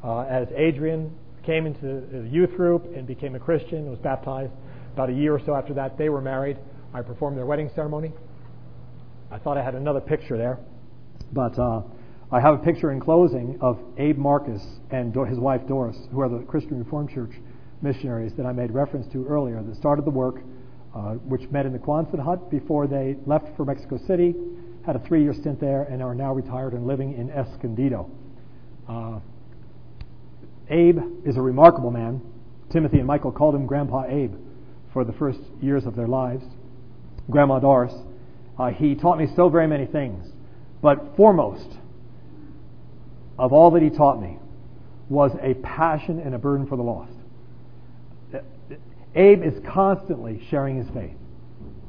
uh, 0.03 0.21
as 0.21 0.47
Adrian 0.55 1.13
came 1.45 1.65
into 1.65 2.01
the 2.11 2.27
youth 2.29 2.55
group 2.55 2.85
and 2.95 3.05
became 3.05 3.35
a 3.35 3.39
Christian 3.39 3.89
was 3.89 3.99
baptized, 3.99 4.53
about 4.93 5.09
a 5.09 5.13
year 5.13 5.35
or 5.35 5.41
so 5.45 5.55
after 5.55 5.73
that, 5.73 5.97
they 5.97 6.09
were 6.09 6.21
married. 6.21 6.57
I 6.93 7.01
performed 7.01 7.37
their 7.37 7.45
wedding 7.45 7.69
ceremony. 7.75 8.11
I 9.31 9.37
thought 9.37 9.57
I 9.57 9.63
had 9.63 9.75
another 9.75 10.01
picture 10.01 10.37
there, 10.37 10.59
but 11.31 11.57
uh, 11.57 11.81
I 12.31 12.39
have 12.41 12.55
a 12.55 12.57
picture 12.57 12.91
in 12.91 12.99
closing 12.99 13.57
of 13.61 13.79
Abe 13.97 14.17
Marcus 14.17 14.61
and 14.91 15.15
his 15.27 15.39
wife 15.39 15.61
Doris, 15.67 15.97
who 16.11 16.21
are 16.21 16.29
the 16.29 16.39
Christian 16.39 16.79
Reformed 16.79 17.09
Church 17.09 17.31
missionaries 17.81 18.33
that 18.35 18.45
I 18.45 18.51
made 18.51 18.71
reference 18.71 19.11
to 19.13 19.25
earlier 19.25 19.63
that 19.63 19.75
started 19.75 20.05
the 20.05 20.11
work, 20.11 20.41
uh, 20.93 21.13
which 21.15 21.49
met 21.49 21.65
in 21.65 21.73
the 21.73 21.79
Quonset 21.79 22.19
hut 22.19 22.51
before 22.51 22.87
they 22.87 23.15
left 23.25 23.55
for 23.55 23.65
Mexico 23.65 23.97
City 24.05 24.35
had 24.85 24.95
a 24.95 24.99
three 24.99 25.23
year 25.23 25.33
stint 25.33 25.59
there, 25.59 25.83
and 25.83 26.01
are 26.01 26.15
now 26.15 26.33
retired 26.33 26.73
and 26.73 26.87
living 26.87 27.13
in 27.13 27.29
Escondido. 27.29 28.09
Uh, 28.87 29.19
Abe 30.69 30.99
is 31.25 31.37
a 31.37 31.41
remarkable 31.41 31.91
man. 31.91 32.21
Timothy 32.71 32.97
and 32.97 33.07
Michael 33.07 33.31
called 33.31 33.53
him 33.53 33.65
Grandpa 33.65 34.05
Abe 34.07 34.33
for 34.93 35.03
the 35.03 35.13
first 35.13 35.39
years 35.61 35.85
of 35.85 35.95
their 35.95 36.07
lives. 36.07 36.43
Grandma 37.29 37.59
Doris. 37.59 37.93
Uh, 38.57 38.69
he 38.69 38.95
taught 38.95 39.17
me 39.17 39.27
so 39.35 39.49
very 39.49 39.67
many 39.67 39.85
things, 39.85 40.27
but 40.81 41.15
foremost 41.15 41.77
of 43.37 43.53
all 43.53 43.71
that 43.71 43.81
he 43.81 43.89
taught 43.89 44.21
me 44.21 44.37
was 45.09 45.31
a 45.41 45.55
passion 45.55 46.19
and 46.19 46.33
a 46.33 46.37
burden 46.37 46.67
for 46.67 46.75
the 46.75 46.83
lost. 46.83 47.11
Abe 49.15 49.43
is 49.43 49.53
constantly 49.73 50.41
sharing 50.49 50.77
his 50.77 50.87
faith. 50.93 51.17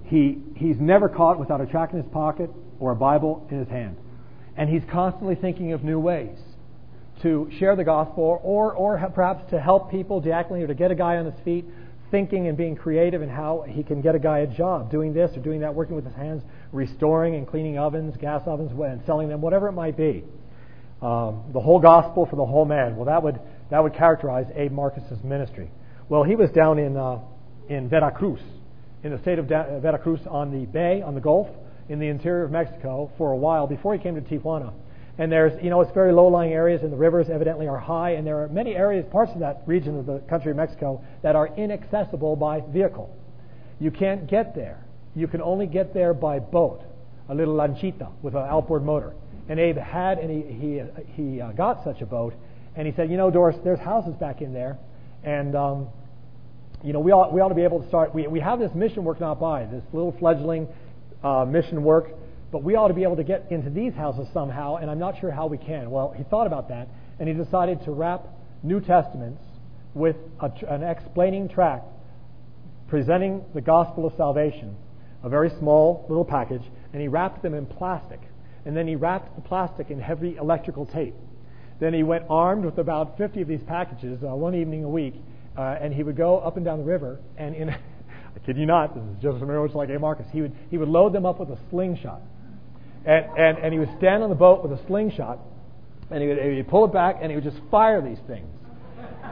He, 0.05 0.39
he's 0.57 0.77
never 0.81 1.09
caught 1.09 1.39
without 1.39 1.61
a 1.61 1.67
track 1.67 1.93
in 1.93 2.03
his 2.03 2.11
pocket 2.13 2.51
or 2.83 2.91
a 2.91 2.97
Bible 2.97 3.47
in 3.49 3.61
his 3.61 3.69
hand. 3.69 3.97
And 4.57 4.69
he's 4.69 4.83
constantly 4.91 5.37
thinking 5.37 5.73
of 5.73 5.85
new 5.85 6.01
ways 6.01 6.37
to 7.23 7.49
share 7.59 7.77
the 7.77 7.85
gospel 7.85 8.41
or, 8.43 8.73
or 8.73 8.99
perhaps 9.15 9.49
to 9.51 9.61
help 9.61 9.91
people 9.91 10.21
diaconally 10.21 10.65
or 10.65 10.67
to 10.67 10.75
get 10.75 10.91
a 10.91 10.95
guy 10.97 11.17
on 11.17 11.25
his 11.25 11.35
feet 11.45 11.65
thinking 12.11 12.49
and 12.49 12.59
being 12.59 12.77
creative 12.77 13.23
in 13.23 13.29
how 13.29 13.65
he 13.67 13.83
can 13.85 14.03
get 14.03 14.15
a 14.15 14.19
guy 14.19 14.41
a 14.41 14.47
job 14.47 14.91
doing 14.91 15.15
this 15.15 15.35
or 15.37 15.41
doing 15.41 15.61
that, 15.61 15.75
working 15.75 15.95
with 15.95 16.05
his 16.05 16.15
hands, 16.15 16.43
restoring 16.73 17.37
and 17.37 17.47
cleaning 17.47 17.79
ovens, 17.79 18.15
gas 18.21 18.43
ovens, 18.47 18.71
and 18.73 19.01
selling 19.07 19.29
them, 19.29 19.41
whatever 19.41 19.69
it 19.69 19.73
might 19.73 19.97
be. 19.97 20.25
Um, 21.01 21.45
the 21.53 21.61
whole 21.61 21.79
gospel 21.79 22.27
for 22.27 22.37
the 22.37 22.45
whole 22.45 22.65
man. 22.65 22.97
Well, 22.97 23.07
that 23.07 23.23
would 23.23 23.41
that 23.71 23.83
would 23.83 23.95
characterize 23.95 24.47
Abe 24.55 24.73
Marcus's 24.73 25.23
ministry. 25.25 25.71
Well, 26.09 26.25
he 26.25 26.35
was 26.35 26.51
down 26.51 26.79
in 26.79 26.97
uh, 26.97 27.21
in 27.69 27.89
Veracruz, 27.89 28.41
in 29.03 29.13
the 29.13 29.19
state 29.21 29.39
of 29.39 29.49
da- 29.49 29.79
Veracruz 29.81 30.21
on 30.29 30.51
the 30.51 30.67
bay, 30.67 31.01
on 31.01 31.15
the 31.15 31.21
Gulf, 31.21 31.49
in 31.89 31.99
the 31.99 32.09
interior 32.09 32.45
of 32.45 32.51
Mexico 32.51 33.11
for 33.19 33.33
a 33.33 33.37
while 33.37 33.67
before 33.67 33.95
he 33.95 34.01
came 34.01 34.15
to 34.15 34.21
Tijuana. 34.21 34.73
And 35.19 35.31
there's, 35.31 35.63
you 35.63 35.69
know, 35.69 35.81
it's 35.83 35.93
very 35.93 36.13
low-lying 36.13 36.53
areas, 36.53 36.83
and 36.83 36.91
the 36.91 36.97
rivers 36.97 37.29
evidently 37.29 37.69
are 37.69 37.79
high, 37.79 38.13
and 38.13 38.27
there 38.27 38.43
are 38.43 38.49
many 38.49 38.75
areas, 38.75 39.05
parts 39.11 39.31
of 39.33 39.41
that 39.41 39.63
region 39.67 39.99
of 39.99 40.07
the 40.07 40.21
country 40.21 40.51
of 40.51 40.57
Mexico 40.57 41.05
that 41.23 41.37
are 41.37 41.49
inaccessible 41.57 42.35
by 42.37 42.61
vehicle. 42.73 43.15
You 43.79 43.91
can't 43.91 44.27
get 44.27 44.55
there. 44.55 44.85
You 45.15 45.29
can 45.29 45.43
only 45.43 45.67
get 45.67 45.93
there 45.93 46.15
by 46.15 46.39
boat, 46.39 46.81
a 47.29 47.35
little 47.35 47.55
lanchita 47.55 48.09
with 48.23 48.35
an 48.35 48.43
outboard 48.43 48.85
motor. 48.85 49.13
And 49.49 49.61
Abe 49.61 49.77
had, 49.77 50.19
and 50.19 50.31
he 50.31 50.53
he 50.53 50.83
he 51.15 51.41
uh, 51.41 51.53
got 51.53 51.85
such 51.85 52.01
a 52.01 52.07
boat, 52.07 52.33
and 52.75 52.87
he 52.87 52.95
said, 52.95 53.11
you 53.11 53.17
know, 53.17 53.31
Doris, 53.31 53.57
there's 53.65 53.81
houses 53.81 54.15
back 54.15 54.41
in 54.41 54.55
there, 54.55 54.79
and 55.25 55.55
um, 55.55 55.89
you 56.83 56.93
know, 56.93 57.01
we 57.01 57.13
ought, 57.13 57.33
we 57.33 57.41
ought 57.41 57.49
to 57.49 57.55
be 57.55 57.65
able 57.65 57.83
to 57.83 57.89
start. 57.89 58.15
We 58.15 58.29
we 58.29 58.41
have 58.41 58.61
this 58.61 58.73
mission 58.75 59.05
work 59.05 59.21
not 59.21 59.39
by 59.39 59.65
this 59.67 59.83
little 59.93 60.13
fledgling 60.19 60.69
uh, 61.23 61.45
mission 61.45 61.83
work 61.83 62.09
but 62.53 62.63
we 62.63 62.77
ought 62.77 62.89
to 62.89 62.95
be 62.95 63.03
able 63.03 63.17
to 63.17 63.25
get 63.25 63.47
into 63.51 63.71
these 63.71 63.95
houses 63.95 64.29
somehow, 64.35 64.77
and 64.77 64.91
I'm 64.91 64.99
not 64.99 65.19
sure 65.19 65.31
how 65.31 65.47
we 65.47 65.57
can. 65.57 65.91
Well, 65.91 66.15
he 66.15 66.23
thought 66.23 66.47
about 66.47 66.69
that, 66.69 66.87
and 67.19 67.27
he 67.27 67.35
decided 67.35 67.83
to 67.87 67.91
wrap 67.91 68.27
New 68.63 68.79
Testaments 68.79 69.43
with 69.95 70.17
a, 70.39 70.51
an 70.69 70.83
explaining 70.83 71.49
tract 71.49 71.87
presenting 72.89 73.43
the 73.55 73.63
gospel 73.63 74.07
of 74.07 74.13
salvation, 74.19 74.77
a 75.23 75.31
very 75.31 75.51
small 75.59 76.05
little 76.11 76.27
package, 76.27 76.63
and 76.93 77.01
he 77.01 77.09
wrapped 77.09 77.43
them 77.43 77.55
in 77.55 77.65
plastic. 77.65 78.21
And 78.67 78.77
then 78.77 78.87
he 78.87 78.97
wrapped 78.97 79.35
the 79.35 79.41
plastic 79.41 79.91
in 79.91 79.99
heavy 79.99 80.37
electrical 80.37 80.85
tape. 80.85 81.15
Then 81.81 81.95
he 81.95 82.03
went 82.03 82.27
armed 82.29 82.67
with 82.67 82.77
about 82.77 83.17
50 83.17 83.41
of 83.41 83.49
these 83.49 83.63
packages 83.63 84.23
uh, 84.23 84.27
one 84.37 84.55
evening 84.55 84.85
a 84.85 84.89
week, 84.91 85.15
uh, 85.57 85.79
and 85.81 85.95
he 85.95 86.03
would 86.03 86.19
go 86.19 86.39
up 86.39 86.57
and 86.59 86.67
down 86.67 86.81
the 86.81 86.85
river, 86.85 87.19
and 87.39 87.55
in 87.55 87.75
I 88.35 88.39
kid 88.45 88.57
you 88.57 88.67
not, 88.67 88.95
this 88.95 89.05
is 89.05 89.23
just 89.23 89.39
very 89.45 89.61
much 89.67 89.75
like 89.75 89.91
Abe 89.91 90.01
Marcus. 90.01 90.27
He 90.33 90.41
would, 90.41 90.53
he 90.71 90.79
would 90.79 90.89
load 90.89 91.13
them 91.13 91.27
up 91.27 91.39
with 91.39 91.51
a 91.51 91.59
slingshot. 91.71 92.21
And, 93.05 93.27
and, 93.37 93.59
and 93.59 93.73
he 93.73 93.79
would 93.79 93.91
stand 93.99 94.23
on 94.23 94.31
the 94.31 94.37
boat 94.37 94.63
with 94.63 94.79
a 94.79 94.87
slingshot, 94.87 95.39
and 96.11 96.23
he 96.23 96.29
would, 96.29 96.39
he 96.39 96.57
would 96.57 96.69
pull 96.69 96.85
it 96.85 96.93
back, 96.93 97.17
and 97.21 97.31
he 97.31 97.37
would 97.37 97.45
just 97.45 97.61
fire 97.71 98.01
these 98.01 98.21
things. 98.27 98.49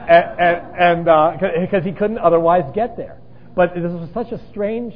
And 0.09 1.05
and 1.05 1.05
because 1.05 1.83
uh, 1.83 1.87
he 1.87 1.93
couldn't 1.93 2.19
otherwise 2.19 2.65
get 2.75 2.97
there. 2.97 3.19
But 3.55 3.75
this 3.75 3.83
was 3.85 4.09
such 4.15 4.33
a 4.33 4.41
strange 4.51 4.95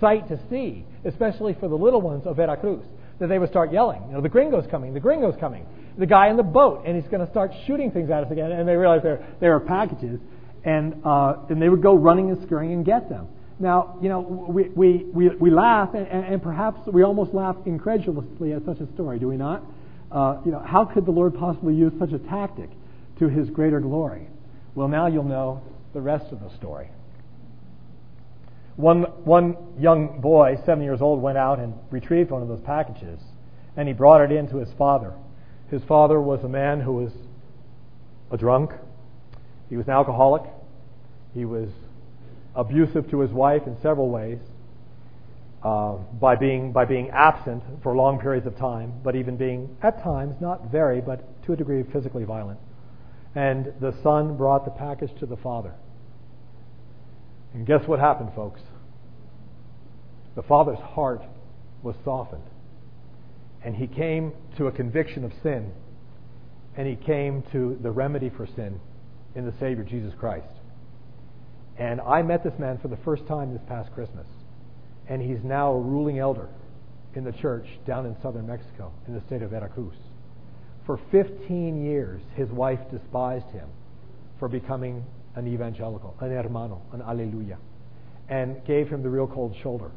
sight 0.00 0.28
to 0.28 0.38
see, 0.48 0.84
especially 1.04 1.54
for 1.54 1.68
the 1.68 1.74
little 1.76 2.00
ones 2.00 2.26
of 2.26 2.36
Veracruz, 2.36 2.84
that 3.18 3.28
they 3.28 3.38
would 3.38 3.50
start 3.50 3.72
yelling, 3.72 4.02
you 4.08 4.14
know, 4.14 4.20
the 4.20 4.28
gringo's 4.28 4.66
coming, 4.70 4.94
the 4.94 5.00
gringo's 5.00 5.36
coming. 5.38 5.66
The 5.98 6.06
guy 6.06 6.28
in 6.30 6.36
the 6.36 6.42
boat, 6.42 6.84
and 6.86 6.96
he's 6.96 7.10
going 7.10 7.24
to 7.24 7.30
start 7.30 7.52
shooting 7.66 7.90
things 7.90 8.10
at 8.10 8.24
us 8.24 8.32
again, 8.32 8.50
and 8.50 8.66
they 8.66 8.76
realize 8.76 9.02
there, 9.02 9.26
there 9.40 9.54
are 9.54 9.60
packages, 9.60 10.18
and, 10.64 11.00
uh, 11.04 11.36
and 11.48 11.60
they 11.60 11.68
would 11.68 11.82
go 11.82 11.94
running 11.94 12.30
and 12.30 12.42
scurrying 12.42 12.72
and 12.72 12.84
get 12.84 13.08
them. 13.08 13.28
Now, 13.58 13.98
you 14.00 14.08
know, 14.08 14.20
we, 14.20 14.68
we, 14.70 15.04
we, 15.12 15.28
we 15.28 15.50
laugh, 15.50 15.94
and, 15.94 16.06
and 16.06 16.42
perhaps 16.42 16.80
we 16.86 17.02
almost 17.02 17.34
laugh 17.34 17.56
incredulously 17.66 18.52
at 18.52 18.64
such 18.64 18.80
a 18.80 18.90
story, 18.94 19.18
do 19.18 19.28
we 19.28 19.36
not? 19.36 19.62
Uh, 20.10 20.38
you 20.44 20.50
know, 20.50 20.60
how 20.60 20.84
could 20.84 21.04
the 21.04 21.10
Lord 21.10 21.34
possibly 21.34 21.74
use 21.74 21.92
such 21.98 22.12
a 22.12 22.18
tactic 22.18 22.70
to 23.18 23.28
his 23.28 23.50
greater 23.50 23.80
glory? 23.80 24.28
Well, 24.74 24.88
now 24.88 25.06
you'll 25.06 25.24
know 25.24 25.62
the 25.92 26.00
rest 26.00 26.32
of 26.32 26.40
the 26.40 26.48
story. 26.56 26.88
One, 28.76 29.02
one 29.24 29.56
young 29.78 30.20
boy, 30.22 30.56
seven 30.64 30.82
years 30.82 31.02
old, 31.02 31.20
went 31.20 31.36
out 31.36 31.58
and 31.58 31.74
retrieved 31.90 32.30
one 32.30 32.40
of 32.40 32.48
those 32.48 32.62
packages, 32.62 33.20
and 33.76 33.86
he 33.86 33.92
brought 33.92 34.22
it 34.22 34.32
in 34.32 34.48
to 34.48 34.56
his 34.56 34.70
father. 34.78 35.12
His 35.70 35.82
father 35.84 36.18
was 36.18 36.42
a 36.44 36.48
man 36.48 36.80
who 36.80 36.92
was 36.94 37.12
a 38.30 38.38
drunk, 38.38 38.72
he 39.70 39.76
was 39.76 39.86
an 39.86 39.92
alcoholic, 39.92 40.42
he 41.32 41.44
was 41.44 41.68
abusive 42.56 43.08
to 43.10 43.20
his 43.20 43.30
wife 43.30 43.62
in 43.66 43.76
several 43.80 44.10
ways 44.10 44.40
uh, 45.62 45.92
by, 46.20 46.34
being, 46.34 46.72
by 46.72 46.84
being 46.84 47.08
absent 47.10 47.62
for 47.82 47.94
long 47.94 48.18
periods 48.18 48.46
of 48.46 48.56
time, 48.56 48.92
but 49.04 49.14
even 49.14 49.36
being, 49.36 49.76
at 49.80 50.02
times, 50.02 50.34
not 50.40 50.72
very, 50.72 51.00
but 51.00 51.42
to 51.44 51.52
a 51.52 51.56
degree, 51.56 51.84
physically 51.92 52.24
violent. 52.24 52.58
And 53.36 53.72
the 53.80 53.94
son 54.02 54.36
brought 54.36 54.64
the 54.64 54.72
package 54.72 55.12
to 55.20 55.26
the 55.26 55.36
father. 55.36 55.72
And 57.54 57.64
guess 57.64 57.86
what 57.86 58.00
happened, 58.00 58.30
folks? 58.34 58.60
The 60.34 60.42
father's 60.42 60.78
heart 60.78 61.22
was 61.82 61.94
softened. 62.04 62.42
And 63.64 63.76
he 63.76 63.86
came 63.86 64.32
to 64.56 64.66
a 64.66 64.72
conviction 64.72 65.24
of 65.24 65.32
sin. 65.42 65.72
And 66.76 66.88
he 66.88 66.96
came 66.96 67.44
to 67.52 67.78
the 67.80 67.90
remedy 67.90 68.30
for 68.30 68.46
sin 68.46 68.80
in 69.34 69.46
the 69.46 69.54
Savior, 69.60 69.84
Jesus 69.84 70.12
Christ. 70.18 70.52
And 71.78 72.00
I 72.00 72.22
met 72.22 72.44
this 72.44 72.58
man 72.58 72.78
for 72.78 72.88
the 72.88 72.98
first 72.98 73.26
time 73.26 73.52
this 73.52 73.62
past 73.68 73.92
Christmas. 73.94 74.26
And 75.08 75.22
he's 75.22 75.42
now 75.42 75.72
a 75.72 75.80
ruling 75.80 76.18
elder 76.18 76.48
in 77.14 77.24
the 77.24 77.32
church 77.32 77.66
down 77.86 78.06
in 78.06 78.16
southern 78.22 78.46
Mexico, 78.46 78.92
in 79.08 79.14
the 79.14 79.22
state 79.26 79.42
of 79.42 79.50
Veracruz. 79.50 79.96
For 80.86 81.00
15 81.10 81.84
years, 81.84 82.20
his 82.36 82.50
wife 82.50 82.80
despised 82.90 83.46
him 83.46 83.68
for 84.38 84.48
becoming 84.48 85.04
an 85.36 85.46
evangelical, 85.46 86.16
an 86.20 86.30
hermano, 86.30 86.82
an 86.92 87.02
alleluia, 87.02 87.58
and 88.28 88.64
gave 88.64 88.88
him 88.88 89.02
the 89.02 89.08
real 89.08 89.26
cold 89.26 89.56
shoulder. 89.62 89.90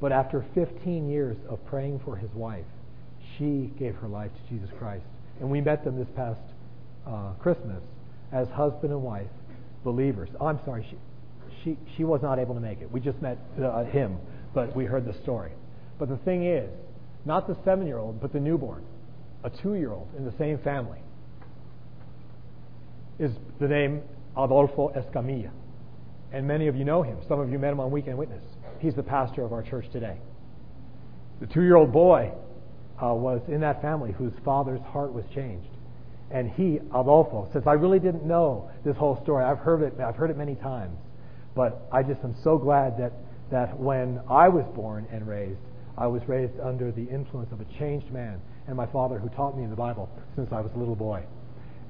But 0.00 0.12
after 0.12 0.44
15 0.54 1.08
years 1.08 1.36
of 1.48 1.64
praying 1.66 2.00
for 2.04 2.16
his 2.16 2.30
wife, 2.32 2.66
she 3.36 3.72
gave 3.78 3.94
her 3.96 4.08
life 4.08 4.30
to 4.34 4.54
Jesus 4.54 4.70
Christ. 4.78 5.06
And 5.40 5.50
we 5.50 5.60
met 5.60 5.84
them 5.84 5.98
this 5.98 6.08
past 6.14 6.40
uh, 7.06 7.32
Christmas 7.40 7.82
as 8.34 8.48
husband 8.48 8.92
and 8.92 9.02
wife, 9.02 9.28
believers. 9.84 10.28
Oh, 10.40 10.46
I'm 10.46 10.58
sorry, 10.64 10.86
she, 10.90 10.96
she, 11.62 11.78
she 11.96 12.04
was 12.04 12.20
not 12.20 12.38
able 12.38 12.54
to 12.54 12.60
make 12.60 12.80
it. 12.80 12.90
We 12.90 13.00
just 13.00 13.22
met 13.22 13.38
uh, 13.62 13.84
him, 13.84 14.18
but 14.52 14.74
we 14.76 14.84
heard 14.84 15.06
the 15.06 15.14
story. 15.22 15.52
But 15.98 16.08
the 16.08 16.16
thing 16.18 16.44
is, 16.44 16.68
not 17.24 17.46
the 17.46 17.56
seven 17.64 17.86
year 17.86 17.98
old, 17.98 18.20
but 18.20 18.32
the 18.32 18.40
newborn, 18.40 18.82
a 19.44 19.50
two 19.50 19.74
year 19.74 19.92
old 19.92 20.08
in 20.18 20.24
the 20.24 20.34
same 20.36 20.58
family, 20.58 20.98
is 23.18 23.30
the 23.60 23.68
name 23.68 24.02
Adolfo 24.36 24.90
Escamilla. 24.90 25.50
And 26.32 26.48
many 26.48 26.66
of 26.66 26.74
you 26.74 26.84
know 26.84 27.02
him. 27.02 27.18
Some 27.28 27.38
of 27.38 27.50
you 27.50 27.58
met 27.60 27.70
him 27.70 27.78
on 27.78 27.92
Weekend 27.92 28.18
Witness. 28.18 28.42
He's 28.80 28.94
the 28.94 29.04
pastor 29.04 29.44
of 29.44 29.52
our 29.52 29.62
church 29.62 29.86
today. 29.92 30.18
The 31.40 31.46
two 31.46 31.62
year 31.62 31.76
old 31.76 31.92
boy 31.92 32.32
uh, 33.00 33.14
was 33.14 33.40
in 33.46 33.60
that 33.60 33.80
family 33.80 34.12
whose 34.12 34.32
father's 34.44 34.80
heart 34.80 35.12
was 35.12 35.24
changed. 35.32 35.68
And 36.30 36.50
he, 36.50 36.80
Adolfo, 36.88 37.48
says, 37.52 37.62
I 37.66 37.74
really 37.74 37.98
didn't 37.98 38.24
know 38.24 38.70
this 38.84 38.96
whole 38.96 39.20
story. 39.22 39.44
I've 39.44 39.58
heard 39.58 39.82
it, 39.82 40.00
I've 40.00 40.16
heard 40.16 40.30
it 40.30 40.36
many 40.36 40.54
times. 40.56 40.98
But 41.54 41.86
I 41.92 42.02
just 42.02 42.22
am 42.24 42.34
so 42.42 42.58
glad 42.58 42.98
that, 42.98 43.12
that 43.50 43.78
when 43.78 44.20
I 44.28 44.48
was 44.48 44.64
born 44.74 45.06
and 45.12 45.26
raised, 45.28 45.60
I 45.96 46.06
was 46.06 46.22
raised 46.26 46.58
under 46.60 46.90
the 46.90 47.04
influence 47.04 47.52
of 47.52 47.60
a 47.60 47.64
changed 47.78 48.10
man 48.10 48.40
and 48.66 48.76
my 48.76 48.86
father 48.86 49.18
who 49.18 49.28
taught 49.28 49.56
me 49.56 49.66
the 49.66 49.76
Bible 49.76 50.08
since 50.34 50.50
I 50.52 50.60
was 50.60 50.72
a 50.74 50.78
little 50.78 50.96
boy. 50.96 51.22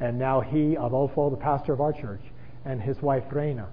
And 0.00 0.18
now 0.18 0.40
he, 0.40 0.74
Adolfo, 0.74 1.30
the 1.30 1.36
pastor 1.36 1.72
of 1.72 1.80
our 1.80 1.92
church, 1.92 2.22
and 2.64 2.80
his 2.80 3.00
wife, 3.00 3.24
Reina, 3.30 3.68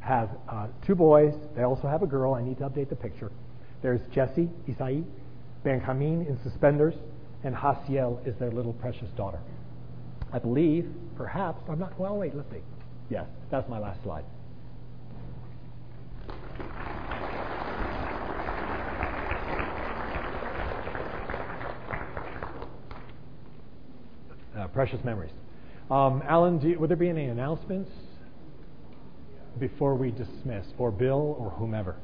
have 0.00 0.30
uh, 0.48 0.68
two 0.86 0.94
boys. 0.94 1.34
They 1.54 1.62
also 1.62 1.88
have 1.88 2.02
a 2.02 2.06
girl. 2.06 2.34
I 2.34 2.42
need 2.42 2.58
to 2.58 2.68
update 2.68 2.88
the 2.88 2.96
picture. 2.96 3.30
There's 3.82 4.00
Jesse, 4.12 4.48
Isai, 4.68 5.04
Benjamin 5.64 6.26
in 6.26 6.38
suspenders, 6.42 6.94
and 7.44 7.54
Hasiel 7.54 8.26
is 8.26 8.34
their 8.38 8.50
little 8.50 8.72
precious 8.72 9.08
daughter. 9.16 9.38
I 10.36 10.38
believe, 10.38 10.86
perhaps, 11.16 11.62
I'm 11.66 11.78
not, 11.78 11.98
well, 11.98 12.18
wait, 12.18 12.36
let's 12.36 12.50
see. 12.50 12.58
Yes, 13.08 13.24
that's 13.50 13.66
my 13.70 13.78
last 13.78 14.02
slide. 14.02 14.22
Uh, 24.54 24.68
precious 24.74 25.02
memories. 25.04 25.32
Um, 25.90 26.22
Alan, 26.28 26.60
you, 26.60 26.78
would 26.80 26.90
there 26.90 26.98
be 26.98 27.08
any 27.08 27.24
announcements 27.24 27.90
before 29.58 29.94
we 29.94 30.10
dismiss, 30.10 30.66
or 30.76 30.90
Bill, 30.90 31.34
or 31.40 31.48
whomever? 31.48 31.96